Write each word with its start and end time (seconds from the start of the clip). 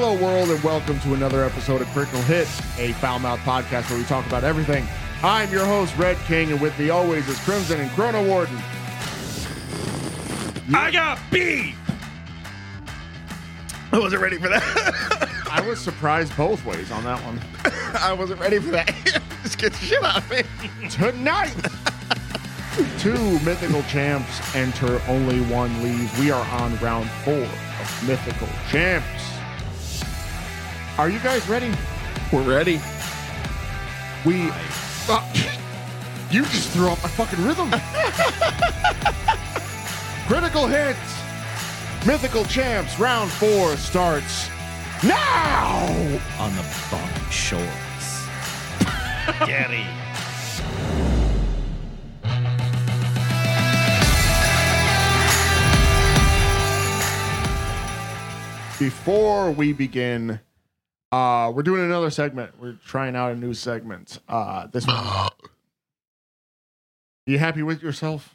Hello, 0.00 0.14
world, 0.22 0.48
and 0.48 0.62
welcome 0.62 1.00
to 1.00 1.14
another 1.14 1.42
episode 1.42 1.80
of 1.82 1.88
Critical 1.88 2.22
Hit, 2.22 2.46
a 2.78 2.92
foul 3.00 3.18
mouth 3.18 3.40
podcast 3.40 3.90
where 3.90 3.98
we 3.98 4.04
talk 4.04 4.24
about 4.28 4.44
everything. 4.44 4.86
I'm 5.24 5.50
your 5.50 5.66
host, 5.66 5.96
Red 5.96 6.16
King, 6.18 6.52
and 6.52 6.60
with 6.60 6.78
me 6.78 6.90
always 6.90 7.28
is 7.28 7.36
Crimson 7.40 7.80
and 7.80 7.90
Chrono 7.90 8.24
Warden. 8.24 8.56
I 10.72 10.92
got 10.92 11.18
beef. 11.32 11.76
I 13.90 13.98
wasn't 13.98 14.22
ready 14.22 14.38
for 14.38 14.48
that. 14.48 15.42
I 15.50 15.66
was 15.66 15.80
surprised 15.80 16.34
both 16.36 16.64
ways 16.64 16.92
on 16.92 17.02
that 17.02 17.20
one. 17.24 17.40
I 18.00 18.12
wasn't 18.12 18.38
ready 18.38 18.60
for 18.60 18.70
that. 18.70 18.94
Just 19.42 19.58
get 19.58 19.72
the 19.72 19.78
shit 19.78 20.04
out 20.04 20.18
of 20.18 20.30
me. 20.30 20.44
Tonight, 20.90 21.56
two 23.00 23.40
mythical 23.40 23.82
champs 23.82 24.54
enter, 24.54 25.02
only 25.08 25.40
one 25.52 25.82
leaves. 25.82 26.16
We 26.20 26.30
are 26.30 26.46
on 26.60 26.78
round 26.78 27.10
four 27.24 27.34
of 27.34 28.06
mythical 28.06 28.48
champs. 28.70 29.37
Are 30.98 31.08
you 31.08 31.20
guys 31.20 31.48
ready? 31.48 31.72
We're 32.32 32.42
ready. 32.42 32.80
We. 34.24 34.50
Uh, 35.08 35.24
you 36.28 36.42
just 36.42 36.70
threw 36.70 36.88
off 36.88 37.00
my 37.04 37.08
fucking 37.08 37.44
rhythm. 37.44 37.70
Critical 40.26 40.66
hits. 40.66 40.98
Mythical 42.04 42.44
champs. 42.46 42.98
Round 42.98 43.30
four 43.30 43.76
starts 43.76 44.48
now. 45.04 45.86
On 46.40 46.56
the 46.56 46.66
Bonnie 46.90 47.30
Shores. 47.30 47.62
Gary. 49.46 49.86
Before 58.80 59.52
we 59.52 59.72
begin, 59.72 60.40
uh, 61.12 61.52
we're 61.54 61.62
doing 61.62 61.82
another 61.82 62.10
segment. 62.10 62.52
We're 62.60 62.78
trying 62.84 63.16
out 63.16 63.32
a 63.32 63.36
new 63.36 63.54
segment. 63.54 64.20
Uh, 64.28 64.66
this 64.68 64.86
one. 64.86 65.28
You 67.26 67.38
happy 67.38 67.62
with 67.62 67.82
yourself? 67.82 68.34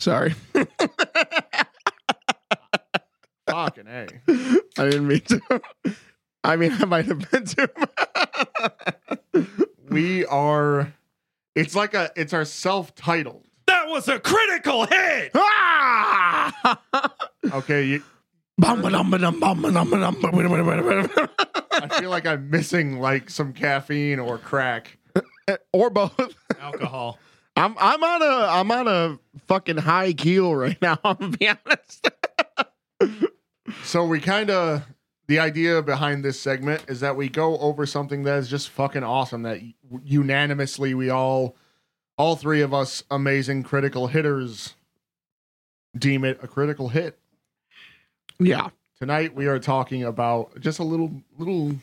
Sorry. 0.00 0.34
Fucking 3.48 3.86
a. 3.86 4.08
I 4.76 4.84
didn't 4.90 5.06
mean 5.06 5.20
to. 5.20 5.40
I 6.42 6.56
mean, 6.56 6.72
I 6.72 6.84
might 6.84 7.06
have 7.06 7.30
been 7.30 7.44
too. 7.44 7.68
We 9.88 10.26
are. 10.26 10.92
It's 11.54 11.76
like 11.76 11.94
a. 11.94 12.10
It's 12.16 12.32
our 12.32 12.44
self-titled. 12.44 13.44
That 13.68 13.86
was 13.86 14.08
a 14.08 14.18
critical 14.18 14.86
hit. 14.86 15.30
Ah! 15.36 16.80
Okay, 17.52 17.84
you, 17.84 18.02
I 21.72 21.98
feel 22.00 22.10
like 22.10 22.26
I'm 22.26 22.48
missing 22.48 23.00
like 23.00 23.28
some 23.28 23.52
caffeine 23.52 24.18
or 24.18 24.38
crack. 24.38 24.98
or 25.72 25.90
both. 25.90 26.34
Alcohol. 26.60 27.18
I'm 27.56 27.74
I'm 27.78 28.02
on 28.02 28.22
a 28.22 28.46
I'm 28.48 28.70
on 28.70 28.88
a 28.88 29.18
fucking 29.46 29.78
high 29.78 30.12
keel 30.12 30.54
right 30.54 30.80
now. 30.80 30.98
I'm 31.04 31.16
gonna 31.16 31.36
be 31.36 31.48
honest. 31.48 32.10
So 33.82 34.04
we 34.06 34.20
kind 34.20 34.50
of 34.50 34.86
the 35.26 35.38
idea 35.38 35.82
behind 35.82 36.24
this 36.24 36.40
segment 36.40 36.84
is 36.88 37.00
that 37.00 37.16
we 37.16 37.28
go 37.28 37.58
over 37.58 37.86
something 37.86 38.22
that 38.24 38.38
is 38.38 38.48
just 38.48 38.68
fucking 38.70 39.02
awesome 39.02 39.42
that 39.42 39.60
unanimously 40.04 40.94
we 40.94 41.10
all 41.10 41.56
all 42.18 42.36
three 42.36 42.60
of 42.60 42.72
us 42.72 43.02
amazing 43.10 43.62
critical 43.62 44.06
hitters 44.06 44.74
deem 45.96 46.24
it 46.24 46.38
a 46.42 46.48
critical 46.48 46.90
hit. 46.90 47.18
Yeah. 48.38 48.68
Tonight 48.98 49.34
we 49.34 49.46
are 49.46 49.58
talking 49.58 50.04
about 50.04 50.58
just 50.60 50.78
a 50.78 50.84
little 50.84 51.12
little 51.38 51.76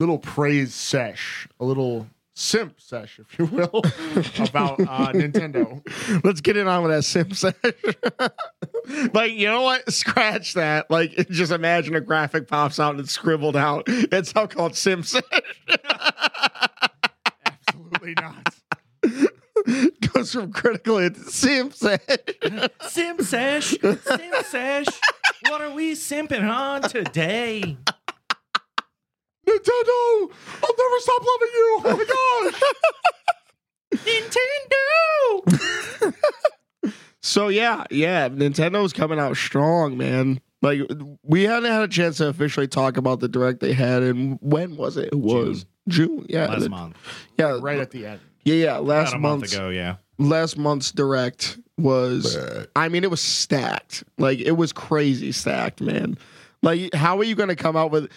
little 0.00 0.18
praise 0.18 0.74
sesh, 0.74 1.46
a 1.60 1.64
little 1.64 2.08
simp 2.34 2.80
sesh 2.80 3.20
if 3.20 3.38
you 3.38 3.44
will 3.44 3.68
about 4.48 4.80
uh 4.80 5.12
Nintendo. 5.12 5.80
Let's 6.24 6.40
get 6.40 6.56
it 6.56 6.66
on 6.66 6.82
with 6.82 6.92
that 6.92 7.04
simp 7.04 7.34
sesh. 7.34 7.54
like, 9.14 9.32
you 9.32 9.46
know 9.46 9.62
what? 9.62 9.92
Scratch 9.92 10.54
that. 10.54 10.90
Like, 10.90 11.28
just 11.30 11.52
imagine 11.52 11.94
a 11.94 12.00
graphic 12.00 12.48
pops 12.48 12.80
out 12.80 12.92
and 12.92 13.00
it's 13.00 13.12
scribbled 13.12 13.56
out. 13.56 13.84
It's 13.86 14.32
how 14.32 14.46
called 14.46 14.74
simp 14.76 15.06
sesh. 15.06 15.22
Absolutely 17.46 18.14
not. 18.14 18.54
Goes 20.22 20.32
from 20.34 20.52
critical 20.52 20.98
hit 20.98 21.16
to 21.16 21.20
sim 21.24 21.72
session. 21.72 22.68
Sim 22.82 23.18
sesh. 23.24 23.70
Sim 23.80 24.32
sesh. 24.44 24.86
What 25.48 25.60
are 25.60 25.72
we 25.74 25.94
simping 25.96 26.48
on 26.48 26.82
today? 26.82 27.76
Nintendo! 29.48 30.30
I'll 30.62 30.76
never 30.78 30.98
stop 31.00 31.22
loving 31.22 31.48
you! 31.54 31.80
Oh 31.84 31.96
my 31.96 32.04
gosh! 32.52 34.04
Nintendo. 36.04 36.14
So 37.20 37.48
yeah, 37.48 37.82
yeah, 37.90 38.28
Nintendo's 38.28 38.92
coming 38.92 39.18
out 39.18 39.36
strong, 39.36 39.96
man. 39.96 40.40
Like 40.62 40.82
we 41.24 41.42
hadn't 41.42 41.70
had 41.72 41.82
a 41.82 41.88
chance 41.88 42.18
to 42.18 42.28
officially 42.28 42.68
talk 42.68 42.96
about 42.96 43.18
the 43.18 43.26
direct 43.28 43.58
they 43.58 43.72
had, 43.72 44.04
and 44.04 44.38
when 44.40 44.76
was 44.76 44.96
it? 44.96 45.08
It 45.12 45.18
was 45.18 45.66
June. 45.88 46.26
Yeah, 46.28 46.46
Last 46.46 46.60
the- 46.62 46.70
month. 46.70 46.96
yeah, 47.38 47.58
right 47.60 47.80
at 47.80 47.90
the 47.90 48.06
end. 48.06 48.20
Yeah, 48.44 48.54
yeah. 48.54 48.76
Last 48.78 49.08
About 49.10 49.16
a 49.16 49.18
month 49.20 49.40
month's 49.40 49.54
ago, 49.54 49.68
yeah. 49.68 49.96
last 50.18 50.56
month's 50.56 50.90
direct 50.92 51.58
was. 51.78 52.36
I 52.76 52.88
mean, 52.88 53.04
it 53.04 53.10
was 53.10 53.20
stacked. 53.20 54.04
Like 54.18 54.38
it 54.38 54.52
was 54.52 54.72
crazy 54.72 55.32
stacked, 55.32 55.80
man. 55.80 56.16
Like, 56.62 56.94
how 56.94 57.18
are 57.18 57.24
you 57.24 57.34
going 57.34 57.48
to 57.48 57.56
come 57.56 57.76
out 57.76 57.90
with 57.90 58.10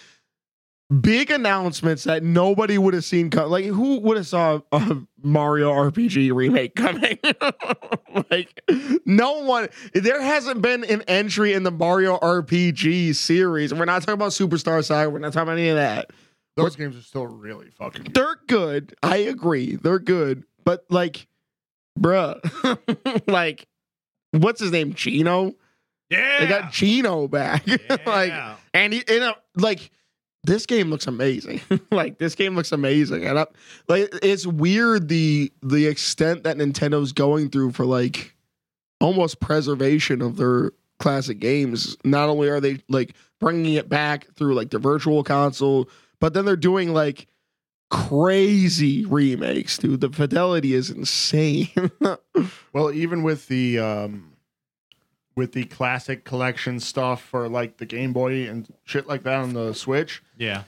big 1.00 1.32
announcements 1.32 2.04
that 2.04 2.22
nobody 2.22 2.78
would 2.78 2.94
have 2.94 3.04
seen 3.04 3.28
come? 3.28 3.50
Like, 3.50 3.64
who 3.64 3.98
would 4.00 4.16
have 4.16 4.26
saw 4.26 4.60
a 4.70 4.98
Mario 5.20 5.72
RPG 5.72 6.32
remake 6.32 6.76
coming? 6.76 7.18
like, 8.30 8.62
no 9.04 9.42
one. 9.42 9.68
There 9.94 10.22
hasn't 10.22 10.62
been 10.62 10.84
an 10.84 11.02
entry 11.02 11.54
in 11.54 11.64
the 11.64 11.72
Mario 11.72 12.18
RPG 12.18 13.16
series. 13.16 13.74
We're 13.74 13.84
not 13.84 14.02
talking 14.02 14.14
about 14.14 14.30
Superstar 14.30 14.84
Saga. 14.84 15.10
We're 15.10 15.18
not 15.18 15.32
talking 15.32 15.48
about 15.48 15.58
any 15.58 15.70
of 15.70 15.76
that. 15.76 16.10
Those 16.56 16.76
games 16.76 16.96
are 16.96 17.02
still 17.02 17.26
really 17.26 17.70
fucking 17.70 18.04
good. 18.04 18.14
They're 18.14 18.36
good. 18.46 18.94
I 19.02 19.18
agree. 19.18 19.76
They're 19.76 19.98
good. 19.98 20.44
But 20.64 20.86
like, 20.88 21.28
bruh, 21.98 22.40
like, 23.28 23.66
what's 24.32 24.60
his 24.60 24.72
name? 24.72 24.94
Geno. 24.94 25.54
Yeah. 26.10 26.40
They 26.40 26.46
got 26.46 26.72
Geno 26.72 27.28
back. 27.28 27.66
like, 28.06 28.32
and 28.72 28.92
he, 28.92 29.04
you 29.08 29.16
uh, 29.16 29.18
know, 29.18 29.34
like, 29.56 29.90
this 30.44 30.64
game 30.64 30.90
looks 30.90 31.06
amazing. 31.06 31.60
like, 31.90 32.18
this 32.18 32.34
game 32.34 32.54
looks 32.54 32.72
amazing, 32.72 33.26
and 33.26 33.38
I, 33.38 33.46
like, 33.88 34.08
it's 34.22 34.46
weird 34.46 35.08
the 35.08 35.52
the 35.62 35.86
extent 35.86 36.44
that 36.44 36.56
Nintendo's 36.56 37.12
going 37.12 37.50
through 37.50 37.72
for 37.72 37.84
like 37.84 38.34
almost 39.00 39.40
preservation 39.40 40.22
of 40.22 40.36
their 40.36 40.72
classic 40.98 41.38
games. 41.38 41.96
Not 42.04 42.28
only 42.28 42.48
are 42.48 42.60
they 42.60 42.78
like 42.88 43.14
bringing 43.40 43.74
it 43.74 43.88
back 43.88 44.26
through 44.36 44.54
like 44.54 44.70
the 44.70 44.78
virtual 44.78 45.22
console, 45.22 45.88
but 46.20 46.34
then 46.34 46.44
they're 46.44 46.56
doing 46.56 46.92
like 46.92 47.26
crazy 47.90 49.04
remakes, 49.04 49.78
dude. 49.78 50.00
The 50.00 50.10
fidelity 50.10 50.74
is 50.74 50.90
insane. 50.90 51.68
Well, 52.72 52.92
even 52.92 53.22
with 53.22 53.48
the 53.48 53.78
um 53.78 54.32
with 55.34 55.52
the 55.52 55.64
classic 55.64 56.24
collection 56.24 56.78
stuff 56.80 57.22
for 57.22 57.48
like 57.48 57.78
the 57.78 57.86
Game 57.86 58.12
Boy 58.12 58.46
and 58.48 58.70
shit 58.84 59.06
like 59.06 59.22
that 59.22 59.38
on 59.40 59.54
the 59.54 59.72
Switch, 59.72 60.22
Yeah. 60.36 60.64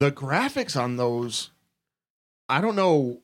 the 0.00 0.10
graphics 0.10 0.80
on 0.80 0.96
those 0.96 1.50
I 2.48 2.60
don't 2.62 2.76
know 2.76 3.20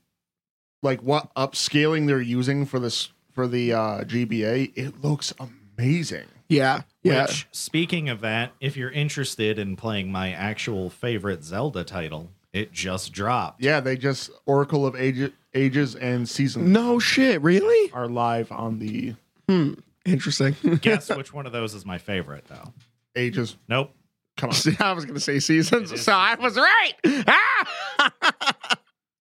like 0.82 1.00
what 1.02 1.34
upscaling 1.34 2.06
they're 2.06 2.20
using 2.20 2.66
for 2.66 2.78
this 2.78 3.10
for 3.32 3.46
the 3.48 3.72
uh 3.72 4.04
GBA. 4.04 4.72
It 4.76 5.02
looks 5.02 5.32
amazing. 5.78 6.26
Yeah, 6.50 6.82
yeah. 7.02 7.22
Which, 7.22 7.48
speaking 7.52 8.08
of 8.08 8.20
that, 8.20 8.52
if 8.60 8.76
you're 8.76 8.90
interested 8.90 9.58
in 9.58 9.76
playing 9.76 10.12
my 10.12 10.32
actual 10.32 10.90
favorite 10.90 11.42
Zelda 11.44 11.84
title, 11.84 12.30
it 12.52 12.72
just 12.72 13.12
dropped. 13.12 13.62
Yeah, 13.62 13.80
they 13.80 13.96
just 13.96 14.30
Oracle 14.44 14.84
of 14.84 14.94
Age, 14.96 15.32
Ages 15.54 15.94
and 15.94 16.28
Seasons 16.28 16.68
no 16.68 16.98
shit, 16.98 17.40
really? 17.40 17.90
are 17.92 18.08
live 18.08 18.52
on 18.52 18.78
the 18.78 19.14
Hmm. 19.48 19.74
Interesting. 20.04 20.54
Guess 20.80 21.10
which 21.16 21.32
one 21.32 21.46
of 21.46 21.52
those 21.52 21.74
is 21.74 21.84
my 21.84 21.98
favorite, 21.98 22.44
though? 22.46 22.72
Ages. 23.16 23.56
Nope. 23.68 23.92
Come 24.36 24.50
on. 24.50 24.54
See, 24.56 24.76
I 24.80 24.92
was 24.92 25.04
gonna 25.04 25.20
say 25.20 25.38
seasons, 25.40 26.00
so 26.00 26.12
I 26.12 26.34
was 26.36 26.56
right. 26.56 27.24
Ah! 27.26 28.10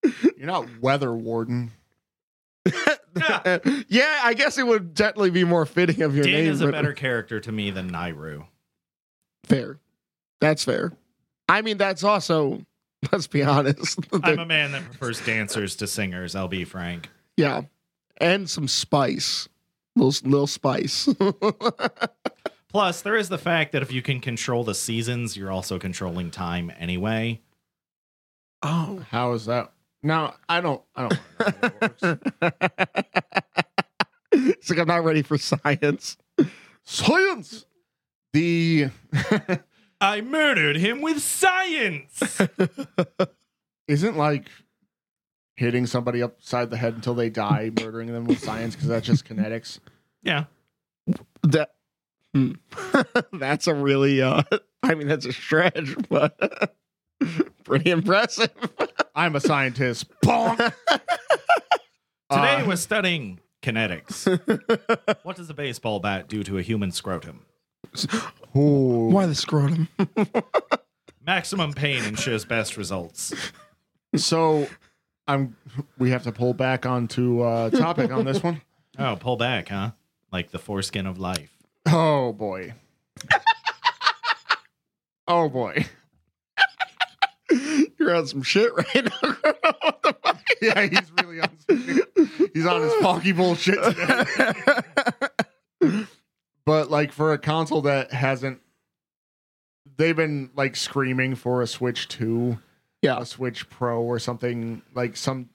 You're 0.38 0.48
not 0.48 0.68
weather 0.82 1.14
warden. 1.14 1.72
yeah, 3.88 4.20
I 4.24 4.34
guess 4.36 4.58
it 4.58 4.68
would 4.68 4.94
definitely 4.94 5.32
be 5.32 5.44
more 5.44 5.66
fitting 5.66 6.02
of 6.02 6.16
your 6.16 6.24
Din 6.26 6.34
name. 6.34 6.52
is 6.52 6.62
a 6.62 6.66
but- 6.66 6.72
better 6.72 6.94
character 6.94 7.40
to 7.40 7.52
me 7.52 7.72
than 7.72 7.92
Nayru. 7.92 8.46
fair. 9.46 9.80
That's 10.42 10.64
fair. 10.64 10.94
I 11.50 11.62
mean, 11.62 11.78
that's 11.78 12.04
also. 12.04 12.62
Let's 13.12 13.28
be 13.28 13.44
honest. 13.44 14.00
I'm 14.24 14.40
a 14.40 14.46
man 14.46 14.72
that 14.74 14.84
prefers 14.86 15.26
dancers 15.26 15.76
to 15.78 15.88
singers. 15.88 16.36
I'll 16.36 16.48
be 16.50 16.66
frank. 16.66 17.10
yeah, 17.38 17.62
and 18.18 18.50
some 18.50 18.68
spice, 18.68 19.48
little 19.96 20.30
little 20.30 20.48
spice. 20.48 21.08
Plus, 22.70 23.02
there 23.02 23.16
is 23.16 23.30
the 23.30 23.38
fact 23.38 23.72
that 23.72 23.82
if 23.82 23.92
you 23.92 24.02
can 24.02 24.20
control 24.20 24.64
the 24.64 24.76
seasons, 24.76 25.36
you're 25.36 25.52
also 25.52 25.80
controlling 25.80 26.30
time 26.30 26.72
anyway. 26.78 27.42
Oh. 28.62 29.04
How 29.10 29.32
is 29.34 29.46
that? 29.46 29.72
No, 30.02 30.34
I 30.48 30.62
don't. 30.62 30.82
I 30.96 31.02
don't. 31.02 31.12
know 31.12 31.20
how 31.40 31.48
it 31.62 31.82
works. 31.82 32.04
it's 34.32 34.70
like 34.70 34.80
I'm 34.80 34.88
not 34.88 35.04
ready 35.04 35.22
for 35.22 35.38
science. 35.38 36.18
Science. 36.84 37.66
The 38.34 38.90
I 40.02 40.22
murdered 40.22 40.78
him 40.78 41.02
with 41.02 41.22
science. 41.22 42.42
isn't 43.88 44.18
like 44.18 44.48
hitting 45.56 45.86
somebody 45.86 46.24
upside 46.24 46.70
the 46.70 46.78
head 46.78 46.94
until 46.94 47.16
they 47.16 47.30
die, 47.30 47.72
murdering 47.80 48.14
them 48.14 48.26
with 48.26 48.40
science 48.40 48.76
because 48.76 48.88
that's 48.88 49.06
just 49.06 49.26
kinetics. 49.26 49.80
yeah. 50.24 50.46
That 51.44 51.72
hmm. 52.34 52.52
that's 53.34 53.68
a 53.68 53.74
really 53.74 54.22
uh 54.22 54.44
I 54.84 54.94
mean 54.94 55.08
that's 55.08 55.26
a 55.26 55.34
stretch, 55.34 55.96
but 56.08 56.76
pretty 57.64 57.90
impressive. 57.90 58.52
I'm 59.20 59.36
a 59.36 59.42
scientist. 59.42 60.06
Bonk. 60.24 60.56
Today 60.88 62.56
Uh, 62.62 62.66
we're 62.66 62.78
studying 62.78 63.42
kinetics. 63.62 64.26
what 65.24 65.36
does 65.36 65.50
a 65.50 65.54
baseball 65.54 66.00
bat 66.00 66.30
do 66.30 66.42
to 66.44 66.58
a 66.58 66.62
human 66.62 66.94
scrotum? 66.94 67.46
ooh. 68.56 69.10
Why 69.10 69.26
the 69.26 69.36
scrotum? 69.36 69.90
Maximum 71.28 71.74
pain 71.74 72.06
ensures 72.06 72.46
best 72.46 72.78
results. 72.78 73.34
So 74.16 74.70
I'm. 75.28 75.58
We 75.98 76.12
have 76.12 76.24
to 76.24 76.32
pull 76.32 76.54
back 76.54 76.86
onto 76.86 77.42
uh, 77.42 77.72
topic 77.72 78.12
on 78.12 78.24
this 78.24 78.42
one. 78.42 78.62
Oh, 78.98 79.18
pull 79.20 79.36
back, 79.36 79.68
huh? 79.68 79.92
Like 80.32 80.52
the 80.52 80.60
foreskin 80.60 81.06
of 81.06 81.20
life. 81.20 81.52
Oh 81.88 82.32
boy. 82.32 82.74
oh 85.28 85.50
boy. 85.50 85.88
You're 88.00 88.16
on 88.16 88.26
some 88.28 88.42
shit 88.44 88.74
right 88.76 89.06
now. 89.06 89.36
What 89.82 90.02
the 90.04 90.16
fuck? 90.24 90.42
Yeah, 90.62 90.82
he's 90.88 91.12
really 91.22 91.40
on. 91.42 91.50
His 91.68 92.50
he's 92.54 92.66
on 92.66 92.82
his 92.82 92.94
funky 92.96 93.32
bullshit 93.32 93.82
today. 93.84 94.26
But 96.66 96.92
like 96.92 97.12
for 97.12 97.34
a 97.34 97.38
console 97.40 97.82
that 97.84 98.12
hasn't, 98.14 98.60
they've 99.98 100.16
been 100.16 100.52
like 100.56 100.76
screaming 100.76 101.34
for 101.36 101.62
a 101.64 101.68
Switch 101.68 102.08
Two, 102.08 102.60
Yeah. 103.02 103.20
a 103.22 103.26
Switch 103.26 103.68
Pro 103.70 104.02
or 104.04 104.20
something 104.20 104.84
like 104.94 105.18
some 105.18 105.50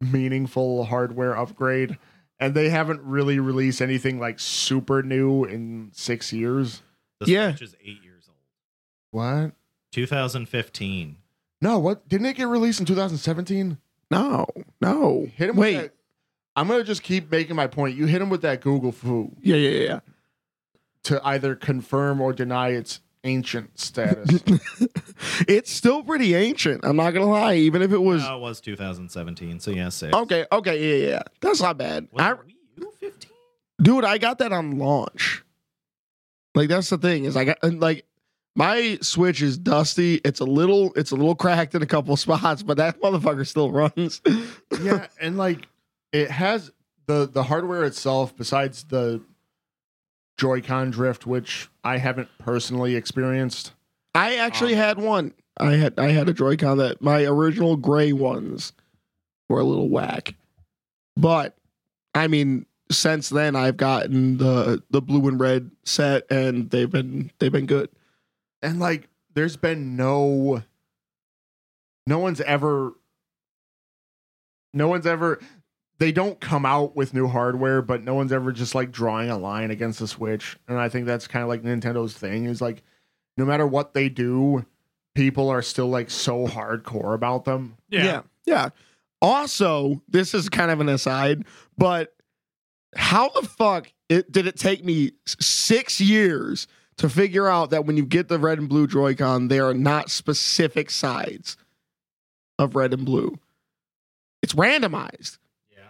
meaningful 0.00 0.84
hardware 0.84 1.36
upgrade, 1.36 1.98
and 2.40 2.54
they 2.54 2.68
haven't 2.68 3.00
really 3.02 3.38
released 3.38 3.80
anything 3.80 4.18
like 4.18 4.40
super 4.40 5.02
new 5.04 5.44
in 5.44 5.90
six 5.94 6.32
years. 6.32 6.82
The 7.20 7.30
Yeah. 7.30 7.50
Switch 7.50 7.62
is 7.62 7.76
eight 7.84 8.02
years 8.02 8.24
old. 8.28 8.36
What? 9.12 9.52
2015. 9.92 11.16
No, 11.60 11.78
what 11.78 12.08
didn't 12.08 12.26
it 12.26 12.36
get 12.36 12.48
released 12.48 12.80
in 12.80 12.86
2017? 12.86 13.78
No, 14.10 14.46
no. 14.80 15.26
Hit 15.34 15.50
him. 15.50 15.56
Wait. 15.56 15.74
With 15.76 15.82
that, 15.84 15.92
I'm 16.54 16.68
gonna 16.68 16.84
just 16.84 17.02
keep 17.02 17.30
making 17.30 17.56
my 17.56 17.66
point. 17.66 17.96
You 17.96 18.06
hit 18.06 18.20
him 18.22 18.30
with 18.30 18.42
that 18.42 18.60
Google 18.60 18.92
fu 18.92 19.32
Yeah, 19.42 19.56
yeah, 19.56 19.80
yeah. 19.84 20.00
to 21.04 21.20
either 21.26 21.54
confirm 21.54 22.20
or 22.20 22.32
deny 22.32 22.70
its 22.70 23.00
ancient 23.24 23.78
status. 23.78 24.42
it's 25.48 25.70
still 25.72 26.02
pretty 26.02 26.34
ancient. 26.34 26.84
I'm 26.84 26.96
not 26.96 27.10
gonna 27.10 27.26
lie. 27.26 27.56
Even 27.56 27.82
if 27.82 27.92
it 27.92 27.98
was 27.98 28.22
No, 28.22 28.36
it 28.36 28.40
was 28.40 28.60
2017. 28.60 29.60
So 29.60 29.70
yeah, 29.70 29.88
six. 29.90 30.14
okay, 30.14 30.46
okay, 30.52 31.00
yeah, 31.02 31.08
yeah. 31.10 31.22
That's 31.40 31.60
not 31.60 31.76
bad. 31.76 32.08
Was 32.12 32.22
I, 32.22 32.32
Wii 32.34 32.54
U 32.78 32.92
15? 33.00 33.30
dude, 33.82 34.04
I 34.04 34.18
got 34.18 34.38
that 34.38 34.52
on 34.52 34.78
launch. 34.78 35.42
Like 36.54 36.68
that's 36.70 36.88
the 36.88 36.96
thing 36.98 37.24
is 37.24 37.36
I 37.36 37.44
got 37.44 37.58
like 37.64 38.05
my 38.56 38.98
Switch 39.02 39.42
is 39.42 39.56
dusty. 39.58 40.16
It's 40.24 40.40
a 40.40 40.44
little, 40.44 40.92
it's 40.96 41.12
a 41.12 41.14
little 41.16 41.34
cracked 41.36 41.74
in 41.74 41.82
a 41.82 41.86
couple 41.86 42.16
spots, 42.16 42.62
but 42.62 42.78
that 42.78 43.00
motherfucker 43.00 43.46
still 43.46 43.70
runs. 43.70 44.20
yeah, 44.82 45.06
and 45.20 45.36
like 45.36 45.68
it 46.12 46.30
has 46.30 46.72
the 47.06 47.28
the 47.28 47.44
hardware 47.44 47.84
itself. 47.84 48.36
Besides 48.36 48.84
the 48.84 49.20
Joy-Con 50.38 50.90
drift, 50.90 51.26
which 51.26 51.68
I 51.84 51.98
haven't 51.98 52.28
personally 52.38 52.94
experienced. 52.96 53.72
I 54.14 54.36
actually 54.36 54.74
Um, 54.74 54.80
had 54.80 54.98
one. 54.98 55.34
I 55.58 55.72
had 55.76 55.98
I 55.98 56.10
had 56.10 56.28
a 56.28 56.34
Joy-Con 56.34 56.78
that 56.78 57.00
my 57.00 57.24
original 57.24 57.76
gray 57.76 58.12
ones 58.12 58.72
were 59.48 59.60
a 59.60 59.64
little 59.64 59.88
whack. 59.88 60.34
But 61.16 61.56
I 62.14 62.26
mean, 62.28 62.66
since 62.90 63.28
then 63.30 63.56
I've 63.56 63.76
gotten 63.78 64.36
the 64.38 64.82
the 64.90 65.00
blue 65.00 65.26
and 65.28 65.40
red 65.40 65.70
set 65.84 66.30
and 66.30 66.68
they've 66.70 66.90
been 66.90 67.30
they've 67.38 67.52
been 67.52 67.66
good. 67.66 67.88
And 68.62 68.78
like 68.78 69.08
there's 69.34 69.56
been 69.56 69.96
no 69.96 70.62
no 72.06 72.18
one's 72.18 72.40
ever 72.40 72.94
no 74.72 74.88
one's 74.88 75.06
ever 75.06 75.40
they 75.98 76.12
don't 76.12 76.40
come 76.40 76.66
out 76.66 76.94
with 76.94 77.14
new 77.14 77.26
hardware 77.26 77.82
but 77.82 78.02
no 78.02 78.14
one's 78.14 78.32
ever 78.32 78.52
just 78.52 78.74
like 78.74 78.90
drawing 78.90 79.30
a 79.30 79.38
line 79.38 79.70
against 79.70 79.98
the 79.98 80.08
switch 80.08 80.56
and 80.68 80.78
i 80.78 80.88
think 80.88 81.06
that's 81.06 81.26
kind 81.26 81.42
of 81.42 81.48
like 81.48 81.62
nintendo's 81.62 82.14
thing 82.14 82.44
is 82.44 82.60
like 82.60 82.82
no 83.36 83.44
matter 83.44 83.66
what 83.66 83.94
they 83.94 84.08
do 84.08 84.64
people 85.14 85.48
are 85.48 85.62
still 85.62 85.88
like 85.88 86.10
so 86.10 86.46
hardcore 86.46 87.14
about 87.14 87.44
them 87.44 87.76
yeah. 88.04 88.22
Yeah. 88.46 88.70
Also, 89.20 90.02
this 90.08 90.34
is 90.34 90.48
kind 90.48 90.70
of 90.70 90.80
an 90.80 90.88
aside, 90.88 91.44
but 91.76 92.14
how 92.94 93.28
the 93.30 93.42
fuck 93.46 93.92
it, 94.08 94.30
did 94.30 94.46
it 94.46 94.56
take 94.56 94.84
me 94.84 95.12
six 95.26 96.00
years 96.00 96.66
to 96.98 97.08
figure 97.08 97.48
out 97.48 97.70
that 97.70 97.84
when 97.84 97.96
you 97.96 98.04
get 98.06 98.28
the 98.28 98.38
red 98.38 98.58
and 98.58 98.68
blue 98.68 98.86
Joy-Con, 98.86 99.48
they 99.48 99.58
are 99.58 99.74
not 99.74 100.10
specific 100.10 100.90
sides 100.90 101.56
of 102.58 102.74
red 102.74 102.92
and 102.94 103.04
blue? 103.04 103.38
It's 104.42 104.54
randomized. 104.54 105.38
Yeah. 105.70 105.88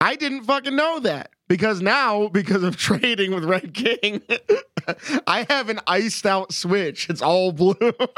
I 0.00 0.16
didn't 0.16 0.44
fucking 0.44 0.74
know 0.74 1.00
that 1.00 1.30
because 1.48 1.80
now, 1.80 2.28
because 2.28 2.62
of 2.62 2.76
trading 2.78 3.32
with 3.34 3.44
Red 3.44 3.74
King, 3.74 4.22
I 5.26 5.46
have 5.48 5.68
an 5.68 5.80
iced 5.86 6.26
out 6.26 6.52
Switch. 6.52 7.08
It's 7.10 7.22
all 7.22 7.52
blue. 7.52 7.74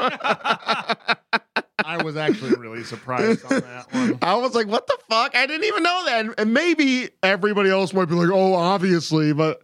i 1.85 2.01
was 2.01 2.15
actually 2.15 2.55
really 2.55 2.83
surprised 2.83 3.43
on 3.45 3.59
that 3.59 3.91
one 3.93 4.17
I 4.21 4.35
was 4.35 4.55
like, 4.55 4.67
what 4.67 4.87
the 4.87 4.97
fuck? 5.09 5.35
I 5.35 5.45
didn't 5.45 5.65
even 5.65 5.83
know 5.83 6.03
that. 6.05 6.25
And- 6.25 6.33
And 6.37 6.53
maybe 6.53 7.09
everybody 7.21 7.69
else 7.69 7.93
might 7.93 8.05
be 8.05 8.15
like, 8.15 8.29
oh, 8.31 8.53
obviously, 8.53 9.33
but 9.33 9.61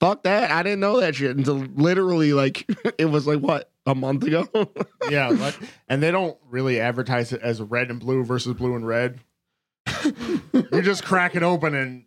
fuck 0.00 0.24
that. 0.24 0.50
I 0.50 0.62
didn't 0.62 0.80
know 0.80 1.00
that 1.00 1.14
shit 1.14 1.36
until 1.36 1.56
literally 1.56 2.32
like 2.32 2.68
it 2.98 3.06
was 3.06 3.26
like 3.26 3.38
what, 3.40 3.70
a 3.86 3.94
month 3.94 4.24
ago? 4.24 4.48
yeah 5.10 5.28
like, 5.28 5.56
and 5.88 6.02
they 6.02 6.10
don't 6.10 6.36
really 6.48 6.80
advertise 6.80 7.32
it 7.32 7.40
as 7.42 7.60
red 7.62 7.90
and 7.90 8.00
blue 8.00 8.24
versus 8.24 8.54
blue 8.54 8.74
and 8.74 8.86
red 8.86 9.20
you 10.04 10.82
just 10.82 11.04
crack 11.04 11.34
it 11.36 11.42
open 11.42 11.74
and 11.74 12.04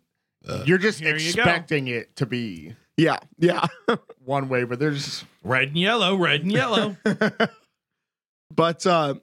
you're 0.66 0.78
just 0.78 1.00
Here 1.00 1.16
you 1.16 1.26
expecting 1.26 1.88
it 1.88 2.16
to 2.16 2.26
be 2.26 2.74
yeah, 2.96 3.18
yeah. 3.38 3.66
one 4.24 4.48
way, 4.48 4.64
but 4.64 4.78
there's 4.78 5.24
Red 5.42 5.68
and 5.68 5.78
yellow, 5.78 6.16
red 6.16 6.42
and 6.42 6.52
yellow. 6.52 6.96
but 8.54 8.86
uh 8.86 9.14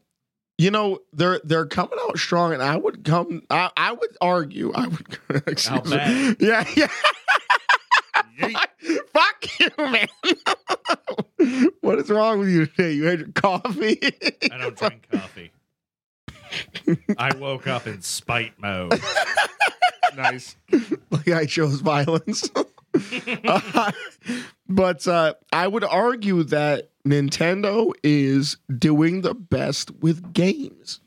you 0.57 0.69
know 0.69 0.99
they're 1.13 1.39
they're 1.43 1.65
coming 1.65 1.97
out 2.01 2.17
strong, 2.19 2.53
and 2.53 2.61
I 2.61 2.77
would 2.77 3.03
come. 3.03 3.41
I, 3.49 3.71
I 3.75 3.93
would 3.93 4.17
argue. 4.21 4.71
I 4.73 4.87
would. 4.87 5.19
excuse 5.47 5.85
me. 5.85 6.35
Yeah, 6.39 6.67
yeah. 6.75 6.87
Yeet. 9.61 10.07
Fuck 10.47 10.59
you, 11.39 11.45
man. 11.51 11.69
what 11.81 11.99
is 11.99 12.09
wrong 12.09 12.39
with 12.39 12.49
you 12.49 12.65
today? 12.67 12.93
You 12.93 13.05
had 13.05 13.19
your 13.19 13.29
coffee. 13.29 13.99
I 14.51 14.57
don't 14.57 14.77
drink 14.77 15.07
coffee. 15.11 15.51
I 17.17 17.35
woke 17.35 17.67
up 17.67 17.87
in 17.87 18.01
spite 18.01 18.59
mode. 18.59 18.99
nice. 20.15 20.55
like 21.09 21.29
I 21.29 21.45
chose 21.45 21.79
violence. 21.81 22.49
Uh, 23.45 23.91
but 24.67 25.07
uh, 25.07 25.33
I 25.53 25.67
would 25.67 25.83
argue 25.83 26.43
that 26.43 26.89
Nintendo 27.05 27.91
is 28.03 28.57
doing 28.77 29.21
the 29.21 29.33
best 29.33 29.91
with 29.91 30.33
games. 30.33 30.99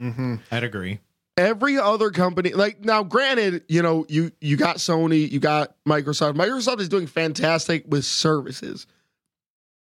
Mm-hmm. 0.00 0.36
I'd 0.50 0.64
agree. 0.64 1.00
Every 1.36 1.76
other 1.78 2.10
company, 2.10 2.50
like 2.52 2.84
now, 2.84 3.02
granted, 3.02 3.64
you 3.68 3.82
know, 3.82 4.06
you 4.08 4.30
you 4.40 4.56
got 4.56 4.76
Sony, 4.76 5.28
you 5.30 5.40
got 5.40 5.74
Microsoft. 5.88 6.34
Microsoft 6.34 6.80
is 6.80 6.88
doing 6.88 7.08
fantastic 7.08 7.84
with 7.88 8.04
services. 8.04 8.86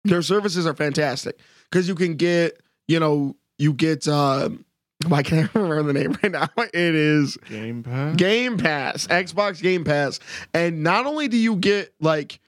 Their 0.05 0.21
services 0.23 0.67
are 0.67 0.75
fantastic 0.75 1.39
because 1.71 1.89
you 1.89 1.95
can 1.95 2.17
get, 2.17 2.61
you 2.89 3.01
know, 3.01 3.37
you 3.59 3.73
get. 3.73 4.07
um 4.09 4.65
I 5.11 5.23
can't 5.23 5.49
remember 5.55 5.83
the 5.95 5.99
name 5.99 6.13
right 6.23 6.31
now. 6.31 6.49
It 6.59 6.75
is 6.95 7.39
Game 7.49 7.83
Pass. 7.83 8.17
Game 8.17 8.59
Pass, 8.59 9.07
Xbox 9.07 9.63
Game 9.63 9.83
Pass. 9.83 10.21
And 10.53 10.83
not 10.83 11.07
only 11.07 11.27
do 11.29 11.39
you 11.39 11.57
get 11.57 11.95
like 12.01 12.39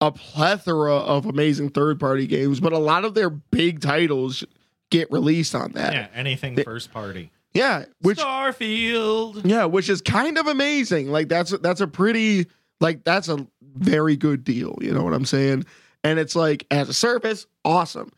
a 0.00 0.10
plethora 0.10 0.94
of 0.94 1.26
amazing 1.26 1.68
third 1.68 2.00
party 2.00 2.26
games, 2.26 2.60
but 2.60 2.72
a 2.72 2.78
lot 2.78 3.04
of 3.04 3.12
their 3.12 3.28
big 3.28 3.80
titles 3.80 4.42
get 4.90 5.10
released 5.12 5.54
on 5.54 5.72
that. 5.72 5.92
Yeah, 5.92 6.08
anything 6.14 6.54
They- 6.54 6.64
first 6.64 6.90
party. 6.92 7.30
Yeah, 7.58 7.84
which 8.02 8.18
Starfield. 8.18 9.44
yeah, 9.44 9.64
which 9.64 9.88
is 9.88 10.00
kind 10.00 10.38
of 10.38 10.46
amazing. 10.46 11.10
Like 11.10 11.28
that's 11.28 11.50
that's 11.58 11.80
a 11.80 11.88
pretty 11.88 12.46
like 12.80 13.02
that's 13.04 13.28
a 13.28 13.46
very 13.76 14.16
good 14.16 14.44
deal, 14.44 14.78
you 14.80 14.92
know 14.92 15.02
what 15.02 15.12
I'm 15.12 15.24
saying? 15.24 15.64
And 16.04 16.18
it's 16.18 16.36
like 16.36 16.66
as 16.70 16.88
a 16.88 16.94
service, 16.94 17.46
awesome. 17.64 18.12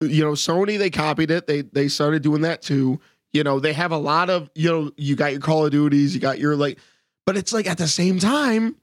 You 0.00 0.24
know, 0.24 0.32
Sony 0.32 0.78
they 0.78 0.90
copied 0.90 1.30
it. 1.30 1.46
They 1.46 1.62
they 1.62 1.88
started 1.88 2.22
doing 2.22 2.42
that 2.42 2.62
too. 2.62 2.98
You 3.32 3.44
know, 3.44 3.60
they 3.60 3.72
have 3.72 3.92
a 3.92 3.98
lot 3.98 4.30
of, 4.30 4.50
you 4.54 4.70
know, 4.70 4.90
you 4.96 5.16
got 5.16 5.32
your 5.32 5.40
Call 5.40 5.66
of 5.66 5.72
Duties, 5.72 6.14
you 6.14 6.20
got 6.20 6.38
your 6.38 6.56
like 6.56 6.78
but 7.26 7.36
it's 7.36 7.52
like 7.52 7.66
at 7.66 7.78
the 7.78 7.88
same 7.88 8.18
time 8.18 8.76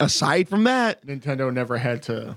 aside 0.00 0.48
from 0.48 0.64
that, 0.64 1.06
Nintendo 1.06 1.52
never 1.52 1.78
had 1.78 2.02
to 2.04 2.36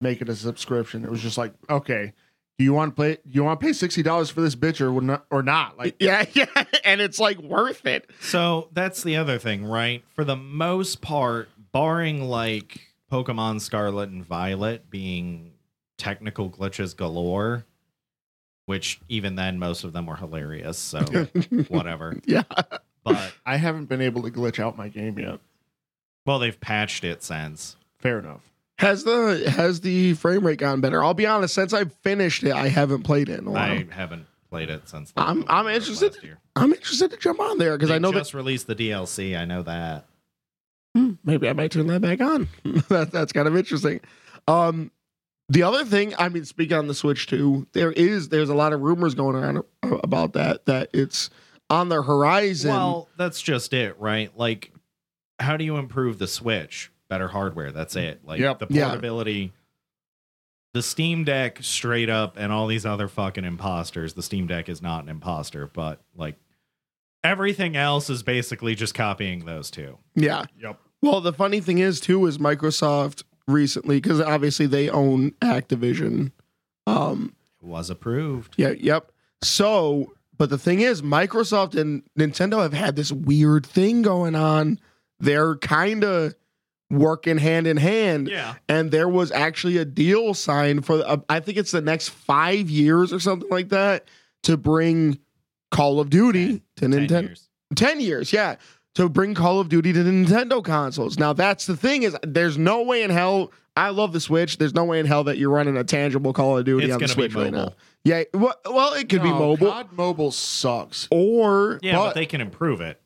make 0.00 0.20
it 0.20 0.28
a 0.28 0.36
subscription. 0.36 1.04
It 1.04 1.10
was 1.10 1.22
just 1.22 1.38
like, 1.38 1.54
okay, 1.68 2.12
do 2.58 2.64
you 2.64 2.72
want 2.72 2.92
to 2.92 2.94
play? 2.96 3.14
Do 3.14 3.20
you 3.30 3.44
want 3.44 3.60
to 3.60 3.66
pay 3.66 3.72
sixty 3.72 4.02
dollars 4.02 4.30
for 4.30 4.40
this 4.40 4.56
bitch 4.56 4.80
or 4.80 5.00
not? 5.00 5.24
Or 5.30 5.42
not? 5.42 5.78
Like, 5.78 5.96
yeah, 6.00 6.24
yeah, 6.32 6.46
and 6.84 7.00
it's 7.00 7.18
like 7.20 7.38
worth 7.38 7.86
it. 7.86 8.10
So 8.20 8.68
that's 8.72 9.02
the 9.04 9.16
other 9.16 9.38
thing, 9.38 9.64
right? 9.64 10.02
For 10.14 10.24
the 10.24 10.36
most 10.36 11.00
part, 11.00 11.48
barring 11.72 12.24
like 12.24 12.80
Pokemon 13.12 13.60
Scarlet 13.60 14.10
and 14.10 14.24
Violet 14.24 14.90
being 14.90 15.52
technical 15.98 16.50
glitches 16.50 16.96
galore, 16.96 17.64
which 18.66 19.00
even 19.08 19.36
then 19.36 19.58
most 19.60 19.84
of 19.84 19.92
them 19.92 20.06
were 20.06 20.16
hilarious. 20.16 20.78
So 20.78 21.00
whatever. 21.68 22.16
Yeah. 22.26 22.42
But 23.04 23.32
I 23.46 23.56
haven't 23.56 23.86
been 23.86 24.00
able 24.02 24.22
to 24.22 24.30
glitch 24.30 24.58
out 24.58 24.76
my 24.76 24.88
game 24.88 25.18
yet. 25.18 25.38
well, 26.26 26.38
they've 26.40 26.58
patched 26.60 27.04
it 27.04 27.22
since. 27.22 27.76
Fair 27.98 28.18
enough. 28.18 28.42
Has 28.78 29.02
the 29.04 29.50
has 29.50 29.80
the 29.80 30.14
frame 30.14 30.46
rate 30.46 30.58
gotten 30.60 30.80
better? 30.80 31.02
I'll 31.02 31.14
be 31.14 31.26
honest, 31.26 31.54
since 31.54 31.72
I've 31.72 31.92
finished 31.94 32.44
it, 32.44 32.52
I 32.52 32.68
haven't 32.68 33.02
played 33.02 33.28
it 33.28 33.40
in 33.40 33.46
a 33.48 33.50
while. 33.50 33.62
I 33.72 33.86
haven't 33.90 34.26
played 34.50 34.70
it 34.70 34.88
since. 34.88 35.10
the 35.10 35.20
I'm- 35.20 35.44
I'm 35.48 35.66
interested. 35.66 36.16
I'm 36.54 36.72
interested 36.72 37.10
to 37.10 37.16
jump 37.16 37.40
on 37.40 37.58
there 37.58 37.76
because 37.76 37.90
I 37.90 37.98
know 37.98 38.12
that 38.12 38.18
just 38.20 38.34
released 38.34 38.66
the 38.68 38.76
DLC. 38.76 39.36
I 39.38 39.44
know 39.44 39.62
that. 39.62 40.06
Hmm, 40.96 41.12
maybe 41.24 41.48
I 41.48 41.52
might 41.54 41.72
turn 41.72 41.86
that 41.88 42.00
back 42.00 42.20
on. 42.20 42.48
that, 42.88 43.10
that's 43.12 43.32
kind 43.32 43.48
of 43.48 43.56
interesting. 43.56 44.00
Um, 44.46 44.90
the 45.48 45.62
other 45.64 45.84
thing, 45.84 46.14
I 46.18 46.28
mean, 46.28 46.44
speaking 46.44 46.76
on 46.76 46.86
the 46.86 46.94
Switch 46.94 47.26
too, 47.26 47.66
there 47.72 47.90
is 47.92 48.28
there's 48.28 48.48
a 48.48 48.54
lot 48.54 48.72
of 48.72 48.80
rumors 48.80 49.14
going 49.14 49.34
around 49.34 49.62
about 49.82 50.34
that 50.34 50.66
that 50.66 50.90
it's 50.94 51.30
on 51.68 51.88
the 51.88 52.02
horizon. 52.02 52.70
Well, 52.70 53.08
that's 53.16 53.42
just 53.42 53.72
it, 53.72 53.98
right? 53.98 54.30
Like, 54.38 54.72
how 55.40 55.56
do 55.56 55.64
you 55.64 55.76
improve 55.76 56.18
the 56.18 56.26
Switch? 56.28 56.90
Better 57.08 57.28
hardware. 57.28 57.72
That's 57.72 57.96
it. 57.96 58.24
Like 58.24 58.40
Yep. 58.40 58.58
the 58.60 58.66
Yeah. 58.70 58.88
portability. 58.88 59.52
The 60.74 60.82
Steam 60.82 61.24
Deck, 61.24 61.58
straight 61.62 62.10
up, 62.10 62.36
and 62.36 62.52
all 62.52 62.66
these 62.66 62.84
other 62.84 63.08
fucking 63.08 63.44
imposters. 63.44 64.12
The 64.14 64.22
Steam 64.22 64.46
Deck 64.46 64.68
is 64.68 64.82
not 64.82 65.02
an 65.02 65.08
imposter, 65.08 65.66
but 65.66 66.02
like 66.14 66.36
everything 67.24 67.74
else 67.76 68.10
is 68.10 68.22
basically 68.22 68.74
just 68.74 68.94
copying 68.94 69.44
those 69.44 69.70
two. 69.70 69.98
yeah. 70.14 70.44
Yep. 70.60 70.78
Well, 71.00 71.20
the 71.20 71.32
funny 71.32 71.60
thing 71.60 71.78
is 71.78 72.00
too 72.00 72.26
is 72.26 72.38
Microsoft 72.38 73.22
recently 73.46 74.00
because 74.00 74.20
obviously 74.20 74.66
they 74.66 74.88
own 74.90 75.30
Activision. 75.40 76.32
Um, 76.86 77.34
It 77.62 77.66
was 77.66 77.88
approved. 77.88 78.54
Yeah, 78.58 78.70
yep. 78.70 79.10
So, 79.42 80.12
but 80.36 80.50
the 80.50 80.58
thing 80.58 80.80
is, 80.80 81.00
Microsoft 81.02 81.74
and 81.80 82.02
Nintendo 82.18 82.62
have 82.62 82.72
had 82.72 82.96
this 82.96 83.12
weird 83.12 83.64
thing 83.64 84.02
going 84.02 84.34
on. 84.34 84.78
They're 85.20 85.56
kind 85.56 86.02
of 86.04 86.34
working 86.90 87.38
hand 87.38 87.66
in 87.66 87.76
hand. 87.76 88.28
Yeah. 88.28 88.54
And 88.68 88.90
there 88.90 89.08
was 89.08 89.30
actually 89.30 89.76
a 89.78 89.84
deal 89.84 90.34
signed 90.34 90.86
for, 90.86 91.02
uh, 91.06 91.18
I 91.28 91.40
think 91.40 91.58
it's 91.58 91.70
the 91.70 91.80
next 91.82 92.08
five 92.10 92.70
years 92.70 93.12
or 93.12 93.20
something 93.20 93.48
like 93.50 93.68
that, 93.70 94.06
to 94.44 94.56
bring 94.56 95.18
Call 95.70 96.00
of 96.00 96.08
Duty 96.10 96.62
to 96.76 96.88
Ten 96.88 96.92
Nintendo. 96.92 97.22
years. 97.22 97.48
10 97.76 98.00
years, 98.00 98.32
yeah. 98.32 98.56
To 98.94 99.08
bring 99.08 99.34
Call 99.34 99.60
of 99.60 99.68
Duty 99.68 99.92
to 99.92 100.02
the 100.02 100.10
Nintendo 100.10 100.64
consoles. 100.64 101.18
Now 101.18 101.32
that's 101.34 101.66
the 101.66 101.76
thing 101.76 102.02
is 102.04 102.16
there's 102.22 102.56
no 102.56 102.82
way 102.82 103.02
in 103.02 103.10
hell 103.10 103.52
I 103.76 103.90
love 103.90 104.12
the 104.12 104.20
Switch. 104.20 104.56
There's 104.58 104.74
no 104.74 104.84
way 104.84 104.98
in 104.98 105.06
hell 105.06 105.22
that 105.24 105.38
you're 105.38 105.50
running 105.50 105.76
a 105.76 105.84
tangible 105.84 106.32
Call 106.32 106.58
of 106.58 106.64
Duty 106.64 106.86
It's 106.86 106.94
on 106.94 106.98
the 106.98 107.06
gonna 107.06 107.14
be 107.14 107.22
Switch 107.22 107.34
right 107.34 107.52
now. 107.52 107.58
mobile. 107.58 107.74
Yeah, 108.04 108.22
well, 108.34 108.54
well 108.64 108.94
it 108.94 109.08
could 109.08 109.22
be 109.22 109.30
mobile 109.30 109.68
COD 109.70 109.92
mobile 109.92 110.30
sucks. 110.32 111.06
or 111.10 111.78
Yeah, 111.82 111.96
but, 111.96 112.04
But- 112.06 112.14
they 112.14 112.26
can 112.26 112.40
improve 112.40 112.80
it. 112.80 113.00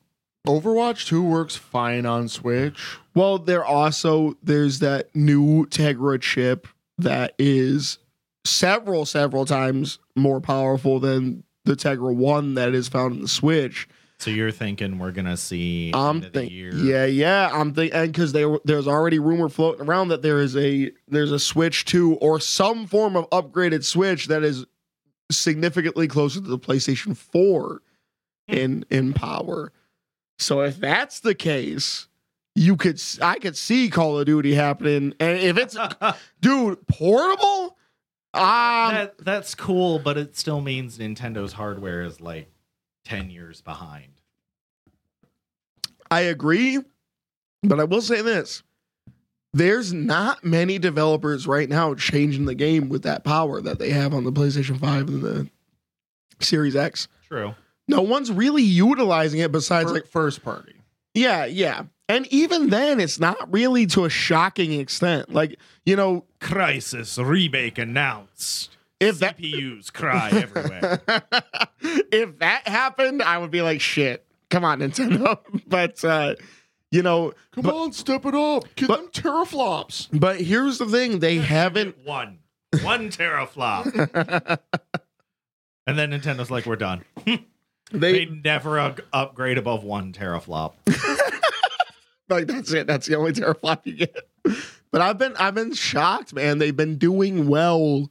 Overwatch 0.47 1.05
2 1.07 1.21
works 1.23 1.55
fine 1.55 2.05
on 2.05 2.27
Switch. 2.27 2.97
Well, 3.15 3.37
there 3.37 3.63
also 3.65 4.37
there's 4.43 4.79
that 4.79 5.15
new 5.15 5.65
Tegra 5.67 6.19
chip 6.21 6.67
that 6.97 7.33
is 7.39 7.99
several 8.45 9.05
several 9.05 9.45
times 9.45 9.99
more 10.15 10.41
powerful 10.41 10.99
than 10.99 11.43
the 11.65 11.75
Tegra 11.75 12.13
1 12.13 12.55
that 12.55 12.73
is 12.75 12.87
found 12.89 13.15
in 13.15 13.21
the 13.21 13.27
Switch. 13.27 13.87
So 14.19 14.29
you're 14.31 14.51
thinking 14.51 14.99
we're 14.99 15.11
gonna 15.11 15.35
see 15.37 15.91
I'm 15.93 16.17
end 16.17 16.25
of 16.25 16.33
the 16.33 16.39
thinking, 16.41 16.85
yeah, 16.85 17.05
yeah. 17.05 17.49
I'm 17.51 17.73
thinking, 17.73 18.05
because 18.07 18.31
there, 18.31 18.57
there's 18.63 18.87
already 18.87 19.19
rumor 19.19 19.49
floating 19.49 19.85
around 19.85 20.09
that 20.09 20.21
there 20.21 20.39
is 20.39 20.55
a 20.55 20.91
there's 21.07 21.31
a 21.31 21.39
Switch 21.39 21.83
two 21.85 22.15
or 22.15 22.39
some 22.39 22.85
form 22.85 23.15
of 23.17 23.29
upgraded 23.31 23.83
Switch 23.83 24.27
that 24.27 24.43
is 24.43 24.65
significantly 25.31 26.07
closer 26.07 26.39
to 26.39 26.47
the 26.47 26.59
PlayStation 26.59 27.15
Four 27.17 27.81
Hmm. 28.49 28.55
in 28.55 28.85
in 28.89 29.13
power. 29.13 29.71
So 30.37 30.61
if 30.61 30.77
that's 30.77 31.21
the 31.21 31.33
case, 31.35 32.07
you 32.55 32.75
could 32.75 33.01
I 33.21 33.39
could 33.39 33.57
see 33.57 33.89
Call 33.89 34.19
of 34.19 34.25
Duty 34.25 34.53
happening, 34.53 35.13
and 35.19 35.39
if 35.39 35.57
it's 35.57 35.77
dude 36.41 36.87
portable, 36.87 37.77
um, 38.33 38.93
that 38.93 39.17
that's 39.17 39.55
cool, 39.55 39.99
but 39.99 40.17
it 40.17 40.37
still 40.37 40.61
means 40.61 40.97
Nintendo's 40.97 41.53
hardware 41.53 42.03
is 42.03 42.21
like 42.21 42.51
ten 43.05 43.29
years 43.29 43.61
behind. 43.61 44.13
I 46.11 46.21
agree, 46.21 46.79
but 47.63 47.79
I 47.79 47.85
will 47.85 48.01
say 48.01 48.21
this. 48.21 48.61
There's 49.55 49.93
not 49.93 50.43
many 50.43 50.79
developers 50.79 51.45
right 51.45 51.69
now 51.69 51.93
changing 51.93 52.45
the 52.45 52.55
game 52.55 52.89
with 52.89 53.03
that 53.03 53.23
power 53.23 53.61
that 53.61 53.77
they 53.77 53.91
have 53.91 54.13
on 54.13 54.23
the 54.23 54.31
PlayStation 54.31 54.79
5 54.79 55.07
and 55.09 55.21
the 55.21 55.49
Series 56.39 56.75
X. 56.75 57.07
True. 57.27 57.53
No 57.87 58.01
one's 58.01 58.31
really 58.31 58.63
utilizing 58.63 59.41
it 59.41 59.51
besides 59.51 59.89
Fir- 59.89 59.95
like 59.95 60.07
first 60.07 60.43
party. 60.43 60.73
Yeah, 61.13 61.45
yeah. 61.45 61.83
And 62.09 62.27
even 62.27 62.69
then 62.69 62.99
it's 62.99 63.19
not 63.19 63.51
really 63.51 63.85
to 63.87 64.05
a 64.05 64.09
shocking 64.09 64.73
extent. 64.73 65.33
Like, 65.33 65.57
you 65.85 65.95
know, 65.95 66.25
Crysis 66.41 67.23
remake 67.23 67.77
announced. 67.77 68.75
if 68.99 69.19
that 69.19 69.37
CPUs 69.37 69.91
cry 69.93 70.29
everywhere. 70.33 71.01
if 71.81 72.39
that 72.39 72.67
happened, 72.67 73.21
I 73.23 73.37
would 73.37 73.51
be 73.51 73.61
like 73.61 73.79
shit. 73.81 74.25
Come 74.49 74.65
on, 74.65 74.79
Nintendo. 74.79 75.37
but 75.67 76.03
uh 76.03 76.35
you 76.91 77.01
know, 77.01 77.33
Come 77.53 77.63
But- 77.63 77.73
on, 77.75 77.91
step 77.93 78.25
it 78.25 78.35
up. 78.35 78.65
Get 78.75 78.87
but- 78.87 79.13
them 79.13 79.23
teraflops. 79.23 80.07
but 80.13 80.39
here's 80.41 80.77
the 80.77 80.85
thing, 80.85 81.19
they 81.19 81.37
haven't 81.37 81.97
one 82.05 82.39
one 82.83 83.09
teraflop, 83.09 83.85
and 85.87 85.97
then 85.97 86.11
Nintendo's 86.11 86.49
like, 86.51 86.65
"We're 86.65 86.75
done." 86.75 87.03
They 87.93 88.25
They 88.25 88.25
never 88.25 88.79
up- 88.79 88.99
upgrade 89.13 89.57
above 89.57 89.83
one 89.83 90.11
teraflop. 90.13 90.73
Like 92.29 92.47
that's 92.47 92.71
it. 92.73 92.87
That's 92.87 93.05
the 93.05 93.15
only 93.15 93.33
teraflop 93.33 93.81
you 93.83 93.93
get. 93.93 94.17
But 94.91 95.01
I've 95.01 95.17
been 95.17 95.35
I've 95.37 95.53
been 95.53 95.73
shocked, 95.73 96.33
man. 96.33 96.57
They've 96.57 96.75
been 96.75 96.97
doing 96.97 97.47
well 97.47 98.09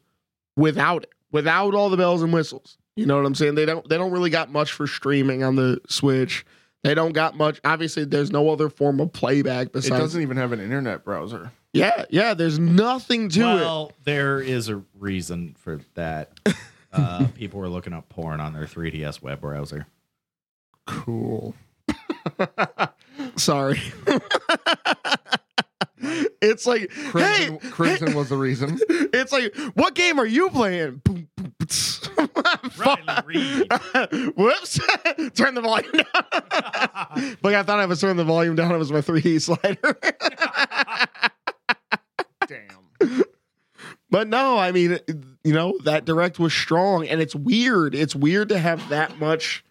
without 0.54 1.04
it, 1.04 1.10
without 1.32 1.74
all 1.74 1.88
the 1.90 1.96
bells 1.96 2.22
and 2.22 2.32
whistles. 2.32 2.76
You 2.94 3.06
know 3.06 3.16
what 3.16 3.24
I'm 3.24 3.34
saying? 3.34 3.54
They 3.54 3.64
don't 3.64 3.88
they 3.88 3.96
don't 3.96 4.12
really 4.12 4.30
got 4.30 4.52
much 4.52 4.72
for 4.72 4.86
streaming 4.86 5.42
on 5.42 5.56
the 5.56 5.80
Switch. 5.88 6.44
They 6.84 6.94
don't 6.94 7.12
got 7.12 7.36
much. 7.36 7.58
Obviously, 7.64 8.04
there's 8.04 8.30
no 8.30 8.50
other 8.50 8.68
form 8.68 9.00
of 9.00 9.12
playback 9.12 9.72
besides. 9.72 9.96
It 9.96 9.98
doesn't 9.98 10.22
even 10.22 10.36
have 10.36 10.52
an 10.52 10.60
internet 10.60 11.04
browser. 11.04 11.50
yeah, 11.72 12.04
yeah. 12.10 12.34
There's 12.34 12.58
nothing 12.58 13.28
to 13.30 13.40
it. 13.40 13.54
well, 13.54 13.92
there 14.04 14.40
is 14.40 14.68
a 14.68 14.82
reason 14.98 15.56
for 15.58 15.80
that. 15.94 16.38
Uh, 16.92 17.26
people 17.34 17.60
were 17.60 17.68
looking 17.68 17.92
up 17.92 18.08
porn 18.08 18.40
on 18.40 18.52
their 18.52 18.64
3DS 18.64 19.22
web 19.22 19.40
browser. 19.40 19.86
Cool. 20.86 21.54
Sorry. 23.36 23.80
it's 26.42 26.66
like, 26.66 26.90
Crimson, 26.90 27.58
hey, 27.60 27.70
Crimson 27.70 28.14
was 28.14 28.28
the 28.28 28.36
reason. 28.36 28.78
it's 28.88 29.32
like, 29.32 29.54
what 29.74 29.94
game 29.94 30.18
are 30.18 30.26
you 30.26 30.50
playing? 30.50 31.00
Boom, 31.04 31.28
boom, 31.36 31.54
tss. 31.66 31.92
Whoops! 34.36 34.80
Turn 35.34 35.54
the 35.54 35.60
volume 35.62 35.92
down. 35.92 37.36
like 37.42 37.54
I 37.54 37.62
thought 37.62 37.80
I 37.80 37.86
was 37.86 38.00
turning 38.00 38.16
the 38.16 38.24
volume 38.24 38.54
down. 38.54 38.72
It 38.72 38.78
was 38.78 38.92
my 38.92 39.00
3D 39.00 39.40
slider. 39.40 39.98
Damn. 42.46 43.24
But 44.12 44.28
no, 44.28 44.58
I 44.58 44.70
mean, 44.70 44.98
you 45.42 45.52
know, 45.54 45.76
that 45.84 46.04
direct 46.04 46.38
was 46.38 46.52
strong, 46.52 47.08
and 47.08 47.20
it's 47.20 47.34
weird. 47.34 47.94
It's 47.94 48.14
weird 48.14 48.50
to 48.50 48.58
have 48.58 48.88
that 48.90 49.18
much 49.18 49.64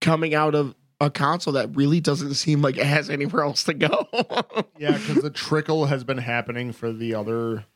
coming 0.00 0.34
out 0.34 0.54
of 0.56 0.74
a 1.00 1.10
console 1.10 1.52
that 1.52 1.76
really 1.76 2.00
doesn't 2.00 2.34
seem 2.34 2.62
like 2.62 2.78
it 2.78 2.86
has 2.86 3.10
anywhere 3.10 3.42
else 3.44 3.62
to 3.64 3.74
go. 3.74 4.08
Yeah, 4.78 4.96
because 4.98 5.22
the 5.22 5.30
trickle 5.30 5.86
has 5.86 6.02
been 6.02 6.18
happening 6.18 6.72
for 6.72 6.92
the 6.92 7.14
other 7.14 7.66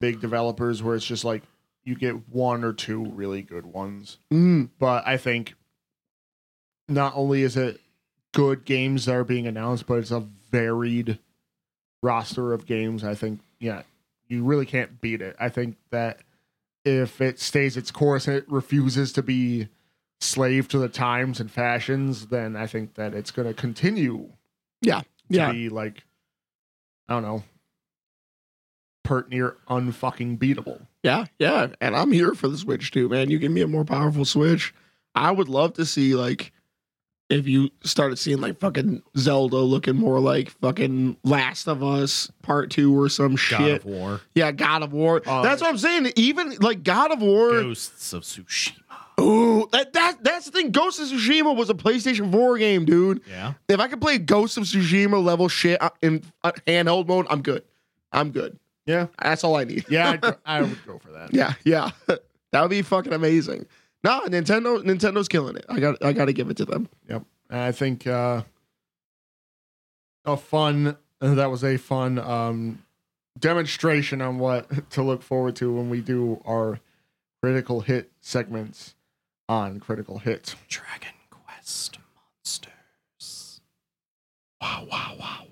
big 0.00 0.20
developers 0.20 0.82
where 0.82 0.96
it's 0.96 1.06
just 1.06 1.24
like 1.24 1.42
you 1.84 1.94
get 1.94 2.28
one 2.28 2.64
or 2.64 2.72
two 2.72 3.04
really 3.04 3.42
good 3.42 3.66
ones. 3.66 4.18
Mm, 4.32 4.70
But 4.80 5.06
I 5.06 5.16
think 5.16 5.54
not 6.88 7.12
only 7.14 7.42
is 7.42 7.56
it 7.56 7.80
good 8.32 8.64
games 8.64 9.04
that 9.04 9.14
are 9.14 9.22
being 9.22 9.46
announced, 9.46 9.86
but 9.86 9.98
it's 9.98 10.10
a 10.10 10.26
varied 10.50 11.18
roster 12.02 12.52
of 12.52 12.66
games. 12.66 13.04
I 13.04 13.14
think 13.14 13.40
yeah, 13.60 13.82
you 14.28 14.44
really 14.44 14.66
can't 14.66 15.00
beat 15.00 15.20
it. 15.22 15.36
I 15.38 15.48
think 15.48 15.76
that 15.90 16.20
if 16.84 17.20
it 17.20 17.38
stays 17.40 17.76
its 17.76 17.90
course 17.90 18.26
and 18.28 18.36
it 18.36 18.44
refuses 18.48 19.12
to 19.14 19.22
be 19.22 19.68
slave 20.20 20.68
to 20.68 20.78
the 20.78 20.88
times 20.88 21.40
and 21.40 21.50
fashions, 21.50 22.26
then 22.26 22.56
I 22.56 22.66
think 22.66 22.94
that 22.94 23.14
it's 23.14 23.30
going 23.30 23.48
to 23.48 23.54
continue 23.54 24.30
Yeah. 24.80 25.00
to 25.00 25.06
Yeah. 25.28 25.52
be 25.52 25.68
like 25.68 26.04
I 27.08 27.12
don't 27.14 27.22
know, 27.22 27.42
pert 29.02 29.28
near 29.28 29.56
unfucking 29.68 30.38
beatable. 30.38 30.86
Yeah, 31.02 31.26
yeah, 31.38 31.66
and 31.82 31.94
I'm 31.94 32.12
here 32.12 32.32
for 32.34 32.48
the 32.48 32.56
Switch 32.56 32.90
too, 32.90 33.10
man. 33.10 33.28
You 33.30 33.38
give 33.38 33.52
me 33.52 33.60
a 33.60 33.66
more 33.68 33.84
powerful 33.84 34.24
Switch. 34.24 34.72
I 35.14 35.30
would 35.30 35.50
love 35.50 35.74
to 35.74 35.84
see 35.84 36.14
like 36.14 36.52
if 37.30 37.46
you 37.48 37.70
started 37.82 38.16
seeing 38.16 38.40
like 38.40 38.58
fucking 38.60 39.02
Zelda 39.16 39.56
looking 39.56 39.96
more 39.96 40.20
like 40.20 40.50
fucking 40.50 41.16
Last 41.24 41.68
of 41.68 41.82
Us 41.82 42.30
Part 42.42 42.70
Two 42.70 42.98
or 42.98 43.08
some 43.08 43.32
God 43.32 43.38
shit. 43.38 43.76
of 43.80 43.84
War, 43.86 44.20
Yeah, 44.34 44.52
God 44.52 44.82
of 44.82 44.92
War. 44.92 45.22
Uh, 45.26 45.42
that's 45.42 45.60
what 45.62 45.70
I'm 45.70 45.78
saying. 45.78 46.12
Even 46.16 46.54
like 46.60 46.82
God 46.82 47.12
of 47.12 47.22
War. 47.22 47.50
Ghosts 47.62 48.12
of 48.12 48.22
Tsushima. 48.22 48.74
Ooh, 49.20 49.68
that, 49.72 49.92
that 49.92 50.24
that's 50.24 50.46
the 50.46 50.50
thing. 50.50 50.70
Ghost 50.72 51.00
of 51.00 51.06
Tsushima 51.08 51.54
was 51.56 51.70
a 51.70 51.74
PlayStation 51.74 52.32
4 52.32 52.58
game, 52.58 52.84
dude. 52.84 53.20
Yeah. 53.30 53.54
If 53.68 53.78
I 53.80 53.86
could 53.88 54.00
play 54.00 54.18
Ghost 54.18 54.56
of 54.58 54.64
Tsushima 54.64 55.22
level 55.22 55.48
shit 55.48 55.80
uh, 55.80 55.90
in 56.02 56.22
uh, 56.42 56.52
handheld 56.66 57.06
mode, 57.06 57.26
I'm 57.30 57.40
good. 57.42 57.62
I'm 58.12 58.30
good. 58.32 58.58
Yeah, 58.86 59.06
That's 59.22 59.44
all 59.44 59.56
I 59.56 59.64
need. 59.64 59.86
yeah, 59.88 60.18
I'd 60.22 60.36
I 60.44 60.60
would 60.62 60.84
go 60.86 60.98
for 60.98 61.10
that. 61.12 61.32
Yeah, 61.32 61.54
yeah. 61.64 61.90
that 62.52 62.60
would 62.60 62.70
be 62.70 62.82
fucking 62.82 63.12
amazing. 63.14 63.64
No, 64.04 64.20
Nintendo 64.26 64.82
Nintendo's 64.84 65.28
killing 65.28 65.56
it. 65.56 65.64
I 65.68 65.80
got 65.80 66.04
I 66.04 66.12
got 66.12 66.26
to 66.26 66.34
give 66.34 66.50
it 66.50 66.58
to 66.58 66.66
them. 66.66 66.90
Yep. 67.08 67.24
And 67.48 67.60
I 67.60 67.72
think 67.72 68.06
uh 68.06 68.42
a 70.26 70.36
fun 70.36 70.96
that 71.20 71.50
was 71.50 71.64
a 71.64 71.78
fun 71.78 72.18
um 72.18 72.84
demonstration 73.38 74.20
on 74.20 74.38
what 74.38 74.90
to 74.90 75.02
look 75.02 75.22
forward 75.22 75.56
to 75.56 75.72
when 75.74 75.88
we 75.88 76.02
do 76.02 76.42
our 76.44 76.80
critical 77.42 77.80
hit 77.80 78.12
segments 78.20 78.94
on 79.48 79.80
critical 79.80 80.18
hit. 80.18 80.54
Dragon 80.68 81.14
Quest 81.30 81.98
Monsters. 82.44 83.60
Wow, 84.60 84.86
wow, 84.90 85.46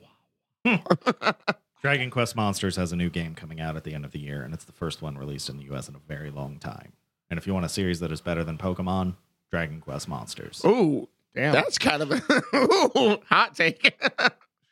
wow. 0.64 1.34
Dragon 1.82 2.10
Quest 2.10 2.36
Monsters 2.36 2.76
has 2.76 2.92
a 2.92 2.96
new 2.96 3.10
game 3.10 3.34
coming 3.34 3.60
out 3.60 3.76
at 3.76 3.84
the 3.84 3.92
end 3.94 4.04
of 4.04 4.12
the 4.12 4.20
year, 4.20 4.42
and 4.42 4.54
it's 4.54 4.64
the 4.64 4.72
first 4.72 5.02
one 5.02 5.18
released 5.18 5.48
in 5.48 5.56
the 5.56 5.64
US 5.74 5.88
in 5.88 5.94
a 5.94 5.98
very 5.98 6.30
long 6.30 6.58
time. 6.58 6.92
And 7.32 7.38
if 7.38 7.46
you 7.46 7.54
want 7.54 7.64
a 7.64 7.70
series 7.70 8.00
that 8.00 8.12
is 8.12 8.20
better 8.20 8.44
than 8.44 8.58
Pokemon, 8.58 9.14
Dragon 9.50 9.80
Quest 9.80 10.06
Monsters. 10.06 10.60
Ooh, 10.66 11.08
Damn. 11.34 11.54
that's 11.54 11.78
kind 11.78 12.02
of 12.02 12.12
a 12.12 13.18
hot 13.26 13.54
take. 13.56 13.98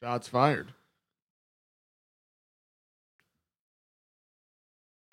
Shots 0.02 0.29
fired. 0.29 0.75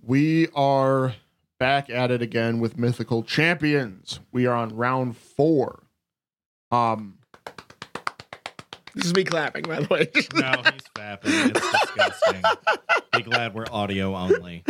We 0.03 0.49
are 0.55 1.15
back 1.57 1.89
at 1.89 2.11
it 2.11 2.21
again 2.21 2.59
with 2.59 2.77
Mythical 2.77 3.23
Champions. 3.23 4.19
We 4.33 4.45
are 4.45 4.53
on 4.53 4.75
round 4.75 5.15
four. 5.15 5.83
Um, 6.69 7.19
this 8.93 9.05
is 9.05 9.15
me 9.15 9.23
clapping, 9.23 9.63
by 9.63 9.79
the 9.79 9.87
way. 9.87 10.09
No, 10.33 10.51
he's 10.65 10.81
fapping. 10.97 11.55
It's 11.55 11.71
disgusting. 11.71 12.41
Be 13.13 13.21
glad 13.21 13.53
we're 13.53 13.67
audio 13.71 14.17
only. 14.17 14.65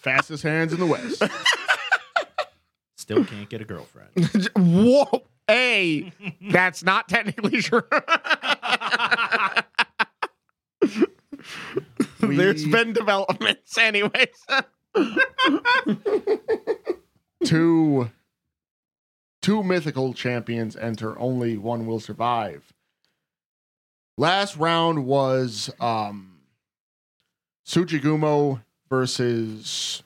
Fastest 0.00 0.42
hands 0.42 0.72
in 0.72 0.80
the 0.80 0.86
West. 0.86 1.22
Still 2.96 3.24
can't 3.24 3.48
get 3.48 3.60
a 3.60 3.64
girlfriend. 3.64 4.10
Whoa, 4.56 5.22
hey, 5.46 6.12
that's 6.50 6.82
not 6.82 7.08
technically 7.08 7.60
true. 7.60 7.82
We- 12.22 12.36
There's 12.36 12.64
been 12.66 12.92
developments, 12.92 13.76
anyways. 13.78 14.28
two 17.44 18.10
two 19.42 19.62
mythical 19.62 20.12
champions 20.12 20.76
enter 20.76 21.18
only 21.18 21.56
one 21.56 21.86
will 21.86 22.00
survive 22.00 22.72
last 24.18 24.56
round 24.56 25.06
was 25.06 25.70
um 25.80 26.40
Tsuchigumo 27.66 28.62
versus 28.90 30.02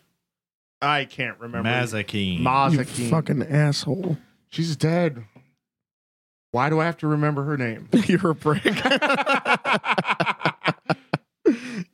I 0.80 1.04
can't 1.06 1.40
remember 1.40 1.68
Mazakine. 1.68 2.38
you 2.38 2.44
Mazakine. 2.44 3.10
fucking 3.10 3.42
asshole. 3.42 4.18
She's 4.50 4.76
dead. 4.76 5.24
Why 6.52 6.70
do 6.70 6.78
I 6.80 6.84
have 6.84 6.98
to 6.98 7.08
remember 7.08 7.42
her 7.44 7.56
name? 7.56 7.88
You're 8.06 8.30
a 8.30 8.34
prick. 8.36 8.62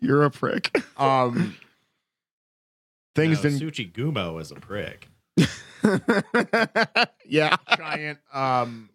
You're 0.01 0.25
a 0.25 0.31
prick. 0.31 0.83
Um 0.99 1.57
things 3.15 3.43
no, 3.43 3.51
didn't 3.51 3.71
Tsuchigumo 3.71 4.39
is 4.41 4.51
a 4.51 4.57
prick. 4.57 5.09
yeah. 7.27 7.57
giant 7.77 8.19
um 8.35 8.91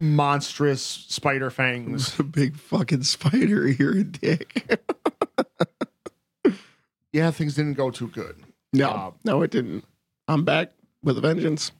monstrous 0.00 0.80
spider 0.82 1.50
fangs. 1.50 2.16
a 2.20 2.22
big 2.22 2.56
fucking 2.56 3.02
spider 3.02 3.66
here, 3.66 4.04
dick. 4.04 4.78
Yeah, 7.18 7.30
things 7.32 7.54
didn't 7.56 7.74
go 7.74 7.90
too 7.90 8.06
good. 8.08 8.36
No, 8.72 8.88
Uh, 8.90 9.10
no, 9.24 9.42
it 9.42 9.50
didn't. 9.50 9.84
I'm 10.28 10.44
back 10.44 10.70
with 11.02 11.18
a 11.18 11.20
vengeance. 11.20 11.72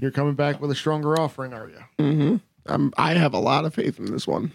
You're 0.00 0.10
coming 0.10 0.34
back 0.34 0.60
with 0.60 0.70
a 0.70 0.74
stronger 0.74 1.18
offering, 1.18 1.54
are 1.54 1.68
you? 1.68 1.78
Mm-hmm. 1.98 2.36
I'm. 2.66 2.92
I 2.98 3.14
have 3.14 3.32
a 3.32 3.38
lot 3.38 3.64
of 3.64 3.74
faith 3.74 3.98
in 3.98 4.06
this 4.06 4.26
one. 4.26 4.52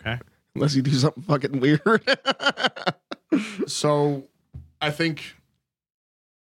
Okay. 0.00 0.18
Unless 0.54 0.74
you 0.74 0.82
do 0.82 0.92
something 0.92 1.22
fucking 1.22 1.60
weird. 1.60 1.82
So 3.66 4.24
I 4.80 4.90
think 4.90 5.34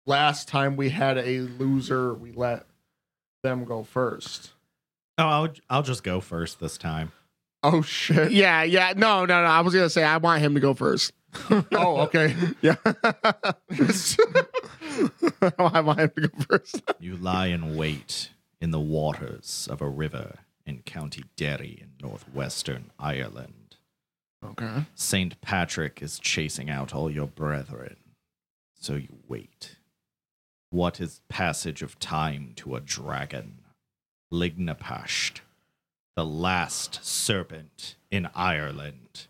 last 0.05 0.47
time 0.47 0.77
we 0.77 0.89
had 0.89 1.17
a 1.17 1.39
loser, 1.41 2.13
we 2.13 2.31
let 2.31 2.65
them 3.43 3.65
go 3.65 3.83
first. 3.83 4.51
Oh, 5.17 5.25
I'll, 5.25 5.49
I'll 5.69 5.83
just 5.83 6.03
go 6.03 6.21
first 6.21 6.59
this 6.59 6.77
time. 6.77 7.11
Oh 7.69 7.81
shit. 7.81 8.31
yeah, 8.31 8.63
yeah. 8.63 8.93
No, 8.95 9.25
no, 9.25 9.41
no. 9.41 9.47
I 9.47 9.59
was 9.61 9.73
gonna 9.73 9.89
say 9.89 10.03
I 10.03 10.17
want 10.17 10.41
him 10.41 10.53
to 10.55 10.59
go 10.59 10.73
first. 10.73 11.11
Oh, 11.73 11.97
okay. 12.01 12.33
Yeah. 12.61 12.75
I 15.59 15.81
want 15.81 15.99
him 15.99 16.11
to 16.15 16.27
go 16.29 16.43
first. 16.49 16.81
You 16.99 17.15
lie 17.17 17.47
in 17.47 17.75
wait 17.75 18.29
in 18.61 18.71
the 18.71 18.79
waters 18.79 19.67
of 19.69 19.81
a 19.81 19.89
river 19.89 20.39
in 20.65 20.81
County 20.83 21.23
Derry 21.35 21.79
in 21.81 21.89
northwestern 22.01 22.91
Ireland. 22.99 23.75
okay. 24.43 24.85
Saint 24.95 25.39
Patrick 25.41 26.01
is 26.01 26.17
chasing 26.19 26.69
out 26.69 26.95
all 26.95 27.11
your 27.11 27.27
brethren. 27.27 27.97
So 28.79 28.93
you 28.95 29.17
wait. 29.27 29.75
What 30.69 30.99
is 30.99 31.21
passage 31.29 31.81
of 31.81 31.99
time 31.99 32.53
to 32.57 32.75
a 32.75 32.79
dragon? 32.81 33.59
Lignapasht, 34.33 35.39
the 36.17 36.25
last 36.25 36.99
serpent 37.05 37.95
in 38.09 38.27
Ireland. 38.33 39.27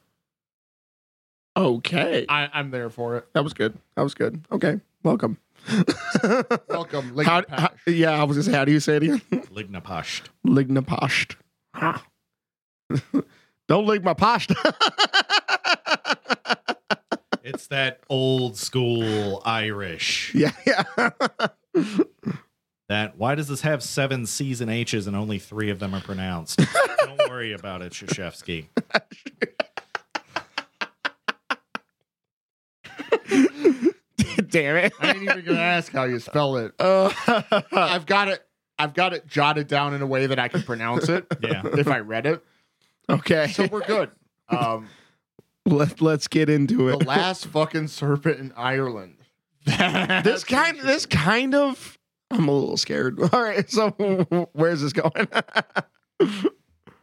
Okay. 1.57 2.25
I, 2.29 2.47
I'm 2.53 2.71
there 2.71 2.89
for 2.89 3.17
it. 3.17 3.27
That 3.33 3.43
was 3.43 3.53
good. 3.53 3.77
That 3.97 4.03
was 4.03 4.13
good. 4.13 4.45
Okay. 4.53 4.79
Welcome. 5.03 5.37
Welcome, 6.69 7.13
How, 7.25 7.41
Lignapasht. 7.41 7.49
how- 7.49 7.69
yeah, 7.91 8.11
I 8.11 8.23
was 8.23 8.37
gonna 8.37 8.43
say, 8.45 8.53
how 8.53 8.63
do 8.63 8.71
you 8.71 8.79
say 8.79 8.95
it 8.95 9.03
again? 9.03 9.21
Lignapasht. 9.53 10.27
Lignapasht. 10.45 11.35
Ah. 11.73 12.05
Don't 13.67 13.85
lick 13.85 14.01
my 14.01 14.13
pasta. 14.13 14.55
It's 17.43 17.67
that 17.67 17.99
old 18.09 18.55
school 18.55 19.41
Irish. 19.45 20.33
yeah, 20.33 20.51
yeah. 20.65 21.09
That 22.89 23.17
why 23.17 23.35
does 23.35 23.47
this 23.49 23.61
have 23.61 23.83
seven 23.83 24.25
C's 24.25 24.61
and 24.61 24.71
H's 24.71 25.07
and 25.07 25.15
only 25.15 25.39
three 25.39 25.69
of 25.69 25.79
them 25.79 25.93
are 25.93 26.01
pronounced? 26.01 26.59
Don't 26.99 27.29
worry 27.29 27.51
about 27.53 27.81
it, 27.81 27.91
Shashevsky. 27.91 28.67
Damn 34.49 34.77
it. 34.77 34.93
I 34.99 35.09
ain't 35.11 35.23
even 35.23 35.43
gonna 35.45 35.59
ask 35.59 35.91
how 35.91 36.05
you 36.05 36.19
spell 36.19 36.57
it. 36.57 36.73
Uh, 36.79 37.11
I've 37.71 38.05
got 38.05 38.27
it. 38.29 38.43
I've 38.79 38.93
got 38.93 39.13
it 39.13 39.27
jotted 39.27 39.67
down 39.67 39.93
in 39.93 40.01
a 40.01 40.07
way 40.07 40.27
that 40.27 40.37
I 40.39 40.47
can 40.47 40.61
pronounce 40.63 41.09
it 41.09 41.25
Yeah. 41.41 41.63
if 41.65 41.87
I 41.87 41.99
read 41.99 42.25
it. 42.27 42.43
okay. 43.09 43.47
So 43.47 43.67
we're 43.67 43.81
good. 43.81 44.11
Um, 44.49 44.87
Let, 45.65 45.99
let's 45.99 46.27
get 46.27 46.49
into 46.49 46.87
it. 46.89 46.99
the 46.99 47.05
last 47.05 47.47
fucking 47.47 47.87
serpent 47.87 48.39
in 48.39 48.53
Ireland. 48.55 49.15
this 49.65 50.43
kind 50.45 50.79
this 50.79 51.05
kind 51.05 51.53
of 51.55 51.96
I'm 52.31 52.47
a 52.47 52.51
little 52.51 52.77
scared. 52.77 53.19
All 53.33 53.41
right, 53.43 53.69
so 53.69 53.89
where's 54.53 54.81
this 54.81 54.93
going? 54.93 55.27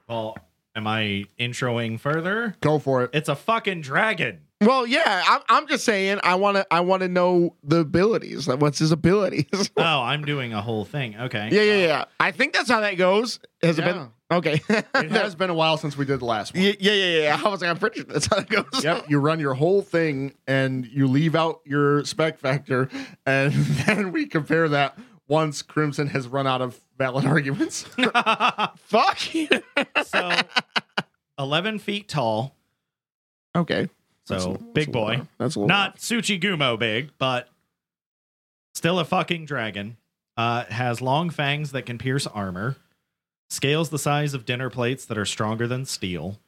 Well, 0.07 0.37
am 0.77 0.87
I 0.87 1.25
introing 1.41 1.99
further? 1.99 2.57
Go 2.61 2.79
for 2.79 3.05
it. 3.05 3.11
It's 3.15 3.31
a 3.31 3.35
fucking 3.35 3.81
dragon. 3.81 4.41
well, 4.61 4.87
yeah, 4.87 5.23
I'm, 5.27 5.41
I'm 5.49 5.67
just 5.67 5.85
saying 5.87 6.21
I 6.23 6.35
want 6.35 6.59
to 6.59 6.67
I 6.71 6.81
want 6.81 7.03
to 7.03 7.09
know 7.09 7.57
the 7.63 7.79
abilities. 7.79 8.47
Like, 8.47 8.61
What's 8.61 8.79
his 8.81 8.93
abilities? 8.93 9.47
Oh, 9.79 9.83
I'm 10.03 10.25
doing 10.27 10.53
a 10.53 10.61
whole 10.61 10.85
thing. 10.85 11.17
Okay. 11.17 11.49
yeah, 11.51 11.63
yeah, 11.63 11.87
yeah. 11.87 12.05
I 12.21 12.33
think 12.33 12.53
that's 12.53 12.69
how 12.69 12.81
that 12.81 12.99
goes. 12.99 13.41
Has 13.63 13.79
it 13.79 13.85
been 13.87 14.11
Okay. 14.31 14.61
It 14.69 15.11
has 15.13 15.35
been 15.35 15.51
a 15.51 15.55
while 15.55 15.77
since 15.79 15.97
we 15.97 16.05
did 16.05 16.21
the 16.21 16.25
last 16.25 16.55
one. 16.55 16.63
yeah, 16.63 16.73
yeah, 16.81 16.93
yeah, 16.93 17.21
yeah. 17.23 17.41
I 17.45 17.49
was 17.49 17.61
like, 17.61 17.71
I'm 17.71 17.79
pretty 17.79 18.01
sure 18.01 18.07
that's 18.09 18.27
how 18.27 18.39
it 18.39 18.49
goes. 18.49 18.83
Yep, 18.85 19.09
you 19.09 19.19
run 19.21 19.39
your 19.39 19.55
whole 19.55 19.81
thing 19.83 20.35
and 20.47 20.87
you 20.87 21.07
leave 21.07 21.35
out 21.35 21.61
your 21.65 22.05
spec 22.05 22.39
factor, 22.39 22.89
and 23.27 23.53
then 23.53 24.13
we 24.13 24.27
compare 24.27 24.69
that 24.71 24.99
once 25.29 25.63
Crimson 25.63 26.09
has 26.09 26.27
run 26.29 26.47
out 26.47 26.61
of 26.63 26.81
valid 26.99 27.25
arguments. 27.27 27.83
Fuck 28.77 29.35
you. 29.35 29.49
so 30.05 30.31
11 31.39 31.79
feet 31.79 32.09
tall. 32.09 32.55
okay. 33.57 33.89
So 34.27 34.35
That's 34.35 34.45
a- 34.47 34.51
big 34.73 34.75
that's 34.75 34.87
boy. 34.89 35.11
little- 35.11 35.29
That's. 35.39 35.57
Not 35.57 35.97
Tsuchigumo 35.99 36.79
big, 36.79 37.11
but 37.19 37.49
still 38.75 38.99
a 38.99 39.05
fucking 39.05 39.45
dragon. 39.47 39.97
Uh, 40.37 40.65
has 40.65 41.01
long 41.03 41.31
fangs 41.31 41.73
that 41.73 41.83
can 41.87 41.97
pierce 41.99 42.27
armor. 42.27 42.77
Scales 43.51 43.91
the 43.91 43.99
size 43.99 44.35
of 44.35 44.45
dinner 44.45 44.69
plates 44.71 45.05
that 45.05 45.17
are 45.19 45.25
stronger 45.27 45.69
than 45.69 45.85
steel. 45.85 46.41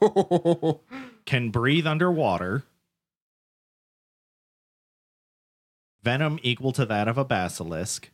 Can 1.26 1.50
breathe 1.50 1.86
underwater. 1.86 2.64
Venom 6.02 6.38
equal 6.42 6.72
to 6.72 6.84
that 6.86 7.08
of 7.08 7.16
a 7.18 7.24
basilisk. 7.24 8.10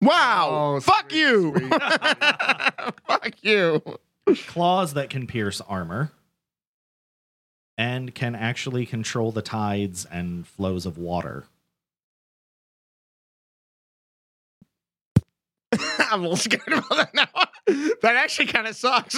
Wow. 0.00 0.74
Oh, 0.76 0.80
Fuck 0.80 1.10
sweet, 1.10 1.18
you. 1.20 1.54
sweet. 1.56 1.72
Fuck 3.06 3.32
you. 3.42 3.82
Claws 4.48 4.94
that 4.94 5.08
can 5.10 5.26
pierce 5.26 5.60
armor. 5.62 6.12
And 7.78 8.14
can 8.14 8.34
actually 8.34 8.86
control 8.86 9.32
the 9.32 9.42
tides 9.42 10.06
and 10.10 10.46
flows 10.46 10.86
of 10.86 10.96
water. 10.96 11.44
I'm 16.10 16.20
a 16.20 16.22
little 16.22 16.36
scared 16.36 16.62
about 16.68 16.88
that 16.90 17.14
now. 17.14 17.26
that 18.02 18.16
actually 18.16 18.46
kind 18.46 18.66
of 18.66 18.76
sucks. 18.76 19.14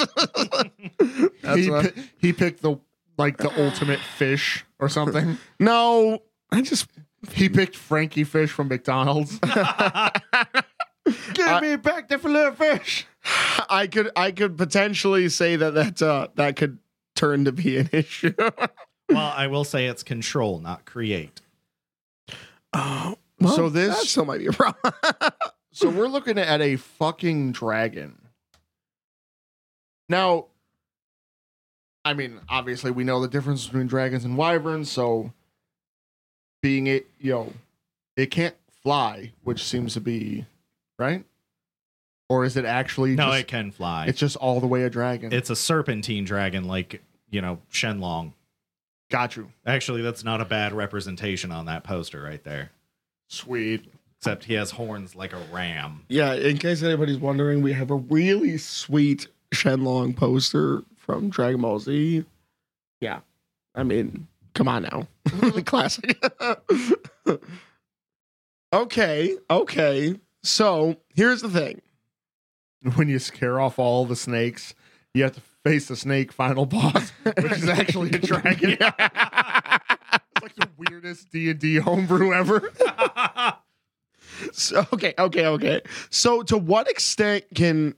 That's 1.43 1.57
he, 1.61 1.71
what- 1.71 1.95
pi- 1.95 2.03
he 2.19 2.33
picked 2.33 2.63
the 2.63 2.77
like 3.17 3.37
the 3.39 3.51
ultimate 3.65 3.99
fish 4.01 4.65
or 4.79 4.89
something. 4.89 5.39
no, 5.59 6.23
I 6.53 6.63
just 6.63 6.87
He 7.33 7.49
picked 7.49 7.77
Frankie 7.77 8.25
Fish 8.25 8.51
from 8.51 8.69
McDonald's. 8.69 9.39
Give 11.35 11.47
I- 11.47 11.61
me 11.61 11.77
back 11.77 12.09
the 12.09 12.19
fillet 12.19 12.47
of 12.47 12.59
fish. 12.59 13.07
I 13.69 13.87
could 13.87 14.11
I 14.17 14.31
could 14.31 14.57
potentially 14.57 15.29
say 15.29 15.57
that 15.57 15.75
that 15.75 16.01
uh, 16.03 16.29
that 16.37 16.57
could 16.57 16.79
turn 17.17 17.45
to 17.47 17.53
be 17.53 17.77
an 17.79 17.89
issue. 17.93 18.33
well, 18.39 19.33
I 19.37 19.47
will 19.49 19.65
say 19.65 19.87
it's 19.87 20.03
control, 20.03 20.61
not 20.61 20.85
create. 20.85 21.41
oh, 22.73 23.17
So 23.55 23.69
this- 23.69 23.97
that 23.97 24.07
still 24.07 24.25
might 24.25 24.39
be 24.39 24.47
a 24.47 24.53
problem. 24.53 24.93
So 25.71 25.89
we're 25.91 26.09
looking 26.09 26.39
at 26.39 26.61
a 26.61 26.75
fucking 26.75 27.53
dragon. 27.53 28.19
Now, 30.09 30.47
I 32.05 32.15
mean, 32.15 32.41
obviously 32.49 32.91
we 32.91 33.05
know 33.05 33.21
the 33.21 33.29
difference 33.29 33.65
between 33.67 33.87
dragons 33.87 34.25
and 34.25 34.37
wyverns, 34.37 34.91
so 34.91 35.33
being 36.63 36.87
it, 36.87 37.07
you 37.21 37.33
know, 37.33 37.53
it 38.17 38.31
can't 38.31 38.55
fly, 38.83 39.33
which 39.45 39.63
seems 39.65 39.95
to 39.95 40.01
be 40.01 40.47
right? 40.99 41.25
Or 42.29 42.45
is 42.45 42.57
it 42.57 42.65
actually 42.65 43.15
No, 43.15 43.27
just, 43.29 43.41
it 43.41 43.49
can 43.49 43.71
fly. 43.71 44.07
it's 44.07 44.19
just 44.19 44.37
all 44.37 44.61
the 44.61 44.67
way 44.67 44.83
a 44.85 44.91
dragon? 44.91 45.33
It's 45.33 45.51
a 45.51 45.57
serpentine 45.57 46.25
dragon, 46.25 46.65
like 46.65 47.03
you 47.31 47.41
know 47.41 47.59
Shenlong. 47.73 48.33
got 49.11 49.37
you. 49.37 49.51
Actually, 49.67 50.03
that's 50.03 50.25
not 50.25 50.41
a 50.41 50.45
bad 50.45 50.73
representation 50.73 51.51
on 51.53 51.67
that 51.67 51.85
poster 51.85 52.23
right 52.23 52.43
there. 52.45 52.71
Sweet. 53.29 53.85
Except 54.19 54.45
he 54.45 54.55
has 54.55 54.73
horns 54.73 55.15
like 55.15 55.33
a 55.33 55.39
ram. 55.53 56.03
yeah, 56.09 56.35
in 56.35 56.59
case 56.59 56.83
anybody's 56.83 57.19
wondering, 57.19 57.63
we 57.63 57.73
have 57.73 57.91
a 57.93 57.95
really 57.97 58.59
sweet 58.59 59.29
Shenlong 59.53 60.17
poster 60.17 60.83
from 60.97 61.31
Dragon 61.31 61.61
Ball 61.61 61.79
Z. 61.79 62.25
Yeah, 63.01 63.21
I 63.77 63.85
mean, 63.85 64.27
come 64.59 64.69
on 64.69 64.83
now, 64.83 65.07
mm-hmm. 65.29 65.61
classic. 65.61 66.21
okay, 68.73 69.37
okay. 69.49 70.17
So 70.43 70.97
here's 71.15 71.43
the 71.43 71.49
thing. 71.49 71.81
When 72.97 73.09
you 73.09 73.21
scare 73.21 73.61
off 73.61 73.79
all 73.79 74.05
the 74.05 74.17
snakes, 74.17 74.75
you 75.15 75.23
have 75.23 75.33
to 75.35 75.43
face 75.65 75.87
the 75.87 75.97
snake 75.97 76.33
final 76.33 76.67
boss, 76.67 77.11
which 77.23 77.53
is 77.53 77.69
actually 77.69 78.11
a 78.11 78.19
dragon. 78.19 78.73
It's 78.73 78.81
like 80.43 80.55
the 80.57 80.69
weirdest 80.77 81.31
D 81.31 81.51
and 81.51 81.59
D 81.59 81.77
homebrew 81.77 82.33
ever. 82.33 82.73
So, 84.53 84.87
okay, 84.93 85.15
okay, 85.19 85.47
okay. 85.47 85.81
So, 86.11 86.43
to 86.43 86.59
what 86.59 86.89
extent 86.89 87.45
can 87.55 87.95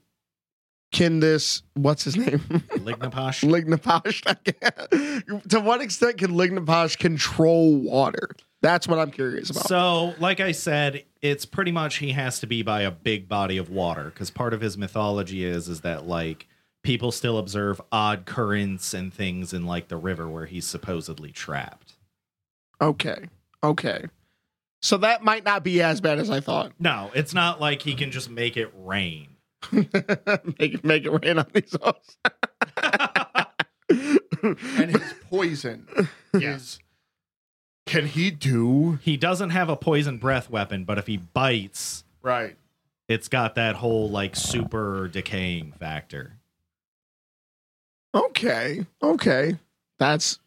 can 0.92 1.20
this 1.20 1.62
what's 1.74 2.04
his 2.04 2.16
name 2.16 2.38
Lignaposh. 2.38 3.44
Lignaposh? 4.90 5.48
to 5.48 5.60
what 5.60 5.80
extent 5.80 6.18
can 6.18 6.32
Lignaposh 6.32 6.98
control 6.98 7.76
water? 7.76 8.30
That's 8.62 8.86
what 8.86 8.98
I'm 8.98 9.10
curious 9.10 9.48
about. 9.50 9.68
So, 9.68 10.14
like 10.18 10.40
I 10.40 10.52
said, 10.52 11.04
it's 11.22 11.46
pretty 11.46 11.72
much 11.72 11.96
he 11.96 12.12
has 12.12 12.40
to 12.40 12.46
be 12.46 12.62
by 12.62 12.82
a 12.82 12.90
big 12.90 13.26
body 13.28 13.56
of 13.56 13.70
water 13.70 14.04
because 14.04 14.30
part 14.30 14.52
of 14.52 14.60
his 14.60 14.76
mythology 14.76 15.44
is 15.44 15.68
is 15.68 15.80
that 15.80 16.06
like 16.06 16.46
people 16.82 17.12
still 17.12 17.38
observe 17.38 17.80
odd 17.92 18.26
currents 18.26 18.92
and 18.92 19.12
things 19.14 19.52
in 19.52 19.64
like 19.66 19.88
the 19.88 19.96
river 19.96 20.28
where 20.28 20.46
he's 20.46 20.66
supposedly 20.66 21.30
trapped. 21.30 21.94
okay, 22.80 23.28
okay. 23.62 24.06
So 24.82 24.96
that 24.98 25.22
might 25.22 25.44
not 25.44 25.62
be 25.62 25.82
as 25.82 26.00
bad 26.00 26.18
as 26.18 26.30
I 26.30 26.40
thought. 26.40 26.72
No, 26.78 27.10
it's 27.14 27.34
not 27.34 27.60
like 27.60 27.82
he 27.82 27.94
can 27.94 28.10
just 28.10 28.30
make 28.30 28.56
it 28.56 28.72
rain. 28.74 29.29
make 29.72 30.74
it 30.74 30.84
make 30.84 31.04
it 31.04 31.10
rain 31.10 31.38
on 31.38 31.46
these 31.52 31.76
hoes. 31.80 32.16
And 34.42 34.90
his 34.96 35.14
poison 35.28 35.86
is. 36.34 36.78
Can 37.86 38.06
he 38.06 38.30
do 38.30 38.98
he 39.02 39.16
doesn't 39.16 39.50
have 39.50 39.68
a 39.68 39.76
poison 39.76 40.16
breath 40.18 40.48
weapon, 40.48 40.84
but 40.84 40.96
if 40.96 41.06
he 41.06 41.16
bites, 41.16 42.04
right? 42.22 42.56
it's 43.08 43.28
got 43.28 43.56
that 43.56 43.76
whole 43.76 44.08
like 44.08 44.36
super 44.36 45.08
decaying 45.08 45.72
factor. 45.72 46.38
Okay. 48.14 48.86
Okay. 49.02 49.58
That's 49.98 50.38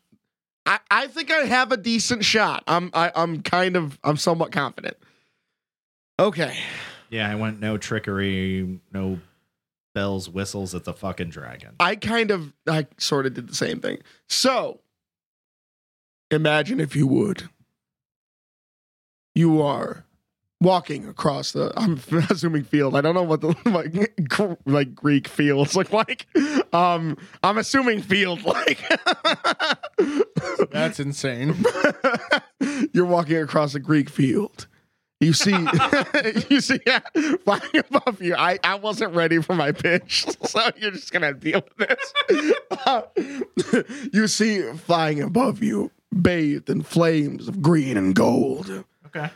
I, 0.65 0.79
I 0.89 1.07
think 1.07 1.29
I 1.31 1.45
have 1.45 1.71
a 1.71 1.77
decent 1.77 2.23
shot. 2.23 2.63
I'm 2.65 2.89
I, 2.93 3.11
I'm 3.13 3.43
kind 3.43 3.75
of 3.75 3.99
I'm 4.03 4.17
somewhat 4.17 4.51
confident. 4.51 4.97
Okay. 6.17 6.57
Yeah, 7.13 7.29
I 7.29 7.35
went 7.35 7.59
no 7.59 7.77
trickery, 7.77 8.79
no 8.91 9.19
bells, 9.93 10.27
whistles. 10.27 10.73
It's 10.73 10.87
a 10.87 10.93
fucking 10.93 11.29
dragon. 11.29 11.75
I 11.79 11.95
kind 11.95 12.31
of 12.31 12.53
I 12.67 12.87
sort 12.97 13.27
of 13.27 13.35
did 13.35 13.47
the 13.47 13.53
same 13.53 13.79
thing. 13.81 13.99
So 14.27 14.79
imagine 16.31 16.79
if 16.79 16.95
you 16.95 17.05
would. 17.05 17.49
You 19.35 19.61
are 19.61 20.07
walking 20.59 21.07
across 21.07 21.51
the 21.51 21.71
I'm 21.77 22.01
assuming 22.31 22.63
field. 22.63 22.95
I 22.95 23.01
don't 23.01 23.13
know 23.13 23.21
what 23.21 23.41
the 23.41 23.55
like, 23.65 24.59
like 24.65 24.95
Greek 24.95 25.27
fields 25.27 25.75
look 25.75 25.93
like. 25.93 26.25
Um 26.73 27.15
I'm 27.43 27.59
assuming 27.59 28.01
field 28.01 28.41
like 28.45 28.79
That's 30.71 30.99
insane. 30.99 31.63
You're 32.91 33.05
walking 33.05 33.37
across 33.37 33.75
a 33.75 33.79
Greek 33.79 34.09
field. 34.09 34.65
You 35.23 35.33
see, 35.33 35.51
you 36.49 36.59
see, 36.61 36.79
yeah, 36.85 36.99
flying 37.45 37.77
above 37.77 38.21
you. 38.21 38.35
I, 38.35 38.59
I 38.63 38.75
wasn't 38.75 39.15
ready 39.15 39.41
for 39.41 39.55
my 39.55 39.71
pitch, 39.71 40.25
so 40.43 40.59
you're 40.77 40.91
just 40.91 41.11
gonna 41.13 41.33
deal 41.33 41.63
with 41.77 41.87
this. 41.87 42.63
Uh, 42.85 43.03
you 44.13 44.27
see, 44.27 44.61
flying 44.73 45.21
above 45.21 45.63
you, 45.63 45.91
bathed 46.21 46.69
in 46.69 46.81
flames 46.83 47.47
of 47.47 47.61
green 47.61 47.95
and 47.97 48.13
gold, 48.15 48.83
Okay. 49.07 49.29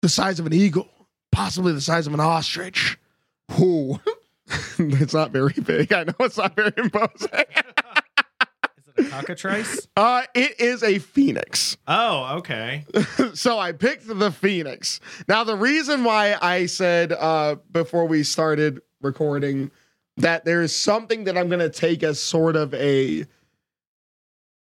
the 0.00 0.08
size 0.08 0.40
of 0.40 0.46
an 0.46 0.52
eagle, 0.54 0.88
possibly 1.32 1.72
the 1.72 1.80
size 1.80 2.06
of 2.06 2.14
an 2.14 2.20
ostrich. 2.20 2.98
Who? 3.52 4.00
it's 4.78 5.14
not 5.14 5.30
very 5.32 5.54
big. 5.62 5.92
I 5.92 6.04
know 6.04 6.14
it's 6.20 6.38
not 6.38 6.54
very 6.56 6.72
imposing. 6.76 7.28
Is 9.04 9.10
cockatrice? 9.10 9.88
Uh, 9.96 10.22
it 10.34 10.60
is 10.60 10.82
a 10.82 10.98
phoenix. 10.98 11.76
oh, 11.86 12.36
okay. 12.38 12.84
so 13.34 13.58
I 13.58 13.72
picked 13.72 14.06
the 14.06 14.30
Phoenix. 14.30 15.00
Now 15.28 15.44
the 15.44 15.56
reason 15.56 16.04
why 16.04 16.36
I 16.40 16.66
said 16.66 17.12
uh 17.12 17.56
before 17.72 18.06
we 18.06 18.22
started 18.22 18.80
recording 19.00 19.70
that 20.16 20.44
there's 20.44 20.74
something 20.74 21.24
that 21.24 21.36
I'm 21.36 21.48
gonna 21.48 21.70
take 21.70 22.02
as 22.02 22.20
sort 22.20 22.56
of 22.56 22.74
a 22.74 23.26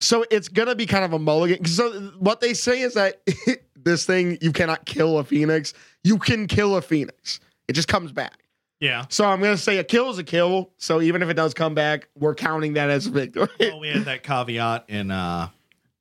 so 0.01 0.25
it's 0.31 0.49
gonna 0.49 0.75
be 0.75 0.87
kind 0.87 1.05
of 1.05 1.13
a 1.13 1.19
mulligan. 1.19 1.65
So 1.65 1.93
what 2.19 2.41
they 2.41 2.55
say 2.55 2.81
is 2.81 2.95
that 2.95 3.23
this 3.77 4.05
thing 4.05 4.39
you 4.41 4.53
cannot 4.53 4.85
kill 4.85 5.19
a 5.19 5.25
phoenix. 5.25 5.75
You 6.05 6.19
can 6.19 6.47
kill 6.47 6.77
a 6.77 6.83
phoenix. 6.83 7.41
It 7.69 7.75
just 7.75 7.89
comes 7.89 8.13
back. 8.13 8.42
Yeah. 8.83 9.05
So 9.11 9.25
I'm 9.25 9.41
gonna 9.41 9.57
say 9.57 9.79
a 9.79 9.85
kill 9.85 10.11
is 10.11 10.19
a 10.19 10.25
kill. 10.25 10.73
So 10.77 11.01
even 11.01 11.23
if 11.23 11.29
it 11.31 11.35
does 11.35 11.55
come 11.55 11.75
back, 11.75 12.09
we're 12.19 12.35
counting 12.35 12.73
that 12.75 12.91
as 12.91 13.07
a 13.07 13.11
victory. 13.11 13.49
Well, 13.61 13.79
we 13.81 13.89
had 13.89 14.05
that 14.07 14.25
caveat 14.25 14.87
in 14.89 15.11
uh 15.13 15.49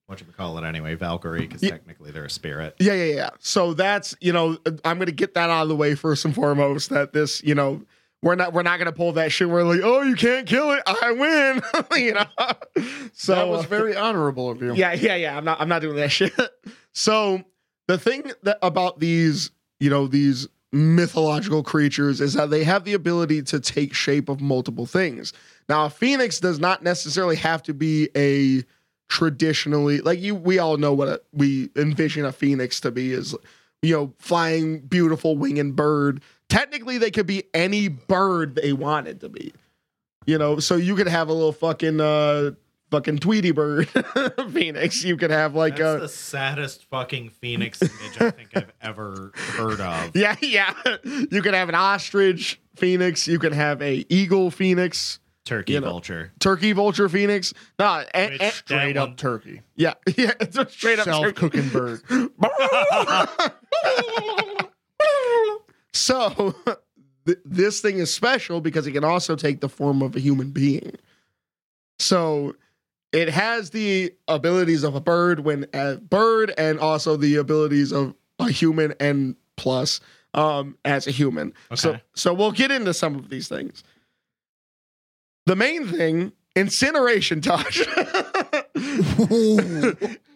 what 0.08 0.20
you 0.20 0.26
call 0.36 0.58
it 0.58 0.66
anyway, 0.66 0.96
Valkyrie, 0.96 1.42
because 1.42 1.62
Yeah. 1.62 1.70
technically 1.70 2.10
they're 2.12 2.26
a 2.26 2.30
spirit. 2.30 2.76
Yeah, 2.80 2.94
yeah, 2.94 3.14
yeah. 3.14 3.30
So 3.40 3.74
that's, 3.76 4.14
you 4.20 4.34
know, 4.34 4.58
I'm 4.84 4.98
going 4.98 5.06
to 5.06 5.14
get 5.14 5.36
that 5.36 5.50
out 5.50 5.62
of 5.64 5.70
the 5.70 5.76
way 5.76 5.96
first 5.96 6.26
and 6.26 6.36
foremost 6.36 6.90
that 6.90 7.14
this, 7.14 7.42
you 7.44 7.56
know, 7.56 7.82
we're 8.24 8.36
not 8.36 8.52
we're 8.52 8.62
not 8.64 8.78
gonna 8.78 8.92
pull 8.92 9.14
that 9.14 9.32
shit. 9.32 9.48
We're 9.50 9.64
like, 9.64 9.82
oh, 9.84 10.02
you 10.02 10.16
can't 10.16 10.46
kill 10.48 10.72
it, 10.72 10.82
I 10.86 11.12
win. 11.12 11.62
you 12.04 12.14
know. 12.14 12.26
So 13.14 13.36
that 13.36 13.48
was 13.48 13.66
very 13.66 13.96
honorable 13.96 14.50
of 14.50 14.62
you. 14.62 14.74
yeah, 14.74 14.94
yeah, 14.94 15.16
yeah. 15.16 15.38
I'm 15.38 15.46
not 15.46 15.62
I'm 15.62 15.70
not 15.70 15.82
doing 15.82 15.96
that 15.98 16.12
shit. 16.12 16.34
so 16.94 17.44
the 17.88 17.98
thing 18.00 18.32
that 18.44 18.58
about 18.64 19.00
these, 19.00 19.52
you 19.80 19.90
know, 19.90 20.08
these 20.08 20.48
mythological 20.72 21.64
creatures 21.64 22.22
is 22.22 22.34
that 22.34 22.50
they 22.50 22.64
have 22.64 22.86
the 22.86 22.94
ability 22.94 23.42
to 23.44 23.60
take 23.60 23.94
shape 23.94 24.30
of 24.30 24.40
multiple 24.40 24.86
things. 24.86 25.34
Now, 25.68 25.86
a 25.86 25.90
phoenix 25.90 26.40
does 26.40 26.60
not 26.60 26.84
necessarily 26.84 27.36
have 27.38 27.64
to 27.64 27.74
be 27.74 28.10
a 28.16 28.64
traditionally 29.12 30.00
like 30.00 30.22
you 30.22 30.34
we 30.34 30.58
all 30.58 30.78
know 30.78 30.94
what 30.94 31.10
a, 31.10 31.22
we 31.34 31.70
envision 31.76 32.24
a 32.24 32.32
phoenix 32.32 32.80
to 32.80 32.90
be 32.90 33.12
is 33.12 33.36
you 33.82 33.94
know 33.94 34.14
flying 34.20 34.80
beautiful 34.80 35.36
winged 35.36 35.76
bird 35.76 36.22
technically 36.48 36.98
they 36.98 37.12
could 37.12 37.28
be 37.28 37.44
any 37.54 37.90
bird 37.90 38.56
they 38.56 38.72
wanted 38.72 39.20
to 39.20 39.28
be 39.28 39.52
you 40.26 40.38
know 40.38 40.60
so 40.60 40.78
you 40.78 40.96
could 40.96 41.10
have 41.10 41.28
a 41.28 41.34
little 41.34 41.52
fucking 41.52 42.00
uh 42.00 42.52
fucking 42.92 43.18
tweety 43.20 43.52
bird 43.52 43.88
phoenix 44.52 45.04
you 45.04 45.16
could 45.18 45.32
have 45.32 45.56
like 45.56 45.78
That's 45.78 45.98
a 45.98 46.00
the 46.02 46.10
saddest 46.10 46.86
fucking 46.90 47.30
phoenix 47.30 47.82
image 47.82 48.22
I 48.22 48.32
think 48.32 48.50
I've 48.56 48.72
ever 48.82 49.32
heard 49.56 49.80
of. 49.82 50.12
yeah 50.16 50.36
yeah 50.42 50.74
you 51.32 51.42
could 51.42 51.54
have 51.54 51.70
an 51.70 51.76
ostrich 51.76 52.60
phoenix 52.76 53.28
you 53.28 53.40
could 53.40 53.54
have 53.54 53.82
a 53.82 54.06
eagle 54.10 54.52
phoenix 54.52 55.20
Turkey 55.44 55.74
You 55.74 55.80
know. 55.80 55.90
vulture. 55.90 56.32
turkey 56.40 56.72
vulture 56.74 57.10
phoenix 57.10 57.54
nah, 57.80 58.04
and, 58.14 58.34
Which- 58.34 58.42
and- 58.42 58.54
Straight 58.54 58.98
up 58.98 59.10
one- 59.10 59.16
turkey. 59.18 59.62
yeah 59.76 59.94
yeah 60.18 60.34
it's 60.40 60.58
a 60.58 60.70
straight 60.70 61.00
up 61.00 61.06
self 61.06 61.34
cooking 61.34 61.68
bird. 61.70 62.02
so 65.94 66.56
th- 67.26 67.38
this 67.46 67.82
thing 67.82 67.98
is 67.98 68.14
special 68.14 68.62
because 68.62 68.88
it 68.88 68.92
can 68.92 69.04
also 69.04 69.36
take 69.36 69.62
the 69.62 69.70
form 69.70 70.02
of 70.02 70.16
a 70.16 70.20
human 70.20 70.52
being. 70.52 70.96
So 72.00 72.56
it 73.12 73.30
has 73.30 73.72
the 73.72 74.14
abilities 74.28 74.84
of 74.84 74.96
a 74.96 75.02
bird 75.02 75.42
when 75.42 75.66
a 75.74 75.98
bird 75.98 76.54
and 76.58 76.80
also 76.80 77.18
the 77.18 77.36
abilities 77.36 77.92
of 77.92 78.14
a 78.40 78.50
human 78.50 78.94
and 79.00 79.36
plus 79.58 80.00
um 80.34 80.78
as 80.86 81.08
a 81.08 81.12
human. 81.12 81.54
So 81.76 81.90
Okay. 81.92 82.02
so 82.16 82.34
we'll 82.34 82.52
get 82.54 82.72
into 82.72 82.94
some 82.94 83.16
of 83.16 83.30
these 83.30 83.48
things. 83.50 83.84
The 85.46 85.56
main 85.56 85.88
thing, 85.88 86.32
incineration 86.56 87.42
touch. 87.42 87.82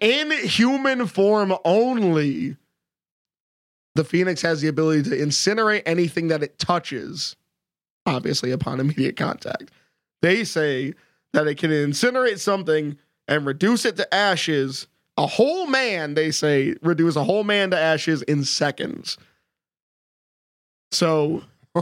In 0.01 0.31
human 0.31 1.07
form 1.07 1.53
only, 1.63 2.57
the 3.95 4.03
phoenix 4.03 4.41
has 4.41 4.61
the 4.61 4.67
ability 4.67 5.09
to 5.09 5.15
incinerate 5.15 5.83
anything 5.85 6.27
that 6.27 6.43
it 6.43 6.57
touches, 6.59 7.35
obviously 8.05 8.51
upon 8.51 8.79
immediate 8.79 9.15
contact. 9.15 9.71
They 10.21 10.43
say 10.43 10.93
that 11.35 11.47
it 11.47 11.57
can 11.57 11.69
incinerate 11.71 12.39
something 12.39 12.97
and 13.27 13.45
reduce 13.45 13.85
it 13.85 13.95
to 13.97 14.13
ashes. 14.13 14.87
A 15.17 15.25
whole 15.27 15.67
man, 15.67 16.13
they 16.15 16.31
say, 16.31 16.75
reduce 16.81 17.15
a 17.15 17.23
whole 17.23 17.43
man 17.43 17.71
to 17.71 17.77
ashes 17.79 18.21
in 18.23 18.43
seconds. 18.43 19.17
So 20.91 21.43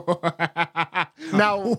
now, 1.33 1.77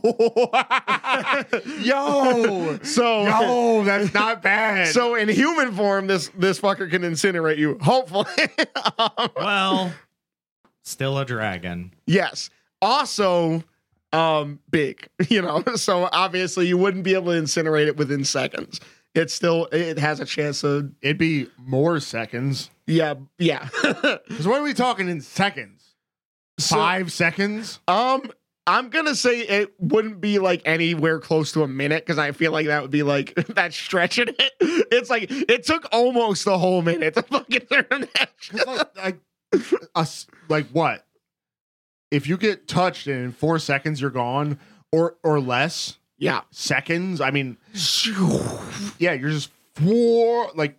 yo, 1.81 2.79
so 2.83 3.23
yo, 3.25 3.83
that's 3.85 4.13
not 4.15 4.43
bad. 4.43 4.89
so 4.89 5.15
in 5.15 5.29
human 5.29 5.73
form, 5.73 6.07
this 6.07 6.31
this 6.37 6.61
fucker 6.61 6.89
can 6.91 7.03
incinerate 7.03 7.59
you. 7.59 7.79
Hopefully, 7.81 8.27
Um, 8.99 9.29
Well, 9.37 9.93
still 10.83 11.19
a 11.19 11.25
dragon. 11.25 11.93
yes. 12.07 12.51
Also, 12.83 13.65
um, 14.15 14.61
big. 14.71 15.09
You 15.29 15.43
know, 15.43 15.63
so 15.77 16.09
obviously 16.13 16.69
you 16.69 16.77
wouldn't 16.77 17.05
be 17.05 17.15
able 17.15 17.33
to 17.33 17.41
incinerate 17.41 17.87
it 17.87 17.97
within 17.97 18.25
seconds. 18.25 18.81
It 19.15 19.31
still 19.31 19.69
it 19.73 19.99
has 19.99 20.21
a 20.21 20.25
chance 20.25 20.61
to. 20.63 20.93
it'd 21.01 21.19
be 21.19 21.49
more 21.57 22.01
seconds. 22.01 22.71
Yeah, 22.87 23.15
yeah. 23.39 23.69
Because 23.83 24.47
what 24.47 24.61
are 24.61 24.65
we 24.65 24.75
talking 24.75 25.09
in 25.09 25.21
seconds? 25.21 25.95
So, 26.59 26.77
Five 26.77 27.13
seconds? 27.13 27.81
Um, 27.89 28.31
I'm 28.67 28.89
gonna 28.89 29.15
say 29.15 29.41
it 29.41 29.75
wouldn't 29.79 30.21
be 30.21 30.39
like 30.39 30.63
anywhere 30.65 31.21
close 31.21 31.53
to 31.53 31.63
a 31.63 31.69
minute 31.69 32.05
because 32.05 32.19
I 32.19 32.33
feel 32.33 32.53
like 32.53 32.67
that 32.67 32.83
would 32.83 32.91
be 32.91 33.03
like 33.03 33.35
that's 33.49 33.77
stretching 33.77 34.29
it. 34.29 34.53
It's 34.61 35.11
like 35.11 35.27
it 35.31 35.65
took 35.65 35.87
almost 35.93 36.47
a 36.47 36.57
whole 36.59 36.83
minute 36.83 37.15
to 37.15 37.23
fucking 37.23 37.61
turn 37.61 37.87
that. 37.91 38.31
like, 38.67 38.97
like, 38.97 39.21
us, 39.95 40.27
like 40.49 40.67
what? 40.69 41.07
If 42.15 42.29
you 42.29 42.37
get 42.37 42.69
touched 42.69 43.07
and 43.09 43.17
in 43.25 43.33
four 43.33 43.59
seconds 43.59 44.01
you're 44.01 44.11
gone, 44.11 44.59
or 44.93 45.17
or 45.25 45.41
less 45.41 45.99
Yeah. 46.19 46.43
seconds. 46.53 47.21
I 47.21 47.31
mean, 47.33 47.57
yeah, 48.99 49.13
you're 49.15 49.31
just 49.31 49.51
four. 49.75 50.51
Like, 50.55 50.79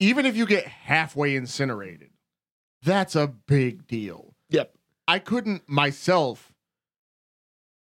even 0.00 0.24
if 0.24 0.34
you 0.34 0.46
get 0.46 0.66
halfway 0.66 1.36
incinerated, 1.36 2.10
that's 2.82 3.14
a 3.14 3.26
big 3.26 3.86
deal. 3.86 4.34
Yep. 4.48 4.74
I 5.06 5.18
couldn't 5.18 5.68
myself 5.68 6.54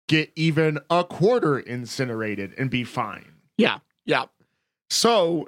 get 0.10 0.32
even 0.36 0.80
a 0.90 1.06
quarter 1.06 1.58
incinerated 1.58 2.54
and 2.58 2.70
be 2.70 2.84
fine. 2.84 3.36
Yeah. 3.58 3.80
Yeah. 4.06 4.26
So 4.90 5.48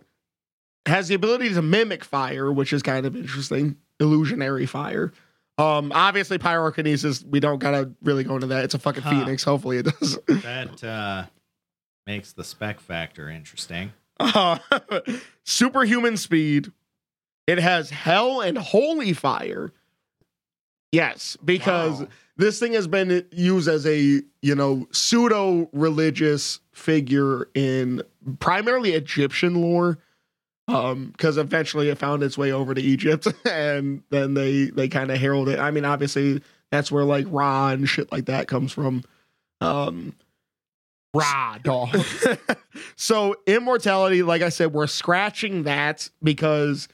has 0.86 1.10
the 1.10 1.16
ability 1.16 1.54
to 1.54 1.62
mimic 1.62 2.06
fire, 2.06 2.52
which 2.52 2.72
is 2.72 2.82
kind 2.82 3.06
of 3.06 3.16
interesting. 3.18 3.76
Illusionary 4.00 4.66
fire. 4.66 5.12
Um, 5.64 5.92
obviously 5.94 6.38
pyrokinesis, 6.38 7.26
we 7.26 7.40
don't 7.40 7.60
gotta 7.60 7.92
really 8.04 8.24
go 8.24 8.36
into 8.36 8.48
that. 8.48 8.64
It's 8.66 8.74
a 8.74 8.80
fucking 8.80 9.04
Huh. 9.04 9.10
phoenix. 9.12 9.44
Hopefully 9.44 9.78
it 9.78 9.86
does. 10.00 10.18
That 10.28 10.84
uh, 10.84 11.26
makes 12.08 12.34
the 12.34 12.44
spec 12.44 12.80
factor 12.80 13.30
interesting. 13.30 13.94
Uh, 14.20 14.58
superhuman 15.44 16.18
speed. 16.18 16.72
It 17.48 17.58
has 17.60 17.90
hell 17.90 18.42
and 18.42 18.58
holy 18.58 19.14
fire. 19.14 19.72
Yes, 20.92 21.38
because 21.44 22.02
Wow. 22.02 22.08
this 22.38 22.60
thing 22.60 22.74
has 22.74 22.88
been 22.88 23.26
used 23.32 23.68
as 23.68 23.86
a 23.86 24.22
you 24.42 24.56
know 24.56 24.88
pseudo 24.92 25.70
religious 25.74 26.60
figure 26.72 27.50
in 27.54 28.02
primarily 28.40 28.92
Egyptian 28.94 29.56
lore. 29.56 29.98
Um, 30.68 31.08
because 31.08 31.38
eventually 31.38 31.90
it 31.90 31.98
found 31.98 32.24
its 32.24 32.38
way 32.38 32.54
over 32.54 32.74
to 32.74 32.82
Egypt, 32.82 33.28
and 33.46 34.02
then 34.10 34.34
they 34.34 34.66
they 34.66 34.88
kind 34.88 35.12
of 35.12 35.18
herald 35.18 35.50
it. 35.50 35.60
I 35.60 35.72
mean, 35.72 35.84
obviously 35.86 36.42
that's 36.72 36.92
where 36.92 37.04
like 37.04 37.26
Ra 37.30 37.70
and 37.70 37.88
shit 37.88 38.12
like 38.12 38.26
that 38.26 38.48
comes 38.48 38.72
from. 38.72 39.04
Um, 39.62 40.16
Rah, 41.14 41.60
dog. 41.62 41.96
so 42.96 43.36
immortality, 43.46 44.24
like 44.24 44.42
I 44.42 44.50
said, 44.50 44.74
we're 44.74 44.88
scratching 44.88 45.64
that 45.64 46.10
because 46.24 46.88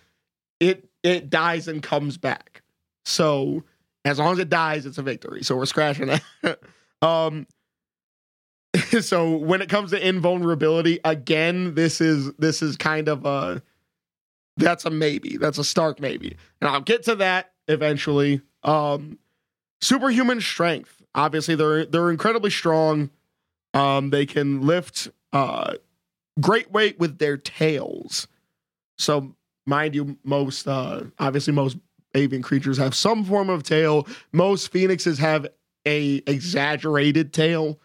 it 0.59 0.89
it 1.03 1.29
dies 1.29 1.67
and 1.67 1.81
comes 1.81 2.17
back. 2.17 2.61
So 3.05 3.63
as 4.03 4.19
long 4.19 4.33
as 4.33 4.39
it 4.39 4.49
dies, 4.49 4.85
it's 4.85 4.97
a 4.97 5.01
victory. 5.03 5.43
So 5.43 5.55
we're 5.55 5.65
scratching 5.65 6.07
that. 6.07 6.59
um 7.01 7.47
so 9.01 9.35
when 9.35 9.61
it 9.61 9.69
comes 9.69 9.91
to 9.91 10.07
invulnerability, 10.07 10.99
again, 11.03 11.73
this 11.75 12.01
is 12.01 12.31
this 12.33 12.61
is 12.61 12.77
kind 12.77 13.07
of 13.07 13.25
a 13.25 13.61
that's 14.57 14.85
a 14.85 14.89
maybe. 14.89 15.37
That's 15.37 15.57
a 15.57 15.63
stark 15.63 15.99
maybe. 15.99 16.35
And 16.61 16.69
I'll 16.69 16.81
get 16.81 17.03
to 17.03 17.15
that 17.15 17.53
eventually. 17.67 18.41
Um 18.63 19.17
superhuman 19.81 20.41
strength. 20.41 21.01
Obviously, 21.15 21.55
they're 21.55 21.85
they're 21.85 22.11
incredibly 22.11 22.51
strong. 22.51 23.09
Um, 23.73 24.09
they 24.09 24.25
can 24.25 24.61
lift 24.61 25.09
uh 25.33 25.75
great 26.39 26.71
weight 26.71 26.99
with 26.99 27.17
their 27.17 27.37
tails. 27.37 28.27
So 28.97 29.35
mind 29.65 29.95
you, 29.95 30.17
most 30.23 30.67
uh 30.67 31.05
obviously 31.17 31.53
most 31.53 31.77
avian 32.15 32.41
creatures 32.41 32.77
have 32.77 32.93
some 32.93 33.23
form 33.23 33.49
of 33.49 33.63
tail. 33.63 34.07
Most 34.31 34.71
phoenixes 34.71 35.17
have 35.19 35.47
a 35.87 36.21
exaggerated 36.27 37.33
tail. 37.33 37.79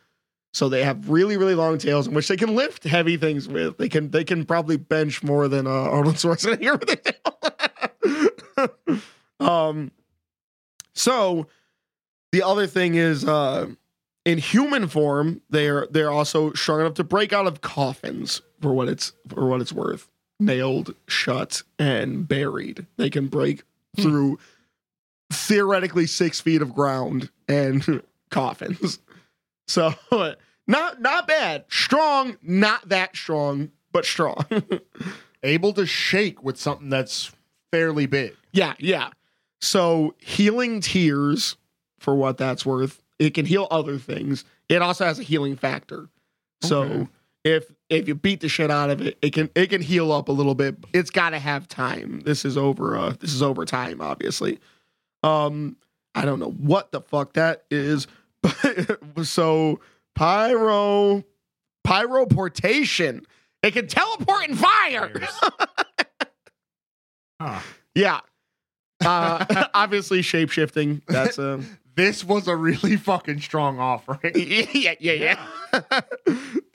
So 0.54 0.68
they 0.68 0.84
have 0.84 1.10
really, 1.10 1.36
really 1.36 1.56
long 1.56 1.78
tails 1.78 2.06
in 2.06 2.14
which 2.14 2.28
they 2.28 2.36
can 2.36 2.54
lift 2.54 2.84
heavy 2.84 3.16
things 3.16 3.48
with. 3.48 3.76
They 3.76 3.88
can 3.88 4.10
they 4.12 4.22
can 4.22 4.46
probably 4.46 4.76
bench 4.76 5.22
more 5.24 5.48
than 5.48 5.66
uh, 5.66 5.70
Arnold 5.70 6.14
Schwarzenegger 6.14 6.60
here 6.60 6.76
with 6.76 7.02
their 8.54 8.68
tail. 8.86 9.00
um 9.40 9.90
so 10.94 11.48
the 12.30 12.42
other 12.42 12.68
thing 12.68 12.94
is 12.94 13.24
uh 13.24 13.66
in 14.24 14.38
human 14.38 14.86
form, 14.86 15.42
they're 15.50 15.88
they're 15.90 16.10
also 16.10 16.52
strong 16.52 16.80
enough 16.80 16.94
to 16.94 17.04
break 17.04 17.32
out 17.32 17.48
of 17.48 17.60
coffins 17.60 18.40
for 18.60 18.72
what 18.72 18.88
it's 18.88 19.12
for 19.28 19.46
what 19.46 19.60
it's 19.60 19.72
worth. 19.72 20.08
Nailed, 20.38 20.94
shut, 21.08 21.62
and 21.80 22.28
buried. 22.28 22.86
They 22.96 23.10
can 23.10 23.26
break 23.26 23.64
through 23.96 24.38
theoretically 25.32 26.06
six 26.06 26.40
feet 26.40 26.62
of 26.62 26.74
ground 26.74 27.30
and 27.48 28.02
coffins. 28.30 29.00
So 29.66 29.94
not 30.66 31.00
not 31.00 31.26
bad. 31.26 31.64
Strong, 31.68 32.36
not 32.42 32.88
that 32.88 33.16
strong, 33.16 33.70
but 33.92 34.04
strong. 34.04 34.44
Able 35.42 35.72
to 35.74 35.84
shake 35.86 36.42
with 36.42 36.58
something 36.58 36.88
that's 36.88 37.30
fairly 37.70 38.06
big. 38.06 38.34
Yeah, 38.52 38.74
yeah. 38.78 39.10
So 39.60 40.14
healing 40.18 40.80
tears, 40.80 41.56
for 41.98 42.14
what 42.14 42.38
that's 42.38 42.64
worth. 42.64 43.02
it 43.18 43.34
can 43.34 43.46
heal 43.46 43.68
other 43.70 43.98
things. 43.98 44.44
It 44.68 44.80
also 44.82 45.04
has 45.04 45.18
a 45.18 45.22
healing 45.22 45.56
factor. 45.56 46.08
So 46.62 46.82
Okay. 46.82 47.06
if 47.44 47.64
if 47.90 48.08
you 48.08 48.14
beat 48.14 48.40
the 48.40 48.48
shit 48.48 48.70
out 48.70 48.88
of 48.90 49.02
it, 49.02 49.18
it 49.20 49.32
can 49.34 49.50
it 49.54 49.68
can 49.68 49.82
heal 49.82 50.12
up 50.12 50.28
a 50.28 50.32
little 50.32 50.54
bit. 50.54 50.76
It's 50.94 51.10
got 51.10 51.30
to 51.30 51.38
have 51.38 51.68
time. 51.68 52.20
This 52.24 52.44
is 52.46 52.56
over. 52.56 52.96
Uh, 52.96 53.14
this 53.20 53.34
is 53.34 53.42
over 53.42 53.64
time, 53.66 54.00
obviously. 54.00 54.58
Um, 55.22 55.76
I 56.14 56.24
don't 56.24 56.38
know 56.40 56.50
what 56.52 56.90
the 56.92 57.00
fuck 57.02 57.34
that 57.34 57.64
is, 57.70 58.06
but 58.42 59.24
so 59.26 59.80
pyro 60.14 61.24
pyroportation. 61.86 63.24
It 63.62 63.72
can 63.72 63.86
teleport 63.86 64.48
in 64.48 64.56
fire. 64.56 65.08
Fires. 65.08 65.40
Huh. 67.40 67.60
Yeah. 67.94 68.20
Uh, 69.04 69.66
obviously, 69.74 70.22
shape 70.22 70.50
shifting. 70.50 71.02
That's 71.06 71.38
a 71.38 71.60
This 71.94 72.24
was 72.24 72.48
a 72.48 72.56
really 72.56 72.96
fucking 72.96 73.40
strong 73.40 73.78
offering. 73.78 74.32
yeah, 74.34 74.94
yeah, 74.98 75.36
yeah. 75.72 76.00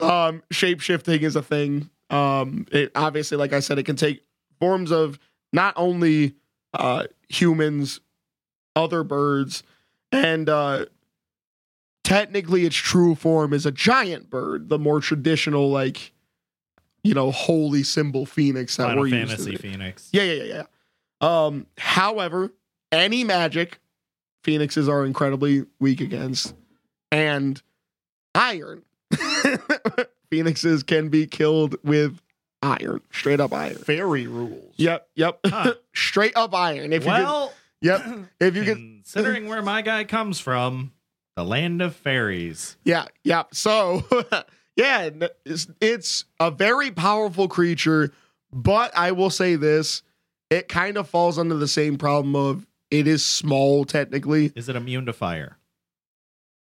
um, 0.00 0.42
shape 0.50 0.80
shifting 0.80 1.22
is 1.22 1.36
a 1.36 1.42
thing. 1.42 1.90
Um, 2.08 2.66
it 2.72 2.92
obviously, 2.94 3.36
like 3.36 3.52
I 3.52 3.60
said, 3.60 3.78
it 3.78 3.84
can 3.84 3.96
take 3.96 4.22
forms 4.58 4.90
of 4.90 5.18
not 5.52 5.74
only 5.76 6.34
uh, 6.74 7.04
humans, 7.28 8.00
other 8.76 9.02
birds, 9.02 9.62
and 10.12 10.48
uh, 10.48 10.86
technically, 12.10 12.66
its 12.66 12.74
true 12.74 13.14
form 13.14 13.52
is 13.52 13.64
a 13.64 13.70
giant 13.70 14.28
bird, 14.30 14.68
the 14.68 14.78
more 14.78 15.00
traditional, 15.00 15.70
like 15.70 16.12
you 17.02 17.14
know, 17.14 17.30
holy 17.30 17.82
symbol 17.82 18.26
phoenix 18.26 18.76
that 18.76 18.88
Final 18.88 19.02
we're 19.02 19.06
used 19.06 19.28
Fantasy 19.30 19.52
to. 19.52 19.58
Phoenix. 19.58 20.10
Yeah, 20.12 20.24
yeah, 20.24 20.42
yeah, 20.42 20.54
yeah. 21.22 21.46
Um, 21.46 21.66
however, 21.78 22.52
any 22.92 23.24
magic 23.24 23.78
phoenixes 24.42 24.88
are 24.88 25.06
incredibly 25.06 25.64
weak 25.78 26.00
against, 26.00 26.54
and 27.12 27.62
iron. 28.34 28.82
phoenixes 30.30 30.82
can 30.82 31.08
be 31.08 31.26
killed 31.26 31.76
with 31.84 32.20
iron, 32.60 33.00
straight 33.12 33.40
up 33.40 33.52
iron. 33.52 33.76
Fairy 33.76 34.26
rules. 34.26 34.74
Yep, 34.76 35.08
yep. 35.14 35.40
Huh. 35.46 35.74
straight 35.94 36.36
up 36.36 36.54
iron. 36.54 36.92
If 36.92 37.04
you 37.04 37.10
well, 37.10 37.54
yep. 37.80 38.04
If 38.40 38.56
you 38.56 38.64
get, 38.64 38.76
considering 38.76 39.46
where 39.46 39.62
my 39.62 39.80
guy 39.82 40.04
comes 40.04 40.40
from, 40.40 40.92
the 41.40 41.48
land 41.48 41.80
of 41.80 41.96
fairies. 41.96 42.76
yeah, 42.84 43.06
yeah. 43.24 43.44
So, 43.52 44.04
yeah, 44.76 45.08
it's, 45.46 45.68
it's 45.80 46.24
a 46.38 46.50
very 46.50 46.90
powerful 46.90 47.48
creature, 47.48 48.12
but 48.52 48.94
I 48.94 49.12
will 49.12 49.30
say 49.30 49.56
this: 49.56 50.02
it 50.50 50.68
kind 50.68 50.98
of 50.98 51.08
falls 51.08 51.38
under 51.38 51.54
the 51.54 51.68
same 51.68 51.96
problem 51.96 52.36
of 52.36 52.66
it 52.90 53.06
is 53.06 53.24
small 53.24 53.86
technically. 53.86 54.52
Is 54.54 54.68
it 54.68 54.76
immune 54.76 55.06
to 55.06 55.12
fire? 55.12 55.56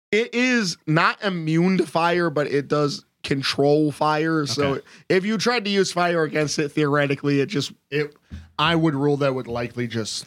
it 0.10 0.34
is 0.34 0.78
not 0.88 1.22
immune 1.22 1.78
to 1.78 1.86
fire, 1.86 2.30
but 2.30 2.48
it 2.48 2.68
does 2.70 3.04
control 3.24 3.92
fire. 3.92 4.46
So 4.46 4.82
if 5.10 5.26
you 5.26 5.38
tried 5.38 5.66
to 5.66 5.70
use 5.70 5.92
fire 5.92 6.24
against 6.24 6.60
it, 6.60 6.70
theoretically, 6.70 7.42
it 7.42 7.48
just 7.48 7.74
It 7.92 8.16
I 8.58 8.76
would 8.76 8.96
rule 8.96 9.18
that 9.18 9.36
would 9.36 9.48
likely 9.48 9.86
just 9.88 10.26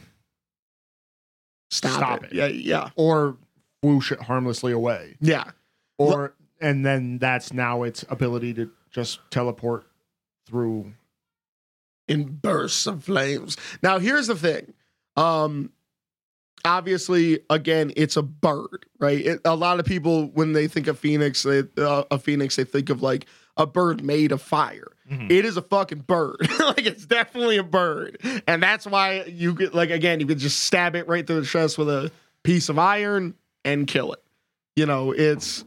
stop, 1.70 1.92
Stop 1.96 2.24
it. 2.24 2.32
it. 2.32 2.34
Yeah, 2.34 2.46
yeah, 2.46 2.90
or 2.94 3.36
whoosh 3.82 4.12
it 4.12 4.22
harmlessly 4.22 4.72
away. 4.72 5.16
yeah. 5.20 5.44
Or 5.98 6.34
and 6.60 6.84
then 6.84 7.18
that's 7.18 7.52
now 7.52 7.82
its 7.82 8.04
ability 8.08 8.54
to 8.54 8.70
just 8.90 9.20
teleport 9.30 9.86
through 10.46 10.92
In 12.08 12.24
bursts 12.42 12.86
of 12.86 13.04
flames. 13.04 13.56
Now, 13.82 13.98
here's 13.98 14.26
the 14.26 14.34
thing. 14.36 14.72
Um, 15.16 15.70
obviously, 16.64 17.40
again, 17.50 17.92
it's 17.96 18.16
a 18.16 18.22
bird, 18.22 18.86
right? 18.98 19.24
It, 19.24 19.40
a 19.44 19.54
lot 19.54 19.78
of 19.80 19.86
people, 19.86 20.26
when 20.28 20.52
they 20.52 20.68
think 20.68 20.86
of 20.86 20.98
phoenix, 20.98 21.42
they, 21.42 21.62
uh, 21.78 22.04
a 22.10 22.18
phoenix, 22.18 22.56
they 22.56 22.64
think 22.64 22.90
of 22.90 23.02
like 23.02 23.26
a 23.56 23.66
bird 23.66 24.02
made 24.02 24.32
of 24.32 24.40
fire. 24.42 24.88
Mhm. 25.10 25.30
It 25.30 25.44
is 25.44 25.56
a 25.56 25.62
fucking 25.62 26.00
bird. 26.00 26.38
like 26.60 26.86
it's 26.86 27.04
definitely 27.06 27.58
a 27.58 27.62
bird. 27.62 28.18
And 28.46 28.62
that's 28.62 28.86
why 28.86 29.24
you 29.24 29.54
could 29.54 29.74
like 29.74 29.90
again, 29.90 30.20
you 30.20 30.26
could 30.26 30.38
just 30.38 30.60
stab 30.64 30.94
it 30.96 31.06
right 31.08 31.26
through 31.26 31.40
the 31.40 31.46
chest 31.46 31.76
with 31.78 31.88
a 31.88 32.10
piece 32.42 32.68
of 32.68 32.78
iron 32.78 33.34
and 33.64 33.86
kill 33.86 34.12
it. 34.12 34.22
You 34.76 34.86
know, 34.86 35.12
it's 35.12 35.64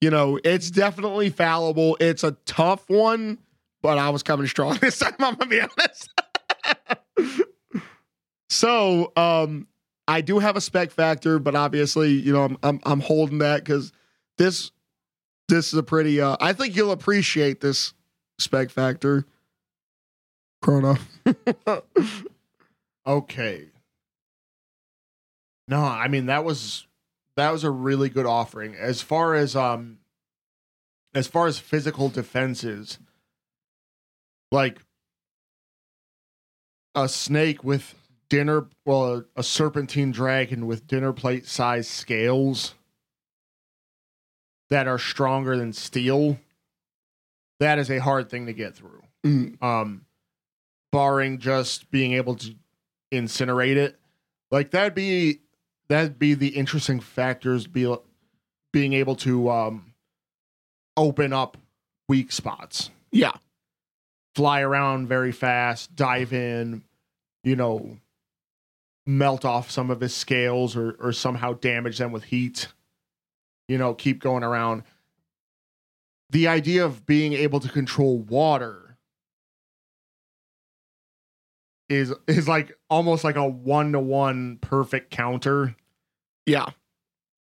you 0.00 0.10
know, 0.10 0.38
it's 0.44 0.70
definitely 0.70 1.30
fallible. 1.30 1.96
It's 2.00 2.24
a 2.24 2.32
tough 2.44 2.88
one, 2.90 3.38
but 3.82 3.98
I 3.98 4.10
was 4.10 4.22
coming 4.22 4.46
strong 4.46 4.76
this 4.80 4.98
time, 4.98 5.14
I'm 5.18 5.34
gonna 5.34 5.46
be 5.50 5.60
honest. 5.60 6.10
so 8.50 9.12
um 9.16 9.66
I 10.06 10.20
do 10.20 10.38
have 10.38 10.56
a 10.56 10.60
spec 10.60 10.90
factor, 10.90 11.38
but 11.38 11.54
obviously, 11.54 12.12
you 12.12 12.32
know, 12.32 12.44
I'm 12.44 12.58
I'm, 12.62 12.80
I'm 12.84 13.00
holding 13.00 13.38
that 13.38 13.64
because 13.64 13.92
this 14.38 14.70
this 15.48 15.72
is 15.72 15.78
a 15.78 15.82
pretty 15.82 16.20
uh 16.20 16.36
I 16.40 16.52
think 16.52 16.76
you'll 16.76 16.92
appreciate 16.92 17.60
this 17.60 17.94
spec 18.38 18.70
factor. 18.70 19.24
Chrono. 20.62 20.96
Okay. 23.06 23.66
No, 25.68 25.82
I 25.82 26.08
mean 26.08 26.26
that 26.26 26.44
was 26.44 26.86
that 27.36 27.50
was 27.50 27.64
a 27.64 27.70
really 27.70 28.08
good 28.08 28.26
offering. 28.26 28.74
As 28.74 29.02
far 29.02 29.34
as 29.34 29.56
um 29.56 29.98
as 31.14 31.26
far 31.26 31.46
as 31.46 31.58
physical 31.58 32.08
defenses, 32.08 32.98
like 34.50 34.80
a 36.94 37.08
snake 37.08 37.64
with 37.64 37.94
dinner 38.28 38.68
well 38.84 39.14
a, 39.14 39.24
a 39.36 39.42
serpentine 39.42 40.10
dragon 40.10 40.66
with 40.66 40.86
dinner 40.86 41.12
plate 41.12 41.46
size 41.46 41.88
scales 41.88 42.74
that 44.70 44.88
are 44.88 44.98
stronger 44.98 45.56
than 45.56 45.72
steel, 45.72 46.38
that 47.60 47.78
is 47.78 47.90
a 47.90 47.98
hard 47.98 48.30
thing 48.30 48.46
to 48.46 48.52
get 48.52 48.74
through. 48.74 49.02
Mm, 49.24 49.62
um 49.62 50.06
barring 50.92 51.38
just 51.38 51.90
being 51.90 52.12
able 52.12 52.36
to 52.36 52.54
incinerate 53.12 53.76
it. 53.76 53.98
Like 54.52 54.70
that'd 54.70 54.94
be 54.94 55.40
that'd 55.88 56.18
be 56.18 56.34
the 56.34 56.48
interesting 56.48 57.00
factors 57.00 57.66
be 57.66 57.94
being 58.72 58.92
able 58.92 59.16
to 59.16 59.50
um 59.50 59.94
open 60.96 61.32
up 61.32 61.56
weak 62.08 62.30
spots. 62.32 62.90
Yeah. 63.10 63.32
fly 64.34 64.60
around 64.60 65.06
very 65.06 65.32
fast 65.32 65.94
dive 65.94 66.32
in 66.32 66.82
you 67.44 67.56
know 67.56 67.96
melt 69.06 69.44
off 69.44 69.70
some 69.70 69.90
of 69.90 70.00
his 70.00 70.14
scales 70.14 70.76
or 70.76 70.92
or 70.98 71.12
somehow 71.12 71.52
damage 71.54 71.98
them 71.98 72.12
with 72.12 72.24
heat. 72.24 72.68
You 73.68 73.78
know 73.78 73.94
keep 73.94 74.20
going 74.20 74.42
around. 74.42 74.82
The 76.30 76.48
idea 76.48 76.84
of 76.84 77.06
being 77.06 77.32
able 77.34 77.60
to 77.60 77.68
control 77.68 78.18
water 78.18 78.83
is 81.88 82.12
is 82.26 82.48
like 82.48 82.76
almost 82.90 83.24
like 83.24 83.36
a 83.36 83.46
one 83.46 83.92
to 83.92 84.00
one 84.00 84.58
perfect 84.60 85.10
counter 85.10 85.76
Yeah. 86.46 86.66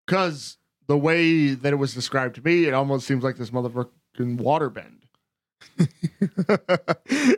because 0.05 0.57
the 0.87 0.97
way 0.97 1.49
that 1.53 1.71
it 1.73 1.75
was 1.75 1.93
described 1.93 2.35
to 2.35 2.41
me, 2.41 2.65
it 2.65 2.73
almost 2.73 3.05
seems 3.05 3.23
like 3.23 3.37
this 3.37 3.51
motherfucking 3.51 4.37
water 4.37 4.69
bend. 4.69 4.95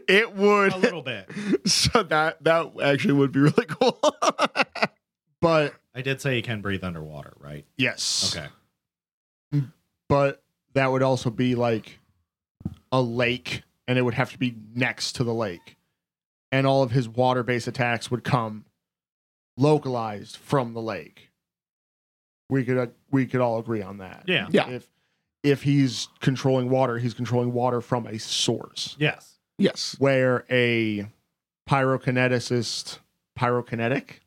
it 0.08 0.36
would 0.36 0.74
A 0.74 0.78
little 0.78 1.02
bit. 1.02 1.30
so 1.68 2.04
that 2.04 2.44
that 2.44 2.72
actually 2.84 3.14
would 3.16 3.32
be 3.32 3.40
really 3.40 3.66
cool. 3.68 4.00
But 5.42 5.74
I 5.96 6.02
did 6.02 6.22
say 6.22 6.36
you 6.38 6.44
can 6.44 6.62
breathe 6.62 6.84
underwater, 6.84 7.34
right? 7.40 7.66
yes, 7.78 8.36
Okay. 9.54 9.64
but 10.08 10.44
that 10.74 10.92
would 10.92 11.04
also 11.04 11.30
be 11.30 11.56
like 11.56 12.00
a 12.92 13.02
lake, 13.02 13.64
and 13.88 13.98
it 13.98 14.04
would 14.04 14.14
have 14.14 14.32
to 14.32 14.38
be 14.38 14.56
next 14.76 15.14
to 15.14 15.24
the 15.24 15.34
lake, 15.34 15.78
and 16.52 16.68
all 16.68 16.84
of 16.84 16.92
his 16.92 17.08
water 17.08 17.44
based 17.44 17.68
attacks 17.68 18.12
would 18.12 18.24
come 18.24 18.66
localized 19.58 20.38
from 20.38 20.74
the 20.74 20.82
lake. 20.82 21.30
We 22.50 22.66
could 22.66 22.78
uh, 22.78 22.88
we 23.12 23.26
could 23.26 23.42
all 23.42 23.60
agree 23.60 23.82
on 23.82 23.98
that. 24.00 24.24
Yeah. 24.28 24.48
Yeah. 24.52 24.70
If 24.70 24.88
if 25.44 25.64
he's 25.64 26.08
controlling 26.20 26.70
water, 26.70 26.98
he's 26.98 27.14
controlling 27.14 27.54
water 27.54 27.82
from 27.82 28.06
a 28.06 28.20
source. 28.20 28.96
Yes. 29.00 29.40
yes. 29.58 29.96
where 29.98 30.46
a 30.50 31.08
pyrokineticist 31.70 33.00
pyrokinetic 33.40 34.20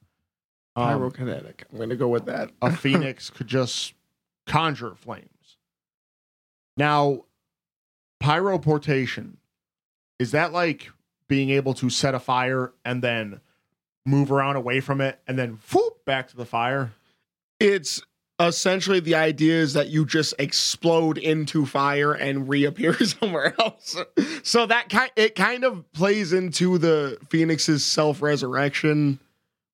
um, 0.77 1.01
Pyrokinetic. 1.01 1.62
I'm 1.72 1.79
gonna 1.79 1.97
go 1.97 2.09
with 2.09 2.27
that. 2.27 2.51
a 2.61 2.72
phoenix 2.77 3.31
could 3.31 3.47
just 3.47 3.95
conjure 4.47 4.95
flames 4.95 5.57
now 6.77 7.25
pyroportation 8.22 9.37
is 10.18 10.33
that 10.33 10.53
like 10.53 10.91
being 11.29 11.51
able 11.51 11.75
to 11.75 11.91
set 11.91 12.14
a 12.14 12.20
fire 12.20 12.72
and 12.85 13.03
then 13.03 13.41
move 14.07 14.31
around 14.31 14.57
away 14.57 14.81
from 14.81 15.01
it 15.01 15.18
and 15.27 15.39
then 15.39 15.59
whoop, 15.72 16.05
back 16.05 16.29
to 16.29 16.37
the 16.37 16.45
fire 16.45 16.93
it's 17.61 18.03
essentially 18.41 19.01
the 19.01 19.14
idea 19.14 19.55
is 19.55 19.75
that 19.75 19.89
you 19.89 20.05
just 20.05 20.35
explode 20.39 21.18
into 21.18 21.66
fire 21.66 22.12
and 22.12 22.49
reappear 22.49 22.95
somewhere 23.05 23.55
else. 23.59 23.97
So 24.43 24.66
that 24.66 24.89
kind 24.89 25.11
it 25.16 25.35
kind 25.35 25.64
of 25.64 25.91
plays 25.93 26.33
into 26.33 26.79
the 26.79 27.18
Phoenix's 27.29 27.85
self-resurrection 27.85 29.18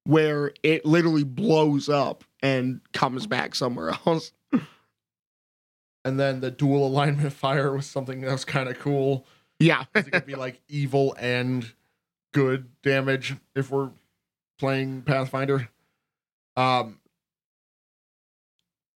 where 0.05 0.53
it 0.63 0.85
literally 0.85 1.25
blows 1.25 1.89
up 1.89 2.25
and 2.43 2.81
comes 2.93 3.27
back 3.27 3.55
somewhere 3.55 3.97
else. 4.07 4.33
And 6.03 6.19
then 6.19 6.41
the 6.41 6.51
dual 6.51 6.87
alignment 6.87 7.33
fire 7.33 7.73
was 7.73 7.87
something 7.87 8.23
that 8.23 8.33
was 8.33 8.45
kind 8.45 8.69
of 8.69 8.79
cool. 8.79 9.27
Yeah. 9.61 9.85
It 9.95 10.11
could 10.11 10.27
be 10.27 10.35
like 10.35 10.61
evil 10.69 11.15
and 11.19 11.71
good 12.33 12.69
damage 12.83 13.37
if 13.55 13.71
we're 13.71 13.91
playing 14.59 15.03
Pathfinder. 15.03 15.69
Um, 16.57 16.99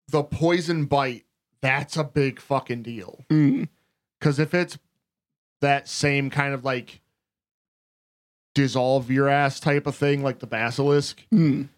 the 0.09 0.23
poison 0.23 0.85
bite, 0.87 1.25
that's 1.61 1.97
a 1.97 2.05
big 2.05 2.41
fucking 2.41 2.83
deal. 2.83 3.25
Because 3.29 4.39
if 4.39 4.55
it's 4.55 4.79
that 5.61 5.89
same 5.89 6.31
kind 6.31 6.55
of 6.55 6.65
like 6.65 7.01
dissolve 8.55 9.11
your 9.11 9.29
ass 9.29 9.61
type 9.61 9.87
of 9.87 9.95
thing, 9.97 10.23
like 10.23 10.39
the 10.41 10.47
basilisk, 10.47 11.23
Mm. 11.33 11.69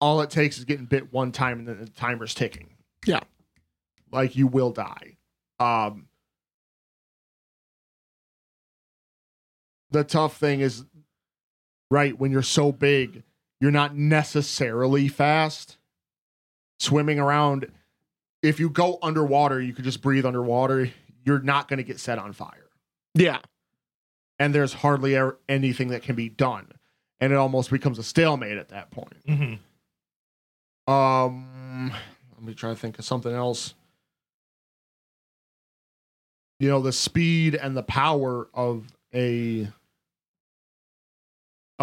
all 0.00 0.20
it 0.20 0.30
takes 0.30 0.58
is 0.58 0.64
getting 0.64 0.86
bit 0.86 1.12
one 1.12 1.32
time 1.32 1.58
and 1.60 1.68
then 1.68 1.80
the 1.80 1.88
timer's 1.90 2.34
ticking. 2.34 2.70
Yeah. 3.06 3.20
Like 4.10 4.36
you 4.36 4.46
will 4.46 4.70
die. 4.70 5.16
Um 5.58 6.06
the 9.92 10.04
tough 10.04 10.36
thing 10.36 10.60
is 10.60 10.84
right 11.90 12.18
when 12.18 12.30
you're 12.32 12.42
so 12.42 12.72
big, 12.72 13.22
you're 13.60 13.70
not 13.70 13.94
necessarily 13.94 15.08
fast. 15.08 15.76
Swimming 16.80 17.20
around, 17.20 17.70
if 18.42 18.58
you 18.58 18.68
go 18.68 18.98
underwater, 19.02 19.60
you 19.60 19.72
could 19.72 19.84
just 19.84 20.02
breathe 20.02 20.26
underwater, 20.26 20.90
you're 21.24 21.38
not 21.40 21.68
going 21.68 21.76
to 21.76 21.84
get 21.84 22.00
set 22.00 22.18
on 22.18 22.32
fire. 22.32 22.68
Yeah. 23.14 23.38
And 24.38 24.52
there's 24.54 24.72
hardly 24.72 25.14
ever 25.14 25.38
anything 25.48 25.88
that 25.88 26.02
can 26.02 26.16
be 26.16 26.28
done. 26.28 26.66
And 27.20 27.32
it 27.32 27.36
almost 27.36 27.70
becomes 27.70 27.98
a 27.98 28.02
stalemate 28.02 28.58
at 28.58 28.70
that 28.70 28.90
point. 28.90 29.24
Mhm. 29.26 29.58
Um, 30.92 31.92
let 32.34 32.42
me 32.42 32.54
try 32.54 32.70
to 32.70 32.76
think 32.76 32.98
of 32.98 33.04
something 33.04 33.32
else. 33.32 33.74
You 36.58 36.68
know, 36.68 36.80
the 36.80 36.92
speed 36.92 37.54
and 37.54 37.76
the 37.76 37.84
power 37.84 38.48
of 38.54 38.92
a 39.14 39.68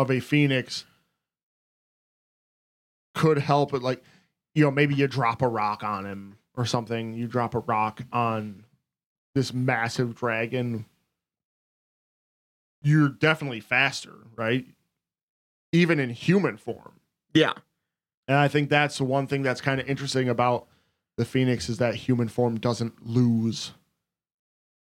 of 0.02 0.10
a 0.10 0.20
phoenix 0.20 0.86
could 3.16 3.38
help 3.38 3.74
it. 3.74 3.82
Like, 3.82 4.04
you 4.56 4.64
know, 4.64 4.72
maybe 4.72 4.95
you 4.95 5.08
drop 5.08 5.41
a 5.41 5.47
rock 5.47 5.84
on 5.84 6.06
him 6.06 6.38
or 6.56 6.66
something. 6.66 7.14
You 7.14 7.28
drop 7.28 7.54
a 7.54 7.60
rock 7.60 8.02
on 8.12 8.66
this 9.36 9.54
massive 9.54 10.16
dragon. 10.16 10.86
You're 12.82 13.10
definitely 13.10 13.60
faster, 13.60 14.14
right? 14.36 14.66
Even 15.74 16.00
in 16.00 16.10
human 16.12 16.58
form. 16.58 17.00
Yeah. 17.34 17.54
And 18.28 18.38
I 18.38 18.47
think 18.47 18.70
that's 18.70 18.97
the 18.97 19.04
one 19.04 19.28
thing 19.28 19.41
that's 19.41 19.62
kind 19.62 19.82
of 19.82 19.89
interesting 19.89 20.30
about 20.30 20.68
the 21.18 21.26
Phoenix 21.26 21.68
is 21.68 21.78
that 21.80 21.95
human 21.95 22.30
form 22.30 22.58
doesn't 22.60 23.06
lose 23.06 23.74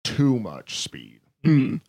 too 0.02 0.38
much 0.38 0.78
speed. 0.78 1.20
Mm. 1.44 1.80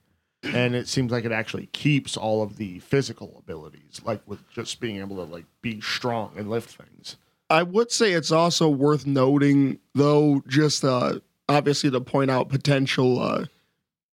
And 0.53 0.75
it 0.75 0.87
seems 0.87 1.11
like 1.11 1.25
it 1.25 1.31
actually 1.31 1.67
keeps 1.67 2.17
all 2.17 2.43
of 2.43 2.57
the 2.57 2.79
physical 2.79 3.35
abilities, 3.39 4.01
like 4.03 4.21
with 4.25 4.47
just 4.49 4.79
being 4.79 4.97
able 4.97 5.15
to 5.17 5.23
like 5.23 5.45
be 5.61 5.81
strong 5.81 6.31
and 6.37 6.49
lift 6.49 6.75
things. 6.75 7.17
I 7.49 7.63
would 7.63 7.91
say 7.91 8.13
it's 8.13 8.31
also 8.31 8.69
worth 8.69 9.05
noting, 9.05 9.79
though, 9.93 10.43
just 10.47 10.83
uh, 10.83 11.19
obviously 11.47 11.91
to 11.91 12.01
point 12.01 12.31
out 12.31 12.49
potential 12.49 13.19
uh, 13.19 13.45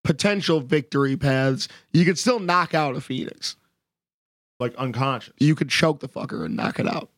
potential 0.04 0.60
victory 0.60 1.16
paths. 1.16 1.68
You 1.92 2.04
could 2.04 2.18
still 2.18 2.38
knock 2.38 2.74
out 2.74 2.96
a 2.96 3.00
phoenix. 3.00 3.56
Like 4.60 4.74
unconscious. 4.76 5.34
You 5.38 5.54
could 5.54 5.70
choke 5.70 6.00
the 6.00 6.08
fucker 6.08 6.44
and 6.44 6.56
knock 6.56 6.78
it 6.78 6.86
out. 6.86 7.08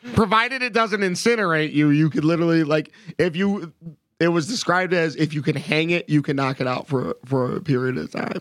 Provided 0.14 0.62
it 0.62 0.72
doesn't 0.72 1.00
incinerate 1.00 1.72
you, 1.72 1.90
you 1.90 2.08
could 2.08 2.24
literally 2.24 2.64
like 2.64 2.92
if 3.18 3.36
you. 3.36 3.72
It 4.22 4.28
was 4.28 4.46
described 4.46 4.92
as 4.94 5.16
if 5.16 5.34
you 5.34 5.42
can 5.42 5.56
hang 5.56 5.90
it, 5.90 6.08
you 6.08 6.22
can 6.22 6.36
knock 6.36 6.60
it 6.60 6.66
out 6.68 6.86
for 6.86 7.16
for 7.24 7.56
a 7.56 7.60
period 7.60 7.98
of 7.98 8.10
time. 8.12 8.40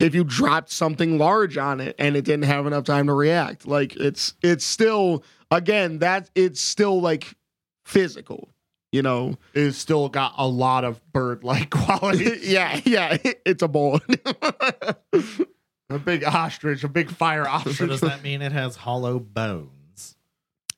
If 0.00 0.14
you 0.14 0.24
dropped 0.24 0.70
something 0.70 1.18
large 1.18 1.56
on 1.56 1.80
it 1.80 1.94
and 1.98 2.16
it 2.16 2.24
didn't 2.24 2.44
have 2.44 2.66
enough 2.66 2.84
time 2.84 3.06
to 3.06 3.12
react, 3.14 3.66
like 3.66 3.94
it's 3.96 4.34
it's 4.42 4.64
still 4.64 5.22
again 5.50 6.00
that 6.00 6.28
it's 6.34 6.60
still 6.60 7.00
like 7.00 7.34
physical, 7.84 8.48
you 8.92 9.02
know. 9.02 9.36
it's 9.54 9.78
still 9.78 10.08
got 10.08 10.34
a 10.36 10.46
lot 10.48 10.82
of 10.84 11.00
bird 11.12 11.44
like 11.44 11.70
qualities. 11.84 12.46
yeah, 12.48 12.80
yeah, 12.84 13.16
it's 13.46 13.62
a 13.62 13.68
bull. 13.68 14.00
a 15.88 15.98
big 16.04 16.24
ostrich, 16.24 16.82
a 16.84 16.88
big 16.88 17.10
fire 17.10 17.44
So 17.44 17.50
ostrich. 17.50 17.88
does 17.88 18.00
that 18.00 18.22
mean 18.22 18.42
it 18.42 18.52
has 18.52 18.74
hollow 18.76 19.18
bones? 19.20 19.70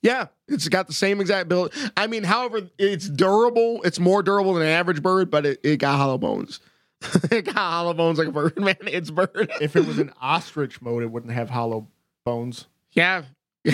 Yeah, 0.03 0.27
it's 0.47 0.69
got 0.69 0.87
the 0.87 0.93
same 0.93 1.21
exact 1.21 1.49
build. 1.49 1.73
I 1.97 2.07
mean, 2.07 2.23
however, 2.23 2.69
it's 2.79 3.09
durable. 3.09 3.83
It's 3.83 3.99
more 3.99 4.23
durable 4.23 4.55
than 4.55 4.63
an 4.63 4.69
average 4.69 5.03
bird, 5.03 5.31
but 5.31 5.45
it, 5.45 5.61
it 5.65 5.77
got 5.79 5.97
hollow 5.97 6.19
bones. 6.19 6.61
it 7.31 7.47
got 7.47 7.57
hollow 7.57 7.95
bones 7.95 8.19
like 8.19 8.29
a 8.29 8.33
bird, 8.33 8.57
man. 8.61 8.77
It's 8.83 9.11
bird. 9.11 9.51
if 9.61 9.75
it 9.77 9.87
was 9.87 9.99
in 9.99 10.13
ostrich 10.21 10.81
mode, 10.81 11.03
it 11.03 11.11
wouldn't 11.11 11.33
have 11.33 11.51
hollow 11.51 11.89
bones. 12.25 12.67
yeah. 12.93 13.23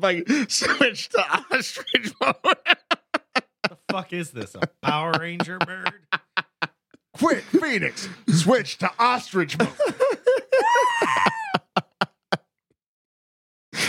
like 0.00 0.26
switch 0.48 1.08
to 1.10 1.18
ostrich 1.50 2.12
mode. 2.20 2.36
The 3.64 3.76
fuck 3.90 4.12
is 4.12 4.30
this? 4.30 4.54
A 4.54 4.66
Power 4.80 5.12
Ranger 5.20 5.58
bird? 5.58 5.92
Quick, 7.18 7.42
Phoenix, 7.44 8.08
switch 8.28 8.78
to 8.78 8.90
ostrich 8.98 9.58
mode. 9.58 9.68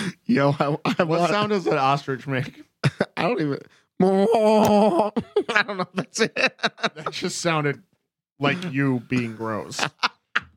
Yo, 0.25 0.55
I, 0.59 0.77
I, 0.85 1.03
What 1.03 1.19
want, 1.19 1.31
sound 1.31 1.49
does 1.49 1.67
an 1.67 1.77
ostrich 1.77 2.27
make? 2.27 2.63
I 3.17 3.23
don't 3.23 3.41
even. 3.41 3.59
I 4.01 5.63
don't 5.63 5.77
know 5.77 5.83
if 5.83 5.93
that's 5.93 6.19
it. 6.19 6.35
That 6.35 7.11
just 7.11 7.39
sounded 7.39 7.81
like 8.39 8.73
you 8.73 9.01
being 9.07 9.35
gross. 9.35 9.81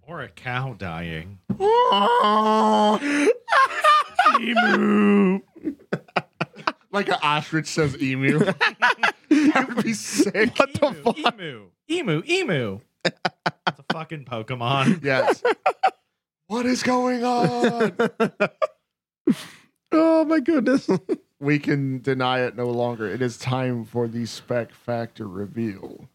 Or 0.06 0.22
a 0.22 0.28
cow 0.28 0.74
dying? 0.76 1.38
emu. 4.40 5.40
like 6.90 7.08
an 7.08 7.16
ostrich 7.22 7.66
says 7.66 8.00
emu. 8.02 8.38
that 8.38 9.66
would 9.68 9.84
be 9.84 9.92
sick. 9.92 10.58
What 10.58 10.72
the 10.74 10.92
fuck? 11.04 11.18
Emu. 11.18 11.68
Emu. 11.88 12.22
Emu. 12.26 12.80
It's 13.04 13.16
a 13.78 13.92
fucking 13.92 14.24
Pokemon. 14.24 15.04
Yes. 15.04 15.42
what 16.48 16.66
is 16.66 16.82
going 16.82 17.22
on? 17.24 17.96
oh 19.92 20.24
my 20.24 20.40
goodness. 20.40 20.88
We 21.40 21.60
can 21.60 22.00
deny 22.02 22.40
it 22.40 22.56
no 22.56 22.66
longer. 22.66 23.06
It 23.08 23.22
is 23.22 23.38
time 23.38 23.84
for 23.84 24.08
the 24.08 24.26
spec 24.26 24.72
factor 24.74 25.28
reveal. 25.28 26.08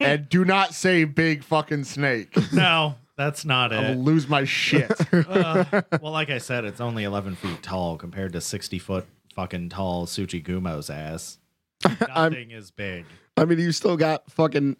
and 0.00 0.26
do 0.30 0.46
not 0.46 0.72
say 0.72 1.04
big 1.04 1.44
fucking 1.44 1.84
snake. 1.84 2.34
No, 2.54 2.94
that's 3.18 3.44
not 3.44 3.70
it. 3.74 3.76
I 3.76 3.90
will 3.90 4.02
lose 4.02 4.26
my 4.26 4.44
shit. 4.44 4.90
Uh, 5.12 5.82
well, 6.00 6.12
like 6.12 6.30
I 6.30 6.38
said, 6.38 6.64
it's 6.64 6.80
only 6.80 7.04
11 7.04 7.36
feet 7.36 7.62
tall 7.62 7.98
compared 7.98 8.32
to 8.32 8.40
60 8.40 8.78
foot 8.78 9.06
fucking 9.34 9.68
tall 9.68 10.06
Tsuchigumo's 10.06 10.88
ass. 10.88 11.36
I'm- 11.84 12.32
Nothing 12.32 12.50
is 12.52 12.70
big. 12.70 13.04
I 13.36 13.44
mean, 13.44 13.58
you 13.58 13.72
still 13.72 13.98
got 13.98 14.30
fucking 14.30 14.78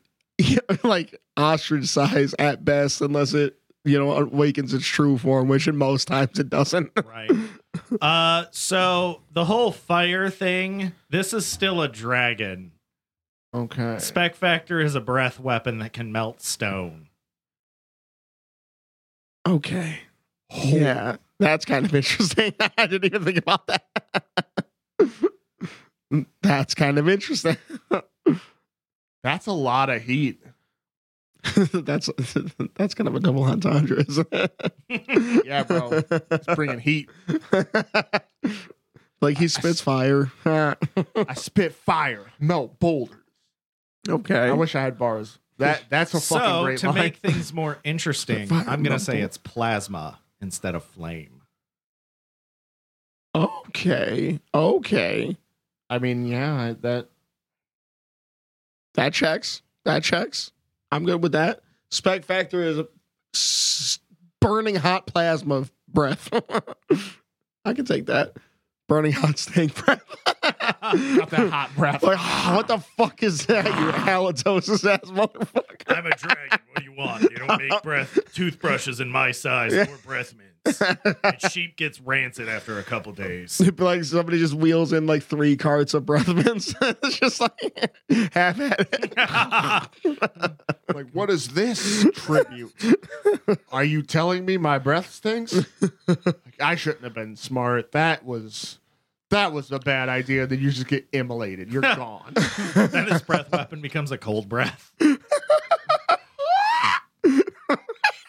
like 0.82 1.20
ostrich 1.36 1.84
size 1.84 2.34
at 2.38 2.64
best, 2.64 3.02
unless 3.02 3.34
it 3.34 3.58
you 3.84 3.98
know 3.98 4.12
awakens 4.12 4.72
its 4.74 4.86
true 4.86 5.18
form, 5.18 5.48
which 5.48 5.68
in 5.68 5.76
most 5.76 6.08
times 6.08 6.38
it 6.38 6.48
doesn't. 6.48 6.90
Right. 7.04 7.30
Uh, 8.00 8.44
so 8.50 9.22
the 9.32 9.44
whole 9.44 9.72
fire 9.72 10.30
thing, 10.30 10.92
this 11.10 11.32
is 11.32 11.44
still 11.46 11.82
a 11.82 11.88
dragon. 11.88 12.72
Okay. 13.54 13.98
Spec 13.98 14.34
Factor 14.34 14.80
is 14.80 14.94
a 14.94 15.00
breath 15.00 15.38
weapon 15.40 15.78
that 15.78 15.92
can 15.92 16.10
melt 16.12 16.40
stone. 16.42 17.08
okay. 19.46 20.00
Yeah, 20.52 21.16
that's 21.40 21.64
kind 21.64 21.84
of 21.84 21.94
interesting. 21.94 22.54
I 22.78 22.86
didn't 22.86 23.06
even 23.06 23.24
think 23.24 23.38
about 23.38 23.66
that. 23.66 23.84
that's 26.42 26.74
kind 26.74 26.98
of 26.98 27.08
interesting. 27.08 27.56
That's 29.22 29.46
a 29.46 29.52
lot 29.52 29.90
of 29.90 30.02
heat. 30.02 30.40
that's 31.72 32.08
that's 32.74 32.94
kind 32.94 33.08
of 33.08 33.14
a 33.14 33.20
double 33.20 33.44
entendre, 33.44 34.00
isn't 34.08 34.28
it? 34.32 34.72
Yeah, 35.46 35.64
bro. 35.64 36.02
It's 36.10 36.54
bringing 36.54 36.78
heat. 36.80 37.08
like 39.20 39.38
he 39.38 39.48
spits 39.48 39.80
fire. 39.80 40.30
I 40.44 40.76
spit 41.34 41.74
fire, 41.74 42.26
melt 42.38 42.78
boulders. 42.78 43.16
okay. 44.08 44.38
I 44.48 44.52
wish 44.52 44.74
I 44.74 44.82
had 44.82 44.98
bars. 44.98 45.38
That 45.58 45.84
that's 45.88 46.14
a 46.14 46.20
fucking 46.20 46.44
so 46.48 46.62
great 46.64 46.78
to 46.80 46.86
line. 46.88 46.94
make 46.96 47.16
things 47.18 47.52
more 47.52 47.78
interesting, 47.84 48.50
I'm 48.50 48.82
gonna 48.82 48.98
say 48.98 49.14
melt. 49.14 49.24
it's 49.26 49.38
plasma 49.38 50.18
instead 50.40 50.74
of 50.74 50.84
flame. 50.84 51.42
okay. 53.34 54.40
Okay. 54.54 55.36
I 55.90 55.98
mean, 55.98 56.26
yeah, 56.26 56.74
that 56.80 57.08
That 58.94 59.12
checks. 59.12 59.62
That 59.84 60.02
checks. 60.02 60.50
I'm 60.94 61.04
good 61.04 61.22
with 61.22 61.32
that. 61.32 61.60
Spec 61.90 62.24
factor 62.24 62.62
is 62.62 62.78
a 62.78 62.86
s- 63.34 63.98
burning 64.40 64.76
hot 64.76 65.06
plasma 65.06 65.66
breath. 65.88 66.28
I 67.64 67.72
can 67.72 67.84
take 67.84 68.06
that. 68.06 68.36
burning 68.88 69.12
hot 69.12 69.38
stank 69.38 69.74
breath. 69.84 70.02
Got 70.24 71.30
that 71.30 71.50
hot 71.50 71.70
breath. 71.76 72.02
Like, 72.02 72.18
"Ah, 72.18 72.52
what 72.56 72.68
the 72.68 72.78
fuck 72.78 73.22
is 73.22 73.46
that? 73.46 73.64
You 73.64 73.70
halitosis 73.92 74.84
ass 74.88 75.10
motherfucker. 75.10 75.82
I'm 75.88 76.06
a 76.06 76.10
dragon. 76.16 76.58
What 76.68 76.76
do 76.76 76.84
you 76.84 76.92
want? 76.92 77.22
You 77.22 77.36
don't 77.38 77.58
make 77.58 77.82
breath 77.82 78.18
toothbrushes 78.34 79.00
in 79.00 79.08
my 79.08 79.30
size 79.32 79.72
or 79.72 79.86
breath 80.04 80.34
mints. 80.36 80.53
And 81.24 81.40
sheep 81.50 81.76
gets 81.76 82.00
rancid 82.00 82.48
after 82.48 82.78
a 82.78 82.82
couple 82.82 83.12
days. 83.12 83.60
Like 83.78 84.04
somebody 84.04 84.38
just 84.38 84.54
wheels 84.54 84.92
in 84.92 85.06
like 85.06 85.22
three 85.22 85.56
carts 85.56 85.94
of 85.94 86.06
breath 86.06 86.28
mints. 86.28 86.74
it's 86.82 87.18
just 87.18 87.40
like 87.40 87.92
half 88.32 88.60
at 88.60 88.88
it. 88.90 90.50
Like, 90.94 91.10
what 91.12 91.28
is 91.30 91.48
this 91.48 92.06
tribute? 92.14 92.72
Are 93.72 93.82
you 93.82 94.02
telling 94.02 94.44
me 94.44 94.58
my 94.58 94.78
breath 94.78 95.12
stinks? 95.12 95.54
Like, 96.06 96.36
I 96.60 96.76
shouldn't 96.76 97.02
have 97.02 97.14
been 97.14 97.34
smart. 97.36 97.90
That 97.92 98.24
was 98.24 98.78
that 99.30 99.52
was 99.52 99.72
a 99.72 99.80
bad 99.80 100.08
idea. 100.08 100.46
Then 100.46 100.60
you 100.60 100.70
just 100.70 100.86
get 100.86 101.10
immolated. 101.10 101.72
You're 101.72 101.82
gone. 101.82 102.34
then 102.74 103.08
his 103.08 103.22
breath 103.22 103.50
weapon 103.50 103.80
becomes 103.80 104.12
a 104.12 104.18
cold 104.18 104.48
breath. 104.48 104.92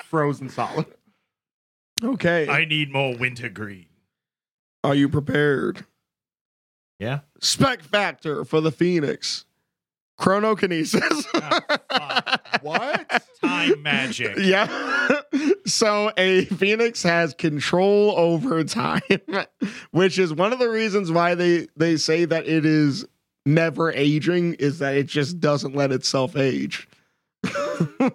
Frozen 0.05 0.49
solid. 0.49 0.85
Okay. 2.03 2.47
I 2.49 2.65
need 2.65 2.91
more 2.91 3.15
wintergreen. 3.15 3.87
Are 4.83 4.95
you 4.95 5.09
prepared? 5.09 5.85
Yeah. 6.99 7.19
Spec 7.39 7.81
factor 7.81 8.45
for 8.45 8.61
the 8.61 8.71
Phoenix. 8.71 9.45
Chronokinesis. 10.19 11.25
Oh. 11.97 12.35
What? 12.61 13.23
Time 13.43 13.81
magic. 13.81 14.35
yeah. 14.37 15.21
so 15.65 16.11
a 16.17 16.45
Phoenix 16.45 17.03
has 17.03 17.33
control 17.33 18.13
over 18.17 18.63
time, 18.63 19.01
which 19.91 20.19
is 20.19 20.33
one 20.33 20.51
of 20.51 20.59
the 20.59 20.69
reasons 20.69 21.11
why 21.11 21.35
they 21.35 21.67
they 21.77 21.97
say 21.97 22.25
that 22.25 22.47
it 22.47 22.65
is 22.65 23.05
never 23.45 23.91
aging 23.91 24.55
is 24.55 24.79
that 24.79 24.95
it 24.95 25.05
just 25.07 25.39
doesn't 25.39 25.75
let 25.75 25.91
itself 25.91 26.35
age. 26.35 26.87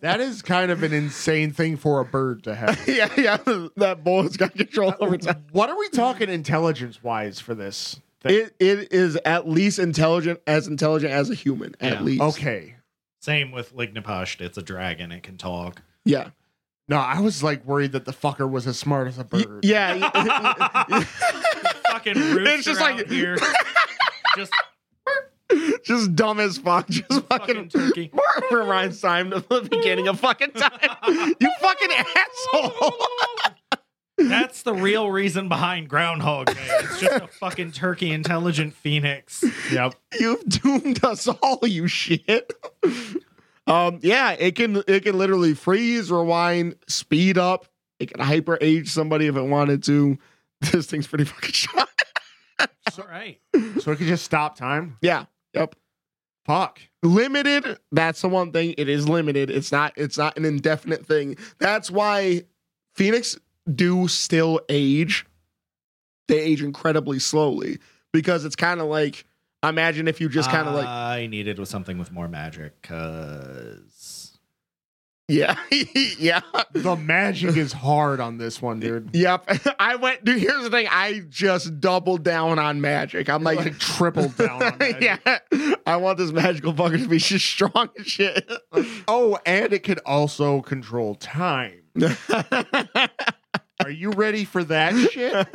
That 0.00 0.20
is 0.20 0.42
kind 0.42 0.70
of 0.70 0.84
an 0.84 0.92
insane 0.92 1.50
thing 1.52 1.76
for 1.76 1.98
a 1.98 2.04
bird 2.04 2.44
to 2.44 2.54
have. 2.54 2.80
yeah, 2.88 3.08
yeah. 3.16 3.36
That 3.76 4.02
boy's 4.04 4.36
got 4.36 4.54
control 4.54 4.94
over 5.00 5.18
time. 5.18 5.44
What 5.50 5.68
are 5.70 5.76
we 5.76 5.88
talking 5.88 6.28
intelligence 6.28 7.02
wise 7.02 7.40
for 7.40 7.54
this? 7.56 8.00
thing? 8.20 8.32
It 8.36 8.54
it 8.60 8.92
is 8.92 9.16
at 9.24 9.48
least 9.48 9.80
intelligent 9.80 10.40
as 10.46 10.68
intelligent 10.68 11.12
as 11.12 11.30
a 11.30 11.34
human, 11.34 11.74
at 11.80 12.04
least. 12.04 12.22
okay. 12.22 12.76
Same 13.20 13.50
with 13.50 13.74
Lignapasht. 13.74 14.40
It's 14.40 14.56
a 14.56 14.62
dragon. 14.62 15.10
It 15.10 15.24
can 15.24 15.36
talk. 15.36 15.82
Yeah. 16.04 16.30
No, 16.88 16.98
I 16.98 17.18
was 17.20 17.42
like 17.42 17.64
worried 17.64 17.90
that 17.92 18.04
the 18.04 18.12
fucker 18.12 18.48
was 18.48 18.68
as 18.68 18.78
smart 18.78 19.08
as 19.08 19.18
a 19.18 19.26
Y- 19.32 19.42
bird. 19.42 19.64
yeah. 19.64 19.94
Fucking 21.90 22.14
rooster 22.14 22.42
It's 22.54 22.64
just 22.64 22.80
out 22.80 22.96
like- 22.96 23.08
here. 23.08 23.36
Just 24.36 24.52
just 25.84 26.14
dumb 26.14 26.40
as 26.40 26.58
fuck. 26.58 26.86
Just 26.88 27.08
fucking 27.26 27.28
fucking, 27.28 27.68
turkey. 27.68 28.12
reminds 28.50 29.00
time 29.00 29.32
of 29.32 29.48
the 29.48 29.62
beginning 29.62 30.08
of 30.08 30.20
fucking 30.20 30.52
time. 30.52 31.34
You 31.40 31.50
fucking 31.60 31.88
asshole. 31.92 32.92
That's 34.18 34.62
the 34.62 34.74
real 34.74 35.10
reason 35.10 35.48
behind 35.48 35.88
Groundhog 35.88 36.46
Day. 36.46 36.54
It's 36.58 37.00
just 37.00 37.22
a 37.22 37.28
fucking 37.28 37.72
turkey 37.72 38.10
intelligent 38.10 38.74
phoenix. 38.74 39.44
Yep. 39.72 39.94
You've 40.18 40.44
doomed 40.44 41.04
us 41.04 41.28
all, 41.28 41.60
you 41.62 41.86
shit. 41.86 42.52
Um, 43.68 44.00
yeah, 44.02 44.32
it 44.32 44.56
can 44.56 44.82
it 44.88 45.04
can 45.04 45.16
literally 45.16 45.54
freeze, 45.54 46.10
rewind, 46.10 46.76
speed 46.88 47.38
up. 47.38 47.66
It 48.00 48.12
can 48.12 48.24
hyper 48.24 48.58
age 48.60 48.88
somebody 48.90 49.26
if 49.26 49.36
it 49.36 49.42
wanted 49.42 49.82
to. 49.84 50.18
This 50.60 50.86
thing's 50.86 51.06
pretty 51.06 51.24
fucking 51.24 51.52
shot. 51.52 51.88
All 52.98 53.06
right. 53.06 53.38
So 53.80 53.92
it 53.92 53.96
could 53.96 54.08
just 54.08 54.24
stop 54.24 54.56
time. 54.56 54.96
Yeah. 55.00 55.26
Yep. 55.58 55.74
Fuck. 56.46 56.80
limited 57.02 57.78
that's 57.92 58.22
the 58.22 58.28
one 58.28 58.52
thing 58.52 58.74
it 58.78 58.88
is 58.88 59.06
limited 59.06 59.50
it's 59.50 59.70
not 59.70 59.92
it's 59.96 60.16
not 60.16 60.36
an 60.38 60.46
indefinite 60.46 61.04
thing 61.06 61.36
that's 61.58 61.90
why 61.90 62.42
phoenix 62.94 63.38
do 63.72 64.08
still 64.08 64.58
age 64.70 65.26
they 66.26 66.38
age 66.40 66.62
incredibly 66.62 67.18
slowly 67.18 67.78
because 68.14 68.46
it's 68.46 68.56
kind 68.56 68.80
of 68.80 68.86
like 68.86 69.26
imagine 69.62 70.08
if 70.08 70.20
you 70.20 70.28
just 70.28 70.50
kind 70.50 70.66
of 70.66 70.74
like 70.74 70.86
I 70.86 71.26
needed 71.26 71.58
with 71.58 71.68
something 71.68 71.98
with 71.98 72.12
more 72.12 72.28
magic 72.28 72.80
because 72.80 73.78
yeah 75.28 75.56
yeah 76.18 76.40
The 76.72 76.96
magic 76.96 77.56
is 77.56 77.72
hard 77.72 78.18
on 78.20 78.38
this 78.38 78.62
one, 78.62 78.80
dude. 78.80 79.10
yep 79.12 79.44
i 79.78 79.96
went 79.96 80.24
dude 80.24 80.38
here's 80.40 80.62
the 80.62 80.70
thing 80.70 80.86
i 80.90 81.20
just 81.28 81.80
doubled 81.80 82.22
down 82.22 82.58
on 82.58 82.80
magic 82.80 83.28
i'm 83.28 83.42
Like, 83.42 83.58
like, 83.58 83.78
tripled 83.78 84.36
down 84.36 84.62
on 84.62 84.78
magic. 84.78 85.02
yeah 85.02 85.74
i 85.86 85.96
want 85.96 86.16
this 86.18 86.32
magical 86.32 86.72
fucker 86.72 87.00
to 87.02 87.08
be 87.08 87.18
just 87.18 87.44
strong 87.44 87.88
as 87.98 88.06
shit 88.06 88.50
Oh, 89.06 89.38
and 89.46 89.72
it 89.72 89.82
could 89.82 90.00
also 90.06 90.60
control 90.60 91.14
time. 91.14 91.82
Are 93.84 93.90
you 93.90 94.10
ready 94.10 94.44
for 94.44 94.62
that 94.64 94.94
shit? 95.10 95.46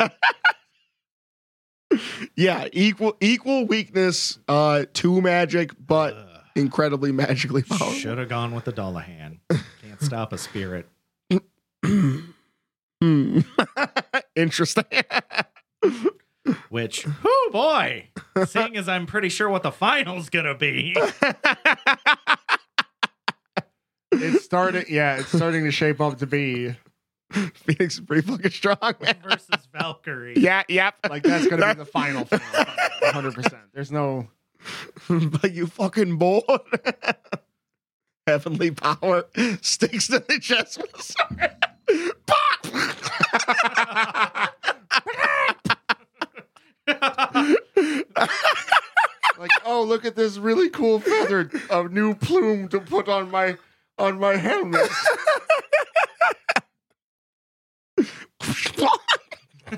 yeah, 2.36 2.68
equal 2.72 3.16
equal 3.22 3.66
weakness 3.68 4.40
uh 4.48 4.86
to 4.94 5.22
magic, 5.22 5.72
but 5.80 6.16
incredibly 6.56 7.12
magically 7.14 7.64
powerful. 7.64 7.92
should 7.92 8.18
have 8.18 8.30
gone 8.30 8.54
with 8.54 8.66
the 8.66 8.74
Dullahan. 8.74 9.40
Can't 9.50 10.02
stop 10.02 10.34
a 10.34 10.38
spirit. 10.38 10.88
Interesting. 14.36 14.86
Which, 16.70 17.06
oh 17.24 17.50
boy, 17.52 18.10
seeing 18.46 18.78
as 18.78 18.90
I'm 18.90 19.06
pretty 19.06 19.30
sure 19.30 19.50
what 19.50 19.64
the 19.64 19.72
final's 19.72 20.30
gonna 20.30 20.56
be. 20.56 20.96
It's 24.16 24.46
starting. 24.46 24.86
Yeah, 24.90 25.18
it's 25.20 25.36
starting 25.36 25.64
to 25.64 25.72
shape 25.72 26.00
up 26.00 26.20
to 26.20 26.28
be 26.28 26.76
Phoenix 27.34 27.96
is 27.96 28.02
pretty 28.02 28.28
fucking 28.28 28.52
strong, 28.52 28.78
man. 29.02 29.16
versus 29.24 29.68
Valkyrie. 29.74 30.36
Yeah, 30.38 30.64
yep. 30.70 30.96
like 31.10 31.24
that's 31.24 31.48
gonna 31.48 31.74
be 31.74 31.80
the 31.80 31.86
final. 31.86 32.28
Hundred 32.32 33.34
percent. 33.34 33.64
There's 33.74 33.92
no. 33.92 34.28
but 35.10 35.54
you 35.54 35.68
fucking 35.68 36.18
bored. 36.18 36.44
Heavenly 38.28 38.72
power 38.72 39.26
sticks 39.62 40.08
to 40.08 40.20
the 40.20 40.40
chest 40.40 40.78
with 40.78 40.94
a 40.98 41.02
sword. 41.02 41.52
Like, 49.44 49.52
oh, 49.66 49.84
look 49.84 50.06
at 50.06 50.16
this 50.16 50.38
really 50.38 50.70
cool 50.70 51.02
feather, 51.02 51.52
a 51.70 51.84
new 51.90 52.16
plume 52.16 52.70
to 52.70 52.80
put 52.80 53.10
on 53.10 53.30
my 53.30 53.58
on 53.98 54.18
my 54.18 54.38
helmet. 54.38 54.90
I 58.00 59.76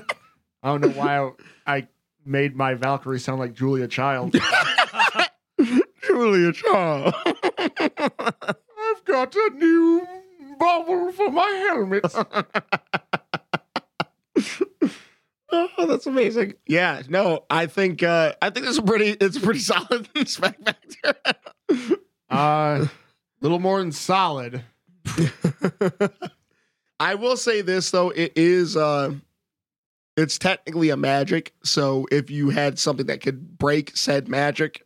don't 0.62 0.80
know 0.82 0.90
why 0.90 1.18
I, 1.18 1.32
I 1.66 1.88
made 2.24 2.54
my 2.54 2.74
Valkyrie 2.74 3.18
sound 3.18 3.40
like 3.40 3.54
Julia 3.54 3.88
Child. 3.88 4.36
Julia 6.06 6.52
Child. 6.52 7.14
I've 7.58 9.04
got 9.04 9.34
a 9.34 9.50
new 9.54 10.06
bubble 10.58 11.12
for 11.12 11.30
my 11.30 11.48
helmet. 11.68 12.04
Oh, 15.78 15.86
that's 15.86 16.06
amazing. 16.06 16.54
Yeah, 16.66 17.02
no, 17.08 17.44
I 17.48 17.66
think 17.66 18.02
uh 18.02 18.34
I 18.42 18.50
think 18.50 18.66
it's 18.66 18.78
a 18.78 18.82
pretty 18.82 19.10
it's 19.10 19.36
a 19.36 19.40
pretty 19.40 19.60
solid 19.60 20.08
spec 20.28 20.58
factor. 20.62 21.14
Uh, 22.28 22.86
little 23.40 23.60
more 23.60 23.78
than 23.78 23.92
solid. 23.92 24.64
I 26.98 27.14
will 27.14 27.36
say 27.36 27.62
this 27.62 27.90
though, 27.90 28.10
it 28.10 28.32
is 28.36 28.76
uh 28.76 29.14
it's 30.16 30.36
technically 30.36 30.90
a 30.90 30.96
magic, 30.96 31.54
so 31.62 32.06
if 32.10 32.28
you 32.30 32.50
had 32.50 32.78
something 32.78 33.06
that 33.06 33.20
could 33.20 33.56
break 33.56 33.96
said 33.96 34.28
magic 34.28 34.84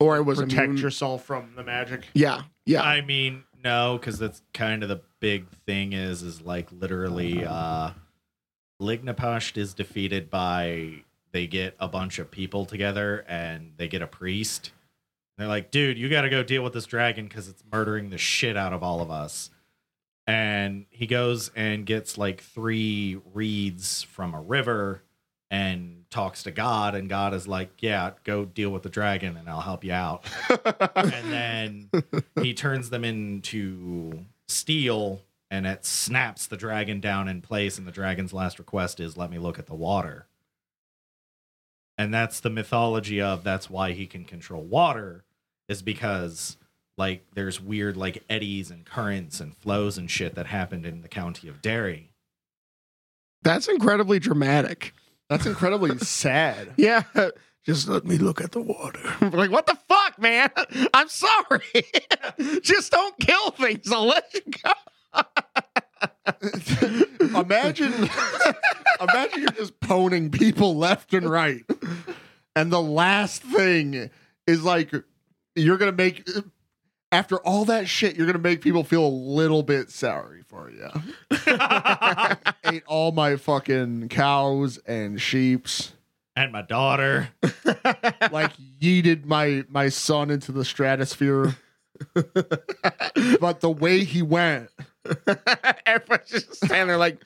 or 0.00 0.16
it 0.16 0.22
was 0.22 0.38
Protect 0.38 0.64
immune, 0.64 0.76
yourself 0.78 1.24
from 1.24 1.52
the 1.54 1.62
magic. 1.62 2.06
Yeah, 2.14 2.42
yeah. 2.66 2.82
I 2.82 3.02
mean, 3.02 3.44
no, 3.62 3.98
because 4.00 4.18
that's 4.18 4.42
kind 4.54 4.82
of 4.82 4.88
the 4.88 5.02
big 5.20 5.46
thing 5.66 5.92
is 5.92 6.22
is 6.22 6.40
like 6.40 6.68
literally 6.72 7.44
uh 7.44 7.90
Lignapasht 8.80 9.58
is 9.58 9.74
defeated 9.74 10.30
by 10.30 11.04
they 11.32 11.46
get 11.46 11.76
a 11.78 11.86
bunch 11.86 12.18
of 12.18 12.30
people 12.30 12.64
together 12.64 13.24
and 13.28 13.72
they 13.76 13.86
get 13.86 14.02
a 14.02 14.06
priest. 14.06 14.72
They're 15.36 15.46
like, 15.46 15.70
dude, 15.70 15.98
you 15.98 16.08
gotta 16.08 16.30
go 16.30 16.42
deal 16.42 16.62
with 16.62 16.72
this 16.72 16.86
dragon 16.86 17.26
because 17.26 17.48
it's 17.48 17.62
murdering 17.70 18.10
the 18.10 18.18
shit 18.18 18.56
out 18.56 18.72
of 18.72 18.82
all 18.82 19.00
of 19.00 19.10
us. 19.10 19.50
And 20.26 20.86
he 20.90 21.06
goes 21.06 21.50
and 21.54 21.84
gets 21.84 22.16
like 22.16 22.40
three 22.40 23.20
reeds 23.34 24.02
from 24.02 24.34
a 24.34 24.40
river 24.40 25.02
and 25.50 25.99
talks 26.10 26.42
to 26.42 26.50
God, 26.50 26.94
and 26.94 27.08
God 27.08 27.34
is 27.34 27.46
like, 27.46 27.70
Yeah, 27.78 28.12
go 28.24 28.44
deal 28.44 28.70
with 28.70 28.82
the 28.82 28.88
dragon 28.88 29.36
and 29.36 29.48
I'll 29.48 29.60
help 29.60 29.84
you 29.84 29.92
out 29.92 30.24
and 30.96 31.32
then 31.32 31.90
he 32.42 32.54
turns 32.54 32.90
them 32.90 33.04
into 33.04 34.24
steel 34.48 35.22
and 35.50 35.66
it 35.66 35.84
snaps 35.84 36.46
the 36.46 36.56
dragon 36.56 37.00
down 37.00 37.28
in 37.28 37.40
place 37.40 37.78
and 37.78 37.86
the 37.86 37.92
dragon's 37.92 38.32
last 38.32 38.58
request 38.58 39.00
is 39.00 39.16
let 39.16 39.30
me 39.30 39.38
look 39.38 39.58
at 39.58 39.66
the 39.66 39.74
water 39.74 40.26
and 42.00 42.14
that's 42.14 42.40
the 42.40 42.48
mythology 42.48 43.20
of 43.20 43.44
that's 43.44 43.68
why 43.68 43.92
he 43.92 44.06
can 44.06 44.24
control 44.24 44.62
water 44.62 45.22
is 45.68 45.82
because 45.82 46.56
like 46.96 47.26
there's 47.34 47.60
weird 47.60 47.94
like 47.94 48.24
eddies 48.30 48.70
and 48.70 48.86
currents 48.86 49.38
and 49.38 49.54
flows 49.54 49.98
and 49.98 50.10
shit 50.10 50.34
that 50.34 50.46
happened 50.46 50.86
in 50.86 51.02
the 51.02 51.08
county 51.08 51.46
of 51.46 51.60
Derry. 51.60 52.10
That's 53.42 53.68
incredibly 53.68 54.18
dramatic. 54.18 54.94
That's 55.30 55.46
incredibly 55.46 55.96
sad. 55.98 56.74
Yeah. 56.76 57.04
Just 57.64 57.88
let 57.88 58.04
me 58.06 58.16
look 58.16 58.40
at 58.40 58.52
the 58.52 58.60
water. 58.60 59.00
like, 59.36 59.50
what 59.50 59.66
the 59.66 59.78
fuck, 59.86 60.18
man? 60.18 60.50
I'm 60.94 61.08
sorry. 61.08 61.84
Just 62.62 62.90
don't 62.90 63.16
kill 63.20 63.50
things. 63.52 63.92
I'll 63.92 64.06
let 64.06 64.24
you 64.34 64.40
go. 64.64 64.72
imagine, 67.38 67.92
imagine 69.00 69.42
you're 69.42 69.50
just 69.50 69.78
poning 69.80 70.30
people 70.30 70.76
left 70.76 71.12
and 71.12 71.28
right, 71.28 71.62
and 72.56 72.72
the 72.72 72.80
last 72.80 73.42
thing 73.42 74.08
is 74.46 74.64
like 74.64 74.90
you're 75.54 75.76
gonna 75.76 75.92
make. 75.92 76.26
After 77.12 77.36
all 77.38 77.64
that 77.64 77.88
shit, 77.88 78.16
you're 78.16 78.26
gonna 78.26 78.38
make 78.38 78.60
people 78.60 78.84
feel 78.84 79.04
a 79.04 79.08
little 79.08 79.62
bit 79.64 79.90
sorry 79.90 80.42
for 80.46 80.70
you. 80.70 80.88
Ate 82.64 82.84
all 82.86 83.10
my 83.12 83.36
fucking 83.36 84.08
cows 84.10 84.78
and 84.86 85.20
sheeps. 85.20 85.92
and 86.36 86.52
my 86.52 86.62
daughter. 86.62 87.30
like 88.30 88.52
yeeted 88.80 89.24
my 89.24 89.64
my 89.68 89.88
son 89.88 90.30
into 90.30 90.52
the 90.52 90.64
stratosphere. 90.64 91.56
but 92.14 93.60
the 93.60 93.70
way 93.70 94.04
he 94.04 94.22
went, 94.22 94.70
Everyone's 95.86 96.28
just 96.28 96.54
standing 96.56 96.86
there 96.88 96.96
like, 96.96 97.18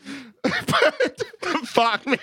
fuck, 1.65 2.07
man. 2.07 2.19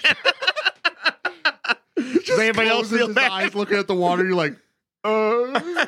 Does 1.96 2.40
anybody 2.40 2.70
else 2.70 2.90
closes 2.90 2.98
feel 2.98 3.08
his 3.08 3.16
bad? 3.16 3.32
eyes 3.32 3.56
looking 3.56 3.78
at 3.78 3.88
the 3.88 3.96
water. 3.96 4.26
You're 4.26 4.36
like, 4.36 4.56
uh, 5.04 5.86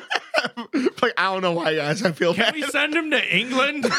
like, 1.02 1.14
I 1.16 1.32
don't 1.32 1.42
know 1.42 1.52
why, 1.52 1.74
guys. 1.74 2.02
I 2.02 2.12
feel 2.12 2.34
Can 2.34 2.44
bad. 2.44 2.54
we 2.54 2.62
send 2.62 2.94
him 2.94 3.10
to 3.10 3.36
England? 3.36 3.86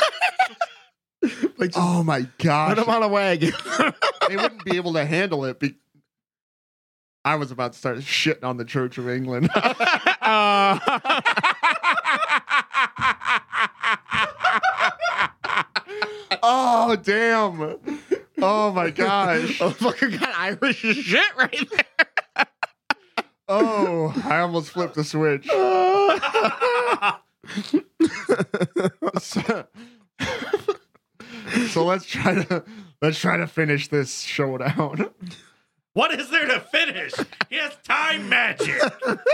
Like, 1.57 1.71
just 1.71 1.79
oh 1.79 2.03
my 2.03 2.27
god, 2.37 2.75
put 2.77 2.85
gosh, 2.85 2.87
him 2.87 2.93
on 2.93 3.03
a 3.03 3.07
wagon. 3.07 3.51
they 4.29 4.35
wouldn't 4.35 4.63
be 4.63 4.75
able 4.75 4.93
to 4.93 5.03
handle 5.05 5.45
it. 5.45 5.59
Be- 5.59 5.75
I 7.23 7.35
was 7.35 7.49
about 7.49 7.73
to 7.73 7.79
start 7.79 7.97
shitting 7.99 8.43
on 8.43 8.57
the 8.57 8.65
Church 8.65 8.99
of 8.99 9.09
England. 9.09 9.49
Uh. 9.55 10.79
oh 16.43 16.95
damn! 17.01 17.77
Oh 18.41 18.71
my 18.71 18.91
gosh! 18.91 19.61
oh, 19.61 19.71
fucking 19.71 20.17
got 20.17 20.35
Irish 20.35 20.77
shit 20.77 21.37
right 21.37 21.67
there. 21.71 21.85
Oh, 23.47 24.13
I 24.25 24.39
almost 24.39 24.71
flipped 24.71 24.95
the 24.95 25.03
switch. 25.03 25.45
so, 29.21 29.67
so 31.69 31.85
let's 31.85 32.05
try 32.05 32.43
to 32.43 32.63
let's 33.01 33.19
try 33.19 33.37
to 33.37 33.45
finish 33.47 33.87
this 33.89 34.21
showdown. 34.21 35.11
what 35.93 36.19
is 36.19 36.29
there 36.31 36.47
to 36.47 36.59
finish? 36.59 37.13
He 37.49 37.57
has 37.57 37.75
time 37.83 38.29
magic. 38.29 38.81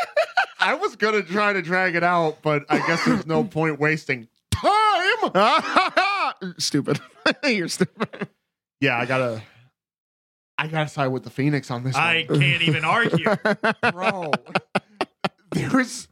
I 0.59 0.73
was 0.73 0.97
gonna 0.97 1.23
try 1.23 1.53
to 1.53 1.61
drag 1.61 1.95
it 1.95 2.03
out, 2.03 2.41
but 2.41 2.65
I 2.69 2.85
guess 2.85 3.05
there's 3.05 3.25
no 3.25 3.45
point 3.45 3.79
wasting 3.79 4.27
time. 4.51 5.31
stupid. 6.57 6.99
You're 7.43 7.69
stupid. 7.69 8.27
Yeah, 8.81 8.97
I 8.97 9.05
gotta 9.05 9.41
I 10.61 10.67
gotta 10.67 10.87
side 10.87 11.07
with 11.07 11.23
the 11.23 11.31
Phoenix 11.31 11.71
on 11.71 11.83
this 11.83 11.95
I 11.95 12.27
one. 12.29 12.39
can't 12.39 12.61
even 12.61 12.85
argue. 12.85 13.25
Bro. 13.91 14.31
There 15.53 15.71
was, 15.71 16.07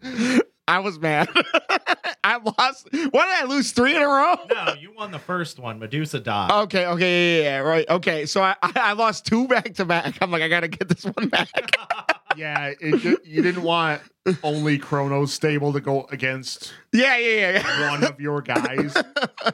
I 0.67 0.79
was 0.79 0.97
mad. 0.97 1.29
I 2.23 2.37
lost. 2.37 2.89
Why 2.91 3.01
did 3.01 3.13
I 3.13 3.45
lose? 3.45 3.71
Three 3.73 3.95
in 3.95 4.01
a 4.01 4.07
row? 4.07 4.37
No, 4.51 4.73
you 4.73 4.91
won 4.97 5.11
the 5.11 5.19
first 5.19 5.59
one. 5.59 5.77
Medusa 5.77 6.19
died. 6.19 6.49
Okay, 6.63 6.87
okay, 6.87 7.37
yeah, 7.37 7.43
yeah, 7.43 7.49
yeah, 7.49 7.57
right. 7.59 7.87
Okay, 7.91 8.25
so 8.25 8.41
I, 8.41 8.55
I, 8.63 8.71
I 8.75 8.93
lost 8.93 9.27
two 9.27 9.47
back 9.47 9.75
to 9.75 9.85
back. 9.85 10.17
I'm 10.19 10.31
like, 10.31 10.41
I 10.41 10.47
gotta 10.47 10.67
get 10.67 10.89
this 10.89 11.03
one 11.03 11.29
back. 11.29 11.49
yeah, 12.39 12.73
it, 12.79 13.25
you 13.25 13.41
didn't 13.41 13.63
want 13.63 14.01
only 14.43 14.77
Chronos 14.77 15.33
stable 15.33 15.73
to 15.73 15.79
go 15.79 16.05
against 16.11 16.71
yeah, 16.93 17.17
yeah, 17.17 17.51
yeah, 17.51 17.51
yeah. 17.79 17.91
one 17.91 18.03
of 18.03 18.19
your 18.19 18.41
guys. 18.41 18.95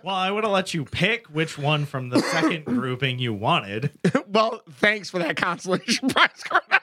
well, 0.04 0.16
I 0.16 0.30
would 0.32 0.44
have 0.44 0.52
let 0.54 0.74
you 0.74 0.86
pick 0.86 1.28
which 1.28 1.58
one 1.58 1.86
from 1.86 2.10
the 2.10 2.20
second 2.20 2.66
grouping 2.66 3.20
you 3.20 3.34
wanted. 3.34 3.92
well, 4.28 4.62
thanks 4.74 5.10
for 5.10 5.20
that 5.20 5.38
consolation 5.38 6.10
prize. 6.10 6.30
Corona. 6.44 6.82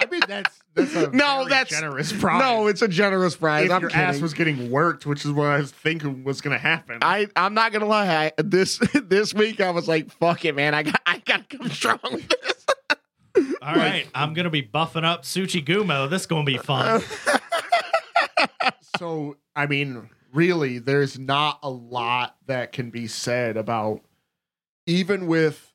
I 0.00 0.06
mean, 0.06 0.20
that's 0.28 0.58
that's 0.74 0.94
a 0.94 1.10
No, 1.10 1.38
very 1.38 1.48
that's- 1.50 1.68
generous 1.70 2.12
prize. 2.12 2.40
No, 2.40 2.66
it's 2.68 2.82
a 2.82 2.88
generous 2.88 3.34
prize. 3.36 3.66
if 3.66 3.72
I'm 3.72 3.80
your 3.80 3.90
kidding. 3.90 4.04
ass 4.06 4.20
was 4.20 4.32
getting 4.32 4.70
worked, 4.70 5.06
which 5.06 5.24
is 5.24 5.32
what 5.32 5.48
I 5.48 5.58
was 5.58 5.72
thinking 5.72 6.22
was 6.24 6.40
going 6.40 6.54
to 6.54 6.62
happen. 6.62 6.98
I 7.02 7.26
I'm 7.34 7.52
not 7.54 7.72
gonna 7.72 7.86
lie. 7.86 8.06
I, 8.38 8.42
this 8.42 8.78
this 8.94 9.34
week 9.34 9.60
I 9.60 9.70
was 9.70 9.88
like, 9.88 10.10
fuck 10.12 10.44
it, 10.44 10.54
man. 10.54 10.74
I 10.74 10.84
got 10.84 11.00
I 11.04 11.18
gotta 11.24 11.44
come 11.50 11.68
strong 11.70 11.98
with 12.12 12.28
this. 12.28 12.47
All 13.60 13.74
right, 13.74 14.06
I'm 14.14 14.34
gonna 14.34 14.50
be 14.50 14.62
buffing 14.62 15.04
up 15.04 15.22
Tsuchigumo. 15.22 16.08
This 16.08 16.22
is 16.22 16.26
gonna 16.26 16.44
be 16.44 16.58
fun. 16.58 17.02
so, 18.98 19.36
I 19.56 19.66
mean, 19.66 20.08
really, 20.32 20.78
there's 20.78 21.18
not 21.18 21.58
a 21.62 21.70
lot 21.70 22.36
that 22.46 22.72
can 22.72 22.90
be 22.90 23.06
said 23.06 23.56
about 23.56 24.00
even 24.86 25.26
with 25.26 25.72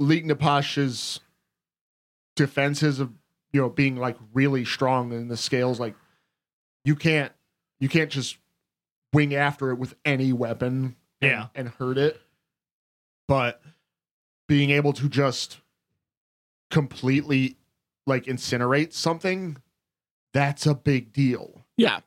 Lignapasht's 0.00 1.20
defenses 2.36 3.00
of 3.00 3.12
you 3.52 3.60
know 3.60 3.68
being 3.70 3.96
like 3.96 4.16
really 4.32 4.64
strong 4.64 5.12
in 5.12 5.28
the 5.28 5.36
scales. 5.36 5.80
Like 5.80 5.94
you 6.84 6.94
can't 6.96 7.32
you 7.80 7.88
can't 7.88 8.10
just 8.10 8.36
wing 9.12 9.34
after 9.34 9.70
it 9.70 9.76
with 9.76 9.94
any 10.04 10.32
weapon. 10.32 10.96
and- 11.20 11.30
Yeah. 11.30 11.46
and 11.54 11.68
hurt 11.68 11.96
it. 11.98 12.20
But 13.28 13.62
being 14.48 14.70
able 14.70 14.92
to 14.94 15.08
just 15.08 15.58
completely 16.74 17.56
like 18.04 18.24
incinerate 18.24 18.92
something, 18.92 19.56
that's 20.32 20.66
a 20.66 20.74
big 20.74 21.12
deal. 21.12 21.64
Yeah. 21.76 22.00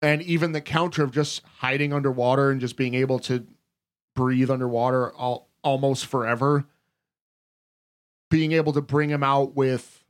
And 0.00 0.22
even 0.22 0.52
the 0.52 0.62
counter 0.62 1.04
of 1.04 1.12
just 1.12 1.42
hiding 1.58 1.92
underwater 1.92 2.50
and 2.50 2.58
just 2.58 2.78
being 2.78 2.94
able 2.94 3.18
to 3.18 3.46
breathe 4.16 4.50
underwater 4.50 5.12
all, 5.12 5.50
almost 5.62 6.06
forever, 6.06 6.64
being 8.30 8.52
able 8.52 8.72
to 8.72 8.80
bring 8.80 9.10
him 9.10 9.22
out 9.22 9.54
with, 9.54 10.06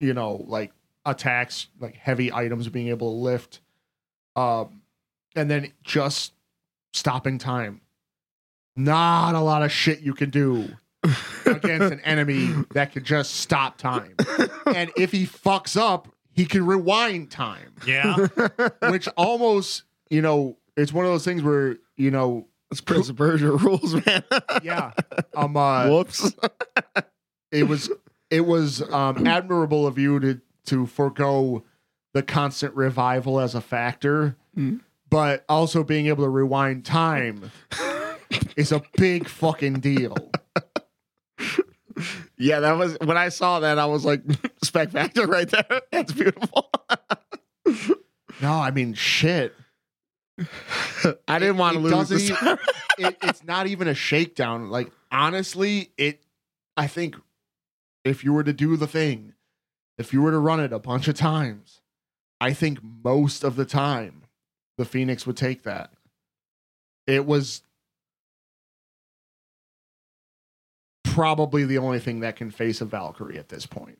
you 0.00 0.12
know, 0.12 0.44
like 0.48 0.72
attacks, 1.06 1.68
like 1.78 1.94
heavy 1.94 2.32
items, 2.32 2.68
being 2.68 2.88
able 2.88 3.12
to 3.12 3.16
lift, 3.16 3.60
um, 4.34 4.82
and 5.36 5.48
then 5.48 5.72
just 5.84 6.32
stopping 6.92 7.38
time. 7.38 7.80
Not 8.74 9.36
a 9.36 9.40
lot 9.40 9.62
of 9.62 9.70
shit 9.70 10.00
you 10.00 10.14
can 10.14 10.30
do 10.30 10.68
against 11.56 11.92
an 11.92 12.00
enemy 12.00 12.52
that 12.72 12.92
can 12.92 13.04
just 13.04 13.34
stop 13.36 13.78
time. 13.78 14.14
And 14.66 14.90
if 14.96 15.12
he 15.12 15.24
fucks 15.26 15.76
up, 15.80 16.08
he 16.32 16.44
can 16.46 16.64
rewind 16.66 17.30
time, 17.30 17.74
Yeah, 17.86 18.16
which 18.88 19.06
almost, 19.16 19.84
you 20.10 20.22
know, 20.22 20.56
it's 20.76 20.92
one 20.92 21.04
of 21.04 21.10
those 21.12 21.24
things 21.24 21.42
where, 21.42 21.76
you 21.96 22.10
know, 22.10 22.48
It's 22.70 22.80
Prince 22.80 23.08
of 23.10 23.16
Persia 23.16 23.50
rules, 23.52 23.94
man. 24.06 24.22
yeah, 24.62 24.92
um, 25.36 25.56
uh, 25.56 25.88
Whoops. 25.88 26.32
it 27.50 27.64
was 27.68 27.90
it 28.30 28.46
was 28.46 28.80
um, 28.92 29.26
admirable 29.26 29.86
of 29.86 29.98
you 29.98 30.18
to 30.20 30.40
to 30.66 30.86
forego 30.86 31.64
the 32.14 32.22
constant 32.22 32.74
revival 32.74 33.38
as 33.40 33.54
a 33.54 33.60
factor, 33.60 34.36
Mhm. 34.56 34.80
but 35.10 35.44
also 35.50 35.84
being 35.84 36.06
able 36.06 36.24
to 36.24 36.30
rewind 36.30 36.84
time 36.86 37.50
is 38.56 38.72
a 38.72 38.80
big 38.96 39.28
fucking 39.28 39.80
deal. 39.80 40.16
Yeah, 42.38 42.60
that 42.60 42.72
was 42.72 42.96
when 43.02 43.16
I 43.16 43.28
saw 43.28 43.60
that. 43.60 43.78
I 43.78 43.86
was 43.86 44.04
like, 44.04 44.22
spec 44.62 44.90
factor 44.90 45.26
right 45.26 45.48
there. 45.48 45.80
That's 45.92 46.12
beautiful. 46.12 46.70
No, 48.40 48.52
I 48.52 48.70
mean 48.70 48.94
shit. 48.94 49.54
I 51.28 51.38
didn't 51.38 51.58
want 51.58 51.76
to 51.76 51.80
lose 51.80 52.08
this. 52.08 52.30
it, 52.98 53.16
it's 53.22 53.44
not 53.44 53.66
even 53.66 53.88
a 53.88 53.94
shakedown. 53.94 54.70
Like 54.70 54.90
honestly, 55.10 55.92
it. 55.96 56.22
I 56.76 56.86
think 56.86 57.16
if 58.04 58.24
you 58.24 58.32
were 58.32 58.44
to 58.44 58.52
do 58.52 58.76
the 58.76 58.86
thing, 58.86 59.34
if 59.98 60.12
you 60.12 60.22
were 60.22 60.30
to 60.30 60.38
run 60.38 60.60
it 60.60 60.72
a 60.72 60.78
bunch 60.78 61.06
of 61.06 61.14
times, 61.14 61.80
I 62.40 62.52
think 62.52 62.80
most 62.82 63.44
of 63.44 63.56
the 63.56 63.64
time 63.64 64.22
the 64.78 64.84
Phoenix 64.84 65.26
would 65.26 65.36
take 65.36 65.62
that. 65.62 65.92
It 67.06 67.26
was 67.26 67.62
probably 71.12 71.64
the 71.64 71.78
only 71.78 71.98
thing 71.98 72.20
that 72.20 72.36
can 72.36 72.50
face 72.50 72.80
a 72.80 72.84
Valkyrie 72.84 73.38
at 73.38 73.48
this 73.48 73.66
point. 73.66 73.98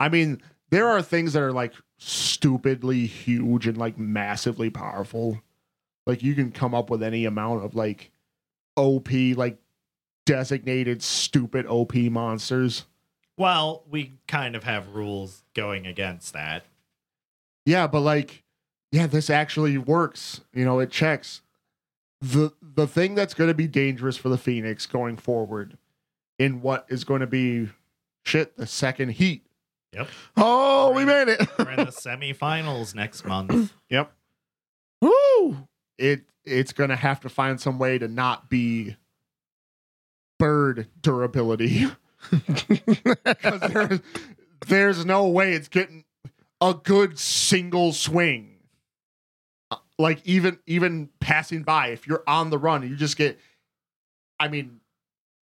I 0.00 0.08
mean, 0.08 0.42
there 0.70 0.88
are 0.88 1.02
things 1.02 1.34
that 1.34 1.42
are 1.42 1.52
like 1.52 1.74
stupidly 1.98 3.06
huge 3.06 3.66
and 3.66 3.76
like 3.76 3.98
massively 3.98 4.70
powerful. 4.70 5.40
Like 6.06 6.22
you 6.22 6.34
can 6.34 6.50
come 6.50 6.74
up 6.74 6.90
with 6.90 7.02
any 7.02 7.24
amount 7.24 7.64
of 7.64 7.74
like 7.74 8.10
OP, 8.76 9.10
like 9.36 9.58
designated 10.26 11.02
stupid 11.02 11.66
OP 11.66 11.94
monsters. 11.94 12.86
Well, 13.36 13.84
we 13.88 14.14
kind 14.26 14.56
of 14.56 14.64
have 14.64 14.94
rules 14.94 15.44
going 15.54 15.86
against 15.86 16.32
that. 16.32 16.64
Yeah, 17.64 17.86
but 17.86 18.00
like, 18.00 18.42
yeah, 18.90 19.06
this 19.06 19.30
actually 19.30 19.78
works. 19.78 20.40
You 20.52 20.64
know, 20.64 20.80
it 20.80 20.90
checks. 20.90 21.42
The 22.20 22.52
the 22.60 22.86
thing 22.86 23.14
that's 23.14 23.34
going 23.34 23.48
to 23.48 23.54
be 23.54 23.66
dangerous 23.66 24.16
for 24.16 24.28
the 24.28 24.38
Phoenix 24.38 24.86
going 24.86 25.16
forward 25.16 25.78
in 26.38 26.60
what 26.60 26.86
is 26.88 27.04
going 27.04 27.20
to 27.20 27.26
be 27.26 27.68
shit 28.24 28.56
the 28.56 28.66
second 28.66 29.10
heat. 29.10 29.46
Yep. 29.92 30.08
Oh, 30.36 30.92
we 30.92 31.04
made 31.04 31.28
it. 31.28 31.40
We're 31.58 31.70
in 31.70 31.76
the 31.76 31.86
semifinals 31.86 32.94
next 32.94 33.24
month. 33.24 33.72
Yep. 33.90 34.12
Woo! 35.00 35.66
It 35.98 36.22
it's 36.44 36.72
going 36.72 36.90
to 36.90 36.96
have 36.96 37.20
to 37.20 37.28
find 37.28 37.60
some 37.60 37.78
way 37.78 37.98
to 37.98 38.06
not 38.06 38.48
be 38.48 38.96
bird 40.38 40.88
durability. 41.00 41.86
Because 42.30 43.60
there's, 43.72 44.00
there's 44.66 45.04
no 45.06 45.26
way 45.26 45.54
it's 45.54 45.68
getting 45.68 46.04
a 46.60 46.74
good 46.74 47.18
single 47.18 47.94
swing. 47.94 48.49
Like 50.00 50.20
even 50.26 50.58
even 50.66 51.10
passing 51.20 51.62
by, 51.62 51.88
if 51.88 52.06
you're 52.06 52.22
on 52.26 52.50
the 52.50 52.58
run, 52.58 52.88
you 52.88 52.96
just 52.96 53.16
get, 53.16 53.38
I 54.38 54.48
mean, 54.48 54.80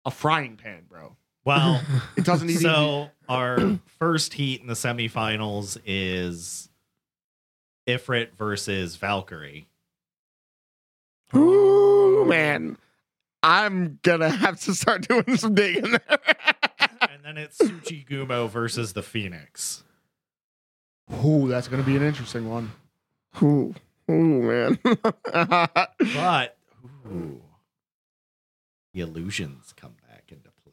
a 0.05 0.11
frying 0.11 0.57
pan, 0.57 0.83
bro. 0.89 1.17
Well, 1.45 1.81
It 2.17 2.25
doesn't 2.25 2.51
even. 2.51 2.63
so 2.63 3.11
our 3.29 3.79
first 3.99 4.35
heat 4.35 4.61
in 4.61 4.67
the 4.67 4.75
semifinals 4.75 5.79
is 5.87 6.69
Ifrit 7.87 8.33
versus 8.37 8.97
Valkyrie. 8.97 9.69
Ooh, 11.35 12.25
man. 12.27 12.77
I'm 13.43 13.99
gonna 14.03 14.29
have 14.29 14.61
to 14.63 14.75
start 14.75 15.07
doing 15.09 15.37
some 15.37 15.55
digging 15.55 15.93
there. 15.93 16.01
And 17.11 17.25
then 17.25 17.37
it's 17.45 17.59
Tsuchigumo 17.59 18.49
versus 18.49 18.93
the 18.95 19.03
Phoenix. 19.03 19.85
Ooh, 21.25 21.49
that's 21.49 21.69
going 21.69 21.83
to 21.83 21.87
be 21.87 21.97
an 21.97 22.03
interesting 22.03 22.49
one. 22.49 22.73
Ooh, 23.43 23.75
ooh, 24.11 24.43
man. 24.43 24.79
But 24.85 26.57
ooh, 27.07 27.41
the 28.95 29.01
illusions 29.01 29.73
come 29.77 29.95
back 30.09 30.31
into 30.33 30.51
play. 30.65 30.73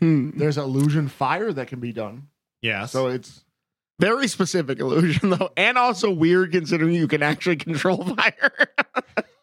Hmm. 0.00 0.30
There's 0.38 0.58
illusion 0.58 1.08
fire 1.08 1.52
that 1.52 1.68
can 1.68 1.80
be 1.80 1.92
done. 1.92 2.28
Yes. 2.62 2.92
So 2.92 3.08
it's 3.08 3.44
Very 3.98 4.28
specific 4.28 4.78
illusion 4.80 5.30
though, 5.30 5.50
and 5.56 5.76
also 5.76 6.10
weird 6.10 6.52
considering 6.52 6.94
you 6.94 7.08
can 7.08 7.22
actually 7.22 7.56
control 7.56 8.04
fire. 8.04 8.52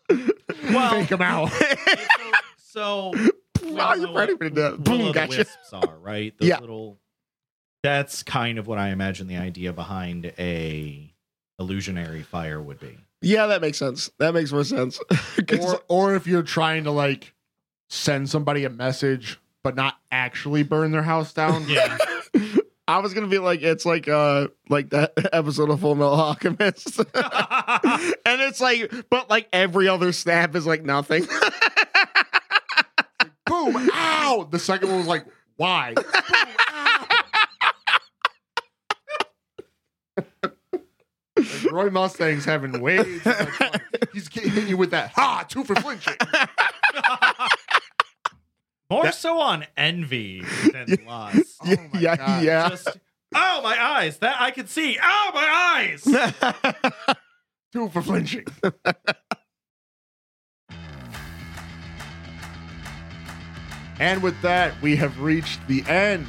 Well- 0.70 0.92
fake 0.92 1.10
them 1.10 1.22
out. 1.22 1.52
so 2.58 3.14
Wow, 3.64 3.94
you're 3.96 4.14
ready 4.14 4.36
for 4.38 4.50
that. 4.50 4.84
Boom, 4.84 5.00
Will 5.00 5.08
the 5.08 5.14
gotcha. 5.14 5.38
wisps 5.40 5.74
are 5.74 5.98
right. 6.00 6.34
Those 6.40 6.50
Yeah. 6.50 6.60
little. 6.60 6.98
That's 7.88 8.22
kind 8.22 8.60
of 8.60 8.68
what 8.68 8.78
I 8.78 8.90
imagine 8.90 9.28
the 9.28 9.38
idea 9.38 9.72
behind 9.72 10.34
a 10.38 11.10
illusionary 11.58 12.22
fire 12.22 12.62
would 12.62 12.82
be. 12.82 12.98
Yeah, 13.22 13.48
that 13.48 13.62
makes 13.62 13.78
sense. 13.78 14.12
That 14.20 14.34
makes 14.34 14.52
more 14.52 14.66
sense. 14.66 15.00
or 15.62 15.82
or 15.88 16.16
if 16.16 16.28
you're 16.28 16.44
trying 16.44 16.84
to 16.84 16.92
like 16.92 17.34
send 17.88 18.30
somebody 18.30 18.66
a 18.66 18.70
message 18.70 19.40
but 19.64 19.78
not 19.78 19.96
actually 20.12 20.64
burn 20.64 20.92
their 20.92 21.04
house 21.04 21.32
down. 21.32 21.66
Yeah. 21.70 21.98
I 22.90 23.00
was 23.00 23.14
gonna 23.14 23.28
be 23.28 23.40
like, 23.40 23.62
it's 23.62 23.86
like 23.86 24.10
uh 24.10 24.50
like 24.68 24.90
that 24.90 25.14
episode 25.32 25.70
of 25.70 25.80
Fullmetal 25.80 26.18
Alchemist. 26.18 27.00
and 27.00 28.42
it's 28.42 28.60
like, 28.60 28.92
but 29.10 29.30
like 29.30 29.48
every 29.54 29.88
other 29.88 30.12
snap 30.12 30.58
is 30.58 30.68
like 30.68 30.84
nothing. 30.84 31.26
Boom! 33.46 33.78
Ow! 33.94 34.50
The 34.52 34.60
second 34.60 34.90
one 34.90 34.98
was 34.98 35.08
like, 35.08 35.26
why? 35.56 35.94
Boom, 35.94 36.06
ow. 36.70 37.08
Like, 40.18 41.72
Roy 41.72 41.90
Mustang's 41.90 42.46
having 42.46 42.82
way 42.82 42.98
too 42.98 43.22
much 43.26 43.36
fun. 43.52 43.72
He's 44.14 44.28
getting 44.28 44.52
hit 44.52 44.68
you 44.68 44.78
with 44.78 44.92
that 44.92 45.12
ha 45.12 45.46
two 45.48 45.64
for 45.64 45.76
flinching. 45.76 46.16
More 48.90 49.04
That- 49.04 49.16
so 49.16 49.40
on 49.40 49.66
envy 49.76 50.42
than 50.72 50.98
lust. 51.06 51.58
Oh 51.64 51.76
my 51.94 52.00
yeah, 52.00 52.16
God. 52.16 52.44
yeah. 52.44 52.70
Just 52.70 52.88
oh 53.36 53.62
my 53.62 53.80
eyes, 53.82 54.18
that 54.20 54.38
I 54.42 54.52
can 54.52 54.68
see. 54.68 54.98
Oh 55.02 55.32
my 55.34 55.96
eyes. 56.04 57.16
Two 57.74 57.90
for 57.90 58.02
flinching. 58.02 58.46
and 64.00 64.22
with 64.22 64.40
that, 64.42 64.80
we 64.82 64.96
have 64.96 65.20
reached 65.20 65.60
the 65.68 65.84
end. 65.88 66.28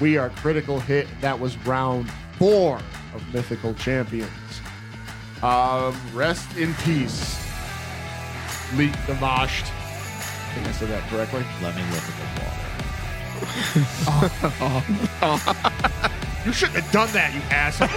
We 0.00 0.16
are 0.18 0.30
critical 0.30 0.80
hit. 0.80 1.06
That 1.20 1.38
was 1.38 1.56
round 1.58 2.10
four 2.38 2.80
of 3.14 3.34
Mythical 3.34 3.74
Champions. 3.74 4.30
Um, 5.42 5.96
rest 6.14 6.56
in 6.56 6.74
peace, 6.74 7.38
Leak 8.76 8.92
Demashed. 9.06 9.66
I 9.66 10.52
think 10.54 10.68
I 10.68 10.72
said 10.72 10.88
that 10.88 11.08
correctly. 11.10 11.44
Let 11.62 11.74
me 11.76 11.82
look 11.92 12.02
at 12.02 12.14
the 12.16 12.24
water. 15.70 16.10
You 16.44 16.52
shouldn't 16.52 16.84
have 16.84 16.92
done 16.92 17.10
that, 17.14 17.32
you 17.34 17.40
asshole. 17.48 17.88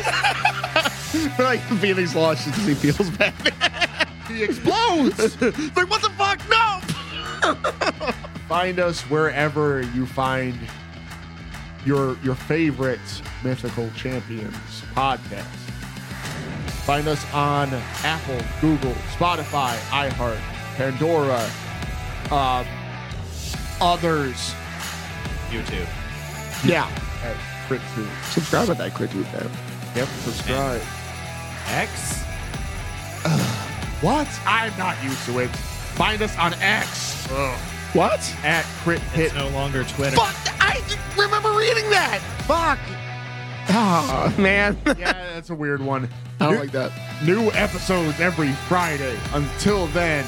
like 1.45 1.59
Phoenix 1.81 2.15
lost 2.15 2.45
because 2.45 2.65
he 2.65 2.73
feels 2.75 3.09
bad. 3.09 3.33
he 4.29 4.43
explodes. 4.43 5.41
like 5.75 5.89
what 5.89 6.01
the 6.01 6.09
fuck? 6.17 6.39
No. 6.49 6.79
find 8.47 8.79
us 8.79 9.01
wherever 9.03 9.81
you 9.93 10.05
find 10.05 10.57
your 11.85 12.17
your 12.23 12.35
favorite 12.35 12.99
mythical 13.43 13.89
champions 13.95 14.55
podcast 14.93 15.43
find 16.85 17.07
us 17.07 17.23
on 17.33 17.69
apple 18.03 18.39
google 18.61 18.93
spotify 19.17 19.75
iheart 19.91 20.39
pandora 20.75 21.43
um, 22.31 22.65
others 23.79 24.53
YouTube. 25.49 25.87
Yeah. 26.65 26.89
at 27.23 27.37
crit 27.67 27.81
Tube. 27.95 28.09
Subscribe 28.31 28.69
at 28.69 28.77
that 28.79 28.93
crit 28.93 29.11
tube 29.11 29.23
man. 29.31 29.49
yep 29.95 30.07
subscribe 30.07 30.81
X. 31.67 32.21
what 34.01 34.27
i'm 34.45 34.77
not 34.77 35.01
used 35.03 35.23
to 35.25 35.39
it 35.39 35.47
find 35.95 36.21
us 36.21 36.37
on 36.37 36.53
x 36.55 37.27
Ugh. 37.31 37.57
What? 37.93 38.35
at 38.43 38.65
crit 38.83 38.99
hit 38.99 39.27
It's 39.27 39.35
no 39.35 39.49
longer 39.49 39.83
Twitter. 39.85 40.17
Fuck! 40.17 40.35
I 40.61 40.81
remember 41.17 41.51
reading 41.53 41.89
that. 41.89 42.19
Fuck. 42.45 42.79
Oh 43.69 44.33
man. 44.37 44.77
yeah, 44.85 45.33
that's 45.33 45.49
a 45.49 45.55
weird 45.55 45.81
one. 45.81 46.09
I 46.39 46.45
don't 46.45 46.53
new, 46.53 46.59
like 46.59 46.71
that. 46.71 46.91
New 47.23 47.51
episodes 47.51 48.19
every 48.19 48.51
Friday. 48.67 49.17
Until 49.33 49.87
then, 49.87 50.25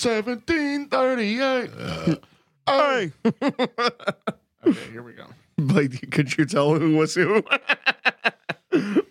1738. 0.04 1.70
Uh, 1.78 2.16
hey. 2.66 3.12
okay, 4.66 4.90
here 4.90 5.02
we 5.02 5.12
go. 5.12 5.24
Like, 5.58 6.10
could 6.10 6.36
you 6.36 6.44
tell 6.44 6.74
who 6.74 6.96
was 6.96 7.14
who? 7.14 7.42